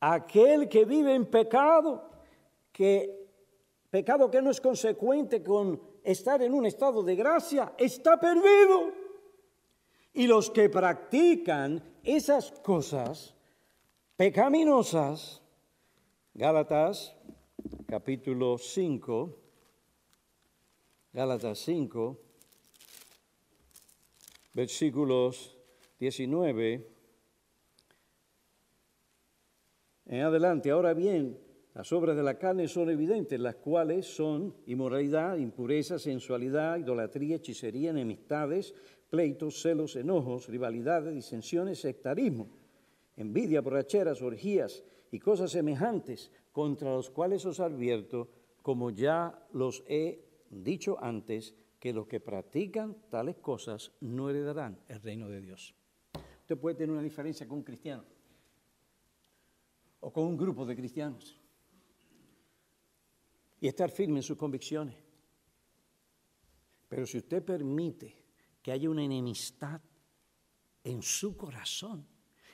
Aquel 0.00 0.66
que 0.70 0.86
vive 0.86 1.14
en 1.14 1.26
pecado, 1.26 2.08
que 2.72 3.28
pecado 3.90 4.30
que 4.30 4.40
no 4.40 4.50
es 4.50 4.62
consecuente 4.62 5.42
con 5.42 5.78
estar 6.02 6.40
en 6.40 6.54
un 6.54 6.64
estado 6.64 7.02
de 7.02 7.16
gracia, 7.16 7.74
está 7.76 8.18
perdido. 8.18 8.94
Y 10.14 10.26
los 10.26 10.50
que 10.50 10.70
practican 10.70 11.82
esas 12.02 12.50
cosas 12.62 13.34
pecaminosas, 14.16 15.43
Gálatas 16.36 17.14
capítulo 17.86 18.58
5, 18.58 19.38
Gálatas 21.12 21.60
5, 21.60 22.20
versículos 24.52 25.56
19 26.00 26.88
en 30.06 30.20
adelante. 30.22 30.72
Ahora 30.72 30.92
bien, 30.92 31.38
las 31.72 31.92
obras 31.92 32.16
de 32.16 32.24
la 32.24 32.36
carne 32.36 32.66
son 32.66 32.90
evidentes, 32.90 33.38
las 33.38 33.54
cuales 33.54 34.04
son 34.04 34.56
inmoralidad, 34.66 35.36
impureza, 35.36 36.00
sensualidad, 36.00 36.78
idolatría, 36.78 37.36
hechicería, 37.36 37.90
enemistades, 37.90 38.74
pleitos, 39.08 39.62
celos, 39.62 39.94
enojos, 39.94 40.48
rivalidades, 40.48 41.14
disensiones, 41.14 41.78
sectarismo, 41.78 42.48
envidia, 43.16 43.60
borracheras, 43.60 44.20
orgías 44.20 44.82
y 45.10 45.18
cosas 45.18 45.50
semejantes, 45.50 46.30
contra 46.52 46.94
los 46.94 47.10
cuales 47.10 47.44
os 47.46 47.60
advierto, 47.60 48.30
como 48.62 48.90
ya 48.90 49.46
los 49.52 49.84
he 49.86 50.24
dicho 50.50 50.96
antes, 51.02 51.54
que 51.78 51.92
los 51.92 52.06
que 52.06 52.20
practican 52.20 52.96
tales 53.10 53.36
cosas 53.36 53.92
no 54.00 54.30
heredarán 54.30 54.80
el 54.88 55.02
reino 55.02 55.28
de 55.28 55.40
Dios. 55.40 55.74
Usted 56.40 56.56
puede 56.56 56.76
tener 56.76 56.92
una 56.92 57.02
diferencia 57.02 57.46
con 57.46 57.58
un 57.58 57.64
cristiano 57.64 58.04
o 60.00 60.12
con 60.12 60.24
un 60.24 60.36
grupo 60.36 60.64
de 60.64 60.76
cristianos 60.76 61.40
y 63.60 63.68
estar 63.68 63.90
firme 63.90 64.18
en 64.18 64.22
sus 64.22 64.36
convicciones. 64.36 64.96
Pero 66.88 67.06
si 67.06 67.18
usted 67.18 67.42
permite 67.42 68.24
que 68.62 68.72
haya 68.72 68.88
una 68.88 69.04
enemistad 69.04 69.80
en 70.84 71.02
su 71.02 71.36
corazón 71.36 72.06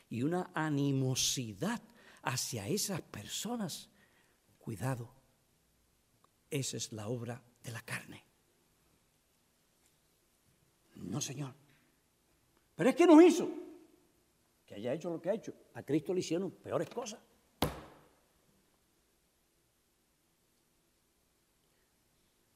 y 0.09 0.23
una 0.23 0.51
animosidad 0.55 1.83
hacia 2.23 2.69
esas 2.69 3.01
personas, 3.03 3.91
cuidado, 4.59 5.15
esa 6.51 6.77
es 6.77 6.93
la 6.93 7.09
obra 7.09 7.43
de 7.63 7.71
la 7.71 7.83
carne. 7.83 8.25
No, 10.97 11.21
Señor. 11.21 11.55
Pero 12.75 12.91
es 12.91 12.97
que 12.97 13.07
nos 13.07 13.23
hizo 13.23 13.49
que 14.67 14.75
haya 14.75 14.93
hecho 14.93 15.11
lo 15.11 15.21
que 15.21 15.31
ha 15.31 15.35
hecho. 15.35 15.55
A 15.75 15.83
Cristo 15.83 16.13
le 16.13 16.21
hicieron 16.21 16.51
peores 16.51 16.89
cosas. 16.91 17.21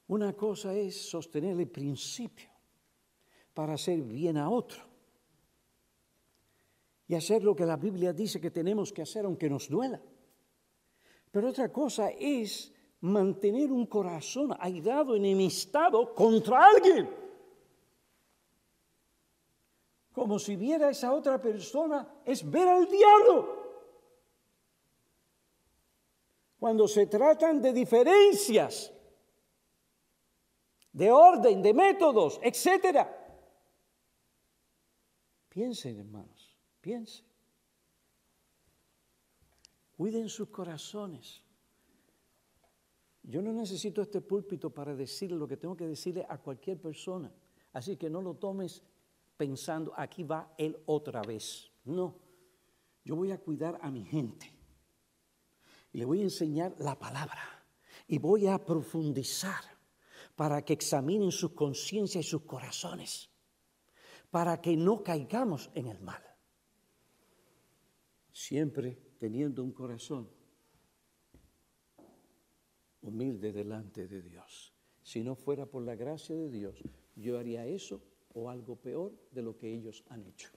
Una 0.06 0.34
cosa 0.34 0.74
es 0.74 1.08
sostener 1.08 1.58
el 1.58 1.68
principio 1.68 2.50
para 3.54 3.74
hacer 3.74 4.02
bien 4.02 4.36
a 4.36 4.50
otro 4.50 4.93
y 7.06 7.14
hacer 7.14 7.42
lo 7.42 7.54
que 7.54 7.66
la 7.66 7.76
Biblia 7.76 8.12
dice 8.12 8.40
que 8.40 8.50
tenemos 8.50 8.92
que 8.92 9.02
hacer 9.02 9.24
aunque 9.24 9.50
nos 9.50 9.68
duela. 9.68 10.00
Pero 11.30 11.48
otra 11.48 11.70
cosa 11.72 12.10
es 12.10 12.72
mantener 13.00 13.70
un 13.70 13.86
corazón 13.86 14.54
airado, 14.58 15.14
enemistado 15.14 16.14
contra 16.14 16.66
alguien. 16.66 17.10
Como 20.12 20.38
si 20.38 20.56
viera 20.56 20.86
a 20.86 20.90
esa 20.90 21.12
otra 21.12 21.40
persona, 21.40 22.22
es 22.24 22.48
ver 22.48 22.68
al 22.68 22.88
diablo. 22.88 23.64
Cuando 26.58 26.88
se 26.88 27.06
tratan 27.06 27.60
de 27.60 27.72
diferencias, 27.72 28.92
de 30.92 31.10
orden, 31.10 31.60
de 31.60 31.74
métodos, 31.74 32.40
etcétera. 32.42 33.04
Piensen, 35.48 35.98
hermanos, 35.98 36.53
piensen. 36.84 37.24
Cuiden 39.96 40.28
sus 40.28 40.50
corazones. 40.50 41.40
Yo 43.22 43.40
no 43.40 43.52
necesito 43.52 44.02
este 44.02 44.20
púlpito 44.20 44.68
para 44.68 44.94
decirle 44.94 45.38
lo 45.38 45.48
que 45.48 45.56
tengo 45.56 45.74
que 45.74 45.86
decirle 45.86 46.26
a 46.28 46.36
cualquier 46.36 46.78
persona. 46.78 47.32
Así 47.72 47.96
que 47.96 48.10
no 48.10 48.20
lo 48.20 48.34
tomes 48.34 48.82
pensando, 49.38 49.94
aquí 49.96 50.24
va 50.24 50.52
él 50.58 50.76
otra 50.84 51.22
vez. 51.22 51.70
No, 51.84 52.16
yo 53.02 53.16
voy 53.16 53.32
a 53.32 53.38
cuidar 53.38 53.78
a 53.80 53.90
mi 53.90 54.04
gente. 54.04 54.52
Le 55.92 56.04
voy 56.04 56.20
a 56.20 56.24
enseñar 56.24 56.74
la 56.78 56.98
palabra. 56.98 57.64
Y 58.06 58.18
voy 58.18 58.46
a 58.46 58.62
profundizar 58.62 59.64
para 60.36 60.62
que 60.62 60.74
examinen 60.74 61.32
su 61.32 61.54
conciencia 61.54 62.20
y 62.20 62.24
sus 62.24 62.42
corazones, 62.42 63.30
para 64.30 64.60
que 64.60 64.76
no 64.76 65.02
caigamos 65.02 65.70
en 65.74 65.86
el 65.86 66.00
mal. 66.00 66.33
Siempre 68.34 68.98
teniendo 69.18 69.62
un 69.62 69.70
corazón 69.70 70.28
humilde 73.00 73.52
delante 73.52 74.08
de 74.08 74.22
Dios. 74.22 74.74
Si 75.02 75.22
no 75.22 75.36
fuera 75.36 75.66
por 75.66 75.84
la 75.84 75.94
gracia 75.94 76.34
de 76.34 76.50
Dios, 76.50 76.82
yo 77.14 77.38
haría 77.38 77.64
eso 77.64 78.02
o 78.32 78.50
algo 78.50 78.74
peor 78.74 79.14
de 79.30 79.42
lo 79.42 79.56
que 79.56 79.72
ellos 79.72 80.02
han 80.08 80.24
hecho. 80.24 80.50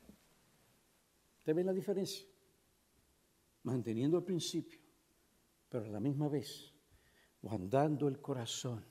¿Usted 1.37 1.53
ve 1.53 1.63
la 1.63 1.71
diferencia? 1.71 2.27
Manteniendo 3.61 4.17
el 4.17 4.23
principio, 4.23 4.79
pero 5.69 5.85
a 5.85 5.89
la 5.89 5.99
misma 5.99 6.29
vez 6.29 6.73
guardando 7.43 8.07
el 8.07 8.19
corazón 8.19 8.83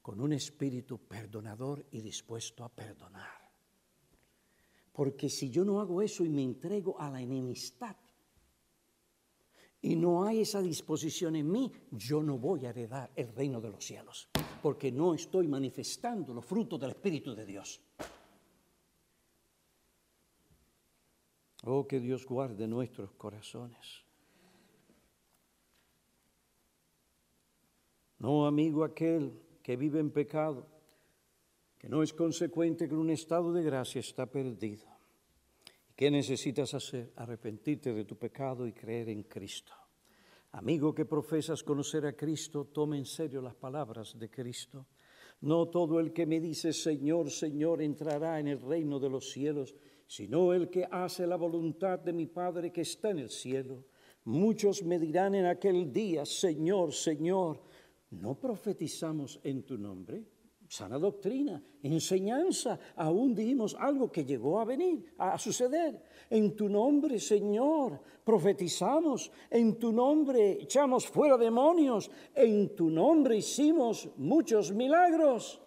con 0.00 0.20
un 0.20 0.32
espíritu 0.32 0.98
perdonador 0.98 1.84
y 1.90 2.00
dispuesto 2.00 2.62
a 2.62 2.68
perdonar. 2.68 3.41
Porque 4.92 5.28
si 5.28 5.50
yo 5.50 5.64
no 5.64 5.80
hago 5.80 6.02
eso 6.02 6.24
y 6.24 6.28
me 6.28 6.42
entrego 6.42 7.00
a 7.00 7.10
la 7.10 7.20
enemistad, 7.20 7.96
y 9.84 9.96
no 9.96 10.24
hay 10.24 10.42
esa 10.42 10.62
disposición 10.62 11.34
en 11.34 11.50
mí, 11.50 11.72
yo 11.90 12.22
no 12.22 12.38
voy 12.38 12.66
a 12.66 12.70
heredar 12.70 13.10
el 13.16 13.34
reino 13.34 13.60
de 13.60 13.70
los 13.70 13.84
cielos, 13.84 14.28
porque 14.62 14.92
no 14.92 15.12
estoy 15.12 15.48
manifestando 15.48 16.32
los 16.32 16.46
frutos 16.46 16.80
del 16.80 16.90
Espíritu 16.90 17.34
de 17.34 17.44
Dios. 17.44 17.82
Oh, 21.64 21.86
que 21.86 21.98
Dios 21.98 22.26
guarde 22.26 22.66
nuestros 22.68 23.12
corazones. 23.12 24.04
No, 28.18 28.46
amigo, 28.46 28.84
aquel 28.84 29.42
que 29.64 29.76
vive 29.76 29.98
en 29.98 30.12
pecado, 30.12 30.68
que 31.82 31.88
no 31.88 32.00
es 32.00 32.12
consecuente 32.12 32.88
con 32.88 32.98
un 32.98 33.10
estado 33.10 33.52
de 33.52 33.64
gracia, 33.64 33.98
está 33.98 34.24
perdido. 34.26 34.86
¿Qué 35.96 36.12
necesitas 36.12 36.74
hacer? 36.74 37.12
Arrepentirte 37.16 37.92
de 37.92 38.04
tu 38.04 38.16
pecado 38.16 38.68
y 38.68 38.72
creer 38.72 39.08
en 39.08 39.24
Cristo. 39.24 39.72
Amigo 40.52 40.94
que 40.94 41.06
profesas 41.06 41.64
conocer 41.64 42.06
a 42.06 42.12
Cristo, 42.12 42.66
toma 42.66 42.96
en 42.96 43.04
serio 43.04 43.42
las 43.42 43.56
palabras 43.56 44.16
de 44.16 44.30
Cristo. 44.30 44.86
No 45.40 45.66
todo 45.70 45.98
el 45.98 46.12
que 46.12 46.24
me 46.24 46.38
dice 46.38 46.72
Señor, 46.72 47.32
Señor 47.32 47.82
entrará 47.82 48.38
en 48.38 48.46
el 48.46 48.60
reino 48.60 49.00
de 49.00 49.10
los 49.10 49.32
cielos, 49.32 49.74
sino 50.06 50.54
el 50.54 50.70
que 50.70 50.86
hace 50.88 51.26
la 51.26 51.34
voluntad 51.34 51.98
de 51.98 52.12
mi 52.12 52.26
Padre 52.26 52.70
que 52.70 52.82
está 52.82 53.10
en 53.10 53.18
el 53.18 53.30
cielo. 53.30 53.86
Muchos 54.26 54.84
me 54.84 55.00
dirán 55.00 55.34
en 55.34 55.46
aquel 55.46 55.92
día, 55.92 56.24
Señor, 56.26 56.92
Señor, 56.92 57.60
¿no 58.10 58.38
profetizamos 58.38 59.40
en 59.42 59.64
tu 59.64 59.76
nombre? 59.76 60.22
Sana 60.72 60.98
doctrina, 60.98 61.62
enseñanza. 61.82 62.78
Aún 62.96 63.34
dijimos 63.34 63.76
algo 63.78 64.10
que 64.10 64.24
llegó 64.24 64.58
a 64.58 64.64
venir, 64.64 65.04
a 65.18 65.36
suceder. 65.36 66.02
En 66.30 66.56
tu 66.56 66.66
nombre, 66.66 67.20
Señor, 67.20 68.00
profetizamos. 68.24 69.30
En 69.50 69.78
tu 69.78 69.92
nombre 69.92 70.52
echamos 70.62 71.06
fuera 71.06 71.36
demonios. 71.36 72.10
En 72.34 72.74
tu 72.74 72.88
nombre 72.88 73.36
hicimos 73.36 74.08
muchos 74.16 74.72
milagros. 74.72 75.60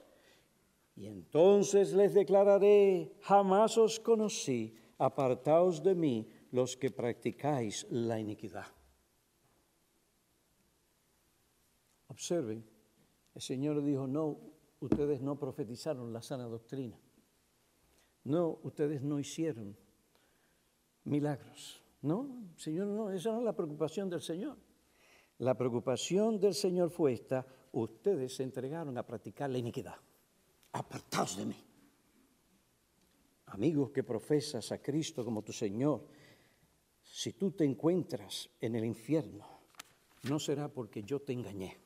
Y 0.95 1.06
entonces 1.06 1.93
les 1.93 2.16
declararé, 2.16 3.14
jamás 3.22 3.78
os 3.78 3.99
conocí, 3.99 4.74
apartaos 4.97 5.84
de 5.84 5.93
mí 5.93 6.28
los 6.49 6.76
que 6.76 6.89
practicáis 6.89 7.86
la 7.91 8.20
iniquidad. 8.20 8.66
Observen, 12.08 12.66
el 13.36 13.41
Señor 13.41 13.84
dijo, 13.84 14.08
no, 14.08 14.55
ustedes 14.86 15.22
no 15.22 15.38
profetizaron 15.38 16.14
la 16.14 16.22
sana 16.22 16.46
doctrina. 16.46 17.00
No, 18.24 18.60
ustedes 18.64 19.02
no 19.02 19.20
hicieron 19.20 19.78
milagros. 21.04 21.82
No, 22.02 22.52
Señor, 22.56 22.88
no, 22.88 23.12
esa 23.12 23.32
no 23.32 23.40
es 23.40 23.46
la 23.46 23.56
preocupación 23.56 24.10
del 24.10 24.22
Señor. 24.22 24.58
La 25.40 25.56
preocupación 25.56 26.40
del 26.40 26.54
Señor 26.54 26.90
fue 26.90 27.14
esta, 27.14 27.46
ustedes 27.74 28.36
se 28.36 28.44
entregaron 28.44 28.98
a 28.98 29.06
practicar 29.06 29.50
la 29.50 29.58
iniquidad. 29.58 29.96
Apartaos 30.72 31.38
de 31.38 31.46
mí. 31.46 31.64
Amigos 33.48 33.92
que 33.92 34.04
profesas 34.04 34.72
a 34.72 34.82
Cristo 34.82 35.24
como 35.24 35.44
tu 35.44 35.52
Señor, 35.52 36.08
si 37.04 37.34
tú 37.34 37.52
te 37.52 37.64
encuentras 37.64 38.50
en 38.60 38.76
el 38.76 38.86
infierno, 38.86 39.46
no 40.24 40.40
será 40.40 40.68
porque 40.68 41.04
yo 41.04 41.22
te 41.22 41.34
engañé 41.34 41.85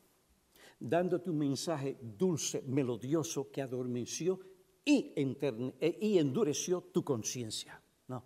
dándote 0.79 1.29
un 1.29 1.37
mensaje 1.37 1.97
dulce, 2.01 2.63
melodioso, 2.65 3.51
que 3.51 3.61
adormeció 3.61 4.39
y, 4.85 5.13
eh, 5.15 5.97
y 6.01 6.17
endureció 6.17 6.81
tu 6.81 7.03
conciencia. 7.03 7.81
No, 8.07 8.23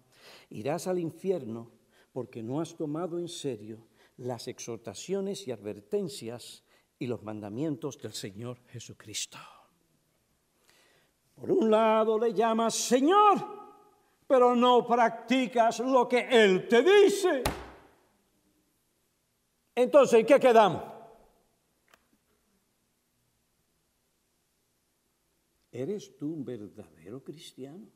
irás 0.49 0.87
al 0.87 0.99
infierno 0.99 1.71
porque 2.11 2.43
no 2.43 2.61
has 2.61 2.75
tomado 2.75 3.17
en 3.19 3.27
serio 3.27 3.87
las 4.17 4.47
exhortaciones 4.47 5.47
y 5.47 5.51
advertencias 5.51 6.63
y 6.99 7.07
los 7.07 7.23
mandamientos 7.23 7.97
del 7.97 8.13
Señor 8.13 8.59
Jesucristo. 8.67 9.39
Por 11.33 11.51
un 11.51 11.71
lado 11.71 12.19
le 12.19 12.33
llamas 12.33 12.75
Señor, 12.75 13.63
pero 14.27 14.55
no 14.55 14.85
practicas 14.85 15.79
lo 15.79 16.07
que 16.07 16.27
Él 16.29 16.67
te 16.67 16.83
dice. 16.83 17.43
Entonces, 19.75 20.19
¿en 20.19 20.25
qué 20.27 20.39
quedamos? 20.39 20.92
¿Eres 25.73 26.15
tú 26.15 26.27
un 26.27 26.45
verdadero 26.45 27.23
cristiano? 27.23 27.87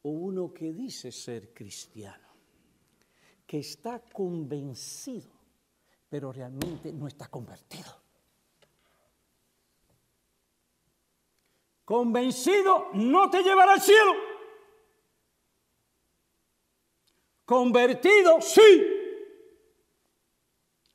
O 0.00 0.08
uno 0.08 0.54
que 0.54 0.72
dice 0.72 1.12
ser 1.12 1.52
cristiano, 1.52 2.28
que 3.46 3.58
está 3.58 4.00
convencido, 4.00 5.30
pero 6.08 6.32
realmente 6.32 6.90
no 6.94 7.06
está 7.06 7.28
convertido. 7.28 7.94
Convencido 11.84 12.88
no 12.94 13.28
te 13.28 13.42
llevará 13.42 13.74
al 13.74 13.82
cielo. 13.82 14.14
Convertido, 17.44 18.40
sí. 18.40 18.86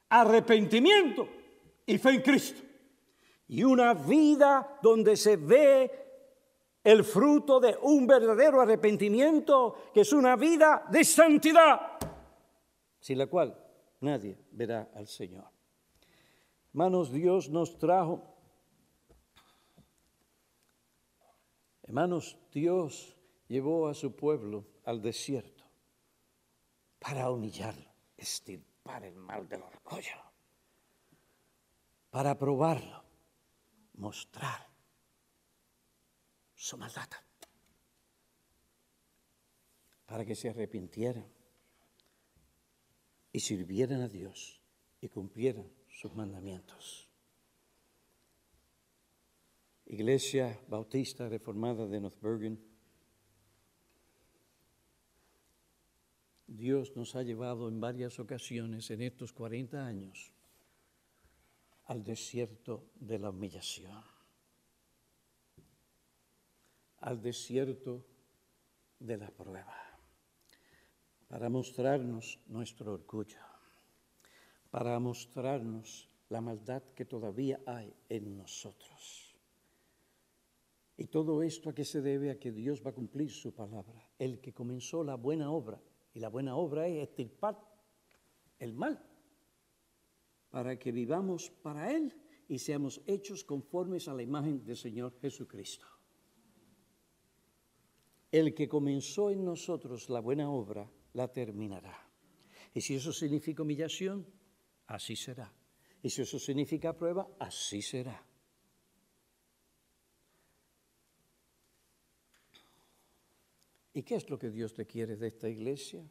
Arrepentimiento 0.09 1.44
y 1.85 1.97
fe 1.97 2.09
en 2.09 2.21
Cristo. 2.21 2.61
Y 3.47 3.63
una 3.63 3.93
vida 3.93 4.79
donde 4.81 5.15
se 5.15 5.37
ve 5.37 6.05
el 6.83 7.03
fruto 7.03 7.59
de 7.59 7.77
un 7.81 8.07
verdadero 8.07 8.61
arrepentimiento, 8.61 9.75
que 9.93 10.01
es 10.01 10.13
una 10.13 10.35
vida 10.35 10.85
de 10.89 11.03
santidad, 11.03 11.97
sin 12.99 13.17
la 13.17 13.27
cual 13.27 13.57
nadie 14.01 14.37
verá 14.51 14.91
al 14.95 15.07
Señor. 15.07 15.45
Hermanos, 16.69 17.11
Dios 17.11 17.49
nos 17.49 17.77
trajo, 17.77 18.35
hermanos, 21.83 22.37
Dios 22.51 23.15
llevó 23.47 23.87
a 23.87 23.93
su 23.93 24.15
pueblo 24.15 24.65
al 24.83 25.01
desierto 25.01 25.63
para 26.99 27.29
humillarlo, 27.31 27.89
estirpar 28.17 29.05
el 29.05 29.15
mal 29.15 29.47
del 29.47 29.61
orgullo 29.61 30.34
para 32.15 32.39
probarlo, 32.39 33.03
mostrar 33.95 34.69
su 36.55 36.77
maldad, 36.77 37.09
para 40.05 40.23
que 40.23 40.33
se 40.33 40.47
arrepintieran 40.47 41.27
y 43.33 43.39
sirvieran 43.41 43.99
a 43.99 44.07
Dios 44.07 44.61
y 45.01 45.09
cumplieran 45.09 45.69
sus 45.89 46.15
mandamientos. 46.15 47.09
Iglesia 49.85 50.57
Bautista 50.69 51.27
Reformada 51.27 51.85
de 51.85 51.99
North 51.99 52.21
Bergen, 52.21 52.65
Dios 56.47 56.95
nos 56.95 57.13
ha 57.17 57.23
llevado 57.23 57.67
en 57.67 57.81
varias 57.81 58.19
ocasiones 58.21 58.89
en 58.89 59.01
estos 59.01 59.33
40 59.33 59.85
años 59.85 60.31
al 61.85 62.03
desierto 62.03 62.91
de 62.95 63.19
la 63.19 63.29
humillación, 63.29 64.03
al 66.99 67.21
desierto 67.21 68.05
de 68.99 69.17
la 69.17 69.29
prueba, 69.29 69.75
para 71.27 71.49
mostrarnos 71.49 72.39
nuestro 72.47 72.93
orgullo, 72.93 73.39
para 74.71 74.99
mostrarnos 74.99 76.09
la 76.29 76.41
maldad 76.41 76.81
que 76.95 77.05
todavía 77.05 77.61
hay 77.67 77.93
en 78.09 78.35
nosotros. 78.35 79.35
Y 80.97 81.07
todo 81.07 81.43
esto 81.43 81.69
a 81.69 81.75
qué 81.75 81.85
se 81.85 82.01
debe 82.01 82.31
a 82.31 82.39
que 82.39 82.51
Dios 82.51 82.81
va 82.83 82.91
a 82.91 82.93
cumplir 82.93 83.29
su 83.29 83.53
palabra. 83.53 84.09
El 84.17 84.39
que 84.39 84.53
comenzó 84.53 85.03
la 85.03 85.15
buena 85.15 85.51
obra, 85.51 85.81
y 86.13 86.19
la 86.19 86.29
buena 86.29 86.55
obra 86.55 86.87
es 86.87 87.03
extirpar 87.03 87.59
el 88.59 88.73
mal 88.73 89.03
para 90.55 90.79
que 90.79 90.93
vivamos 90.93 91.49
para 91.49 91.91
Él 91.91 92.15
y 92.47 92.59
seamos 92.59 93.01
hechos 93.05 93.43
conformes 93.43 94.07
a 94.07 94.13
la 94.13 94.23
imagen 94.23 94.63
del 94.63 94.77
Señor 94.77 95.19
Jesucristo. 95.19 95.85
El 98.31 98.55
que 98.55 98.69
comenzó 98.69 99.31
en 99.31 99.43
nosotros 99.43 100.09
la 100.09 100.21
buena 100.21 100.49
obra, 100.49 100.89
la 101.11 101.27
terminará. 101.27 102.09
Y 102.73 102.79
si 102.79 102.95
eso 102.95 103.11
significa 103.11 103.63
humillación, 103.63 104.25
así 104.87 105.17
será. 105.17 105.53
Y 106.01 106.09
si 106.09 106.21
eso 106.21 106.39
significa 106.39 106.95
prueba, 106.95 107.27
así 107.37 107.81
será. 107.81 108.25
¿Y 113.91 114.03
qué 114.03 114.15
es 114.15 114.29
lo 114.29 114.39
que 114.39 114.51
Dios 114.51 114.73
te 114.73 114.85
quiere 114.85 115.17
de 115.17 115.27
esta 115.27 115.49
iglesia? 115.49 116.09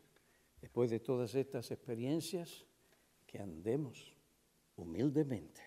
Después 0.61 0.91
de 0.91 1.01
todas 1.01 1.35
estas 1.35 1.71
experiencias, 1.71 2.67
que 3.27 3.39
andemos 3.39 4.14
humildemente 4.77 5.63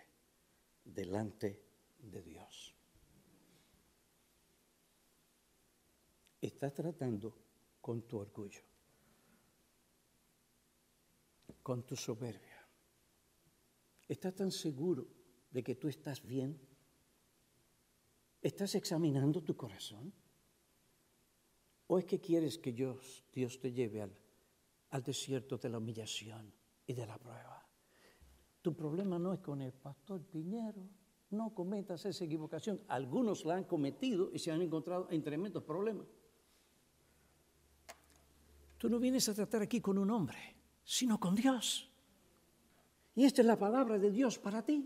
delante 0.83 1.61
de 1.99 2.21
Dios. 2.21 2.75
Estás 6.41 6.73
tratando 6.73 7.35
con 7.81 8.03
tu 8.03 8.19
orgullo, 8.19 8.61
con 11.63 11.83
tu 11.85 11.95
soberbia. 11.95 12.65
¿Estás 14.07 14.35
tan 14.35 14.51
seguro 14.51 15.07
de 15.51 15.63
que 15.63 15.75
tú 15.75 15.87
estás 15.87 16.25
bien? 16.25 16.59
¿Estás 18.41 18.75
examinando 18.75 19.43
tu 19.43 19.55
corazón? 19.55 20.13
¿O 21.87 21.97
es 21.97 22.05
que 22.05 22.19
quieres 22.19 22.57
que 22.57 22.71
Dios, 22.71 23.23
Dios 23.33 23.59
te 23.59 23.71
lleve 23.71 24.01
al, 24.01 24.17
al 24.89 25.03
desierto 25.03 25.57
de 25.57 25.69
la 25.69 25.77
humillación 25.77 26.53
y 26.85 26.93
de 26.93 27.07
la 27.07 27.17
prueba? 27.17 27.56
Tu 28.67 28.75
problema 28.75 29.17
no 29.17 29.31
es 29.31 29.39
con 29.39 29.61
el 29.61 29.71
pastor 29.71 30.25
Piñero. 30.25 30.81
No 31.29 31.53
cometas 31.53 32.05
esa 32.05 32.25
equivocación. 32.25 32.81
Algunos 32.89 33.45
la 33.45 33.55
han 33.55 33.63
cometido 33.63 34.29
y 34.33 34.39
se 34.39 34.51
han 34.51 34.61
encontrado 34.61 35.07
en 35.09 35.23
tremendos 35.23 35.63
problemas. 35.63 36.05
Tú 38.77 38.89
no 38.89 38.99
vienes 38.99 39.29
a 39.29 39.33
tratar 39.33 39.61
aquí 39.61 39.79
con 39.79 39.97
un 39.97 40.11
hombre, 40.11 40.37
sino 40.83 41.17
con 41.17 41.33
Dios. 41.33 41.89
Y 43.15 43.23
esta 43.23 43.41
es 43.41 43.47
la 43.47 43.57
palabra 43.57 43.97
de 43.97 44.11
Dios 44.11 44.37
para 44.37 44.61
ti. 44.65 44.85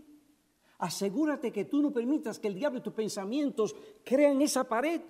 Asegúrate 0.78 1.50
que 1.50 1.64
tú 1.64 1.82
no 1.82 1.92
permitas 1.92 2.38
que 2.38 2.46
el 2.46 2.54
diablo 2.54 2.78
y 2.78 2.82
tus 2.82 2.92
pensamientos 2.92 3.74
crean 4.04 4.40
esa 4.42 4.62
pared 4.62 5.02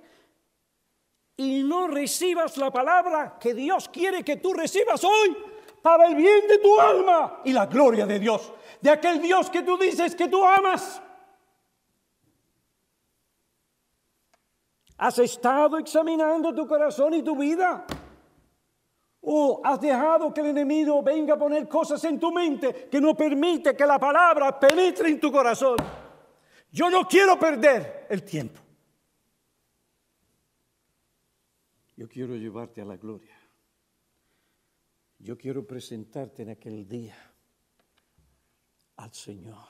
y 1.37 1.63
no 1.63 1.89
recibas 1.89 2.57
la 2.57 2.73
palabra 2.73 3.37
que 3.39 3.53
Dios 3.53 3.91
quiere 3.91 4.25
que 4.25 4.39
tú 4.39 4.55
recibas 4.55 5.05
hoy 5.05 5.52
para 5.83 6.07
el 6.07 6.15
bien 6.15 6.47
de 6.49 6.59
tu 6.59 6.79
alma 6.81 7.41
y 7.45 7.53
la 7.53 7.67
gloria 7.67 8.07
de 8.07 8.19
Dios, 8.19 8.53
de 8.81 8.91
aquel 8.91 9.21
Dios 9.21 9.51
que 9.51 9.63
tú 9.63 9.77
dices 9.77 10.15
que 10.15 10.29
tú 10.29 10.45
amas. 10.45 11.03
¿Has 14.97 15.19
estado 15.19 15.79
examinando 15.79 16.55
tu 16.55 16.67
corazón 16.67 17.15
y 17.15 17.23
tu 17.23 17.37
vida? 17.37 17.85
¿O 19.23 19.61
has 19.65 19.81
dejado 19.81 20.33
que 20.33 20.41
el 20.41 20.49
enemigo 20.49 21.03
venga 21.03 21.35
a 21.35 21.39
poner 21.39 21.69
cosas 21.69 22.03
en 22.05 22.19
tu 22.19 22.33
mente 22.33 22.89
que 22.91 23.01
no 23.01 23.15
permite 23.15 23.77
que 23.77 23.87
la 23.87 23.99
palabra 23.99 24.59
penetre 24.59 25.09
en 25.09 25.19
tu 25.19 25.31
corazón? 25.31 25.77
Yo 26.71 26.89
no 26.89 27.07
quiero 27.07 27.39
perder 27.39 28.07
el 28.09 28.25
tiempo. 28.25 28.61
Yo 31.97 32.09
quiero 32.09 32.35
llevarte 32.35 32.81
a 32.81 32.85
la 32.85 32.97
gloria. 32.97 33.32
Yo 35.23 35.39
quiero 35.39 35.65
presentarte 35.65 36.43
en 36.43 36.51
aquel 36.51 36.89
día 36.89 37.17
al 38.97 39.15
Señor 39.15 39.69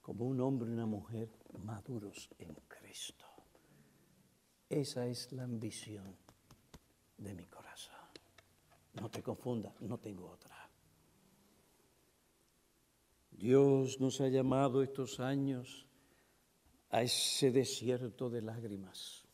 como 0.00 0.24
un 0.24 0.40
hombre 0.40 0.70
y 0.70 0.72
una 0.72 0.86
mujer 0.86 1.28
maduros 1.58 2.30
en 2.38 2.54
Cristo. 2.66 3.26
Esa 4.66 5.06
es 5.06 5.30
la 5.32 5.42
ambición 5.42 6.16
de 7.18 7.34
mi 7.34 7.44
corazón. 7.44 7.94
No 8.94 9.10
te 9.10 9.22
confundas, 9.22 9.78
no 9.82 9.98
tengo 9.98 10.30
otra. 10.30 10.70
Dios 13.30 14.00
nos 14.00 14.22
ha 14.22 14.28
llamado 14.28 14.82
estos 14.82 15.20
años 15.20 15.86
a 16.88 17.02
ese 17.02 17.50
desierto 17.50 18.30
de 18.30 18.40
lágrimas, 18.40 19.26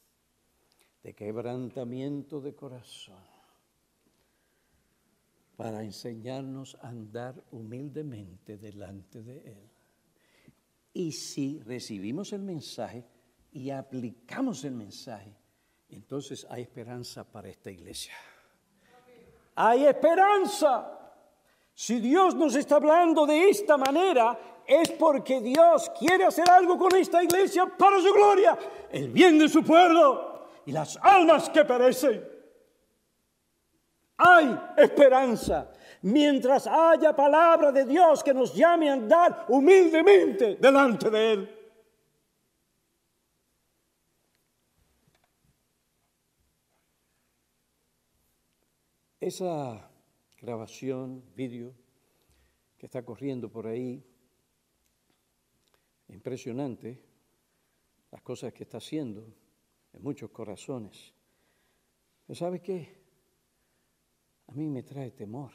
de 1.05 1.15
quebrantamiento 1.15 2.41
de 2.41 2.57
corazón, 2.57 3.30
para 5.61 5.83
enseñarnos 5.83 6.79
a 6.81 6.89
andar 6.89 7.45
humildemente 7.51 8.57
delante 8.57 9.23
de 9.23 9.41
Él. 9.41 9.71
Y 10.95 11.13
si 11.13 11.61
recibimos 11.61 12.33
el 12.33 12.41
mensaje, 12.41 13.05
y 13.53 13.69
aplicamos 13.69 14.65
el 14.65 14.73
mensaje, 14.73 15.37
entonces 15.91 16.47
hay 16.49 16.63
esperanza 16.63 17.31
para 17.31 17.51
esta 17.51 17.71
iglesia. 17.71 18.15
Hay 19.55 19.85
esperanza. 19.85 20.99
Si 21.75 22.01
Dios 22.01 22.35
nos 22.35 22.55
está 22.55 22.77
hablando 22.77 23.27
de 23.27 23.51
esta 23.51 23.77
manera, 23.77 24.63
es 24.67 24.91
porque 24.93 25.43
Dios 25.43 25.91
quiere 25.99 26.25
hacer 26.25 26.49
algo 26.49 26.79
con 26.79 26.97
esta 26.97 27.23
iglesia 27.23 27.67
para 27.67 28.01
su 28.01 28.11
gloria, 28.15 28.59
el 28.91 29.11
bien 29.11 29.39
de 29.39 29.47
su 29.47 29.63
pueblo 29.63 30.49
y 30.65 30.73
las 30.73 30.99
almas 31.03 31.51
que 31.51 31.67
perecen. 31.67 32.30
Hay 34.23 34.59
esperanza 34.77 35.73
mientras 36.03 36.67
haya 36.67 37.17
palabra 37.17 37.73
de 37.73 37.87
Dios 37.87 38.23
que 38.23 38.35
nos 38.35 38.55
llame 38.55 38.91
a 38.91 38.93
andar 38.93 39.47
humildemente 39.49 40.57
delante 40.57 41.09
de 41.09 41.33
Él. 41.33 41.57
Esa 49.19 49.91
grabación, 50.41 51.23
vídeo 51.35 51.75
que 52.77 52.87
está 52.87 53.03
corriendo 53.03 53.51
por 53.51 53.67
ahí, 53.67 54.03
impresionante, 56.09 57.03
las 58.11 58.21
cosas 58.23 58.53
que 58.53 58.65
está 58.65 58.79
haciendo 58.79 59.27
en 59.93 60.03
muchos 60.03 60.31
corazones. 60.31 61.15
Pero 62.27 62.35
¿sabe 62.35 62.61
qué? 62.61 63.00
A 64.51 64.53
mí 64.53 64.69
me 64.69 64.83
trae 64.83 65.13
temor 65.13 65.53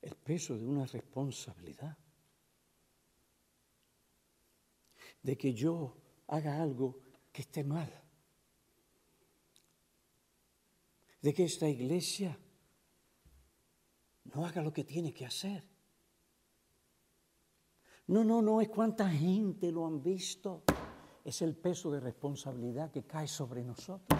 el 0.00 0.14
peso 0.14 0.56
de 0.56 0.64
una 0.64 0.86
responsabilidad, 0.86 1.98
de 5.22 5.36
que 5.36 5.52
yo 5.52 5.96
haga 6.28 6.62
algo 6.62 7.00
que 7.32 7.42
esté 7.42 7.64
mal. 7.64 7.92
de 11.20 11.34
que 11.34 11.44
esta 11.44 11.68
iglesia 11.68 12.38
no 14.24 14.46
haga 14.46 14.62
lo 14.62 14.72
que 14.72 14.84
tiene 14.84 15.12
que 15.12 15.26
hacer. 15.26 15.64
No, 18.06 18.24
no, 18.24 18.40
no 18.40 18.60
es 18.60 18.68
cuánta 18.68 19.08
gente 19.10 19.70
lo 19.70 19.86
han 19.86 20.02
visto. 20.02 20.62
Es 21.24 21.42
el 21.42 21.56
peso 21.56 21.90
de 21.90 22.00
responsabilidad 22.00 22.90
que 22.90 23.04
cae 23.04 23.28
sobre 23.28 23.64
nosotros. 23.64 24.18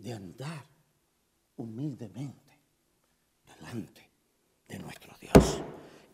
De 0.00 0.12
andar 0.12 0.66
humildemente 1.56 2.58
delante 3.44 4.10
de 4.66 4.78
nuestro 4.78 5.14
Dios. 5.20 5.62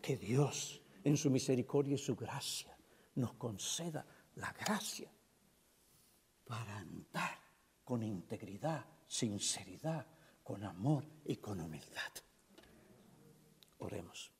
Que 0.01 0.17
Dios, 0.17 0.81
en 1.03 1.15
su 1.15 1.29
misericordia 1.29 1.95
y 1.95 1.97
su 1.97 2.15
gracia, 2.15 2.77
nos 3.15 3.33
conceda 3.33 4.05
la 4.35 4.51
gracia 4.53 5.09
para 6.45 6.77
andar 6.77 7.39
con 7.83 8.03
integridad, 8.03 8.85
sinceridad, 9.07 10.05
con 10.43 10.63
amor 10.63 11.05
y 11.25 11.37
con 11.37 11.59
humildad. 11.61 12.11
Oremos. 13.79 14.36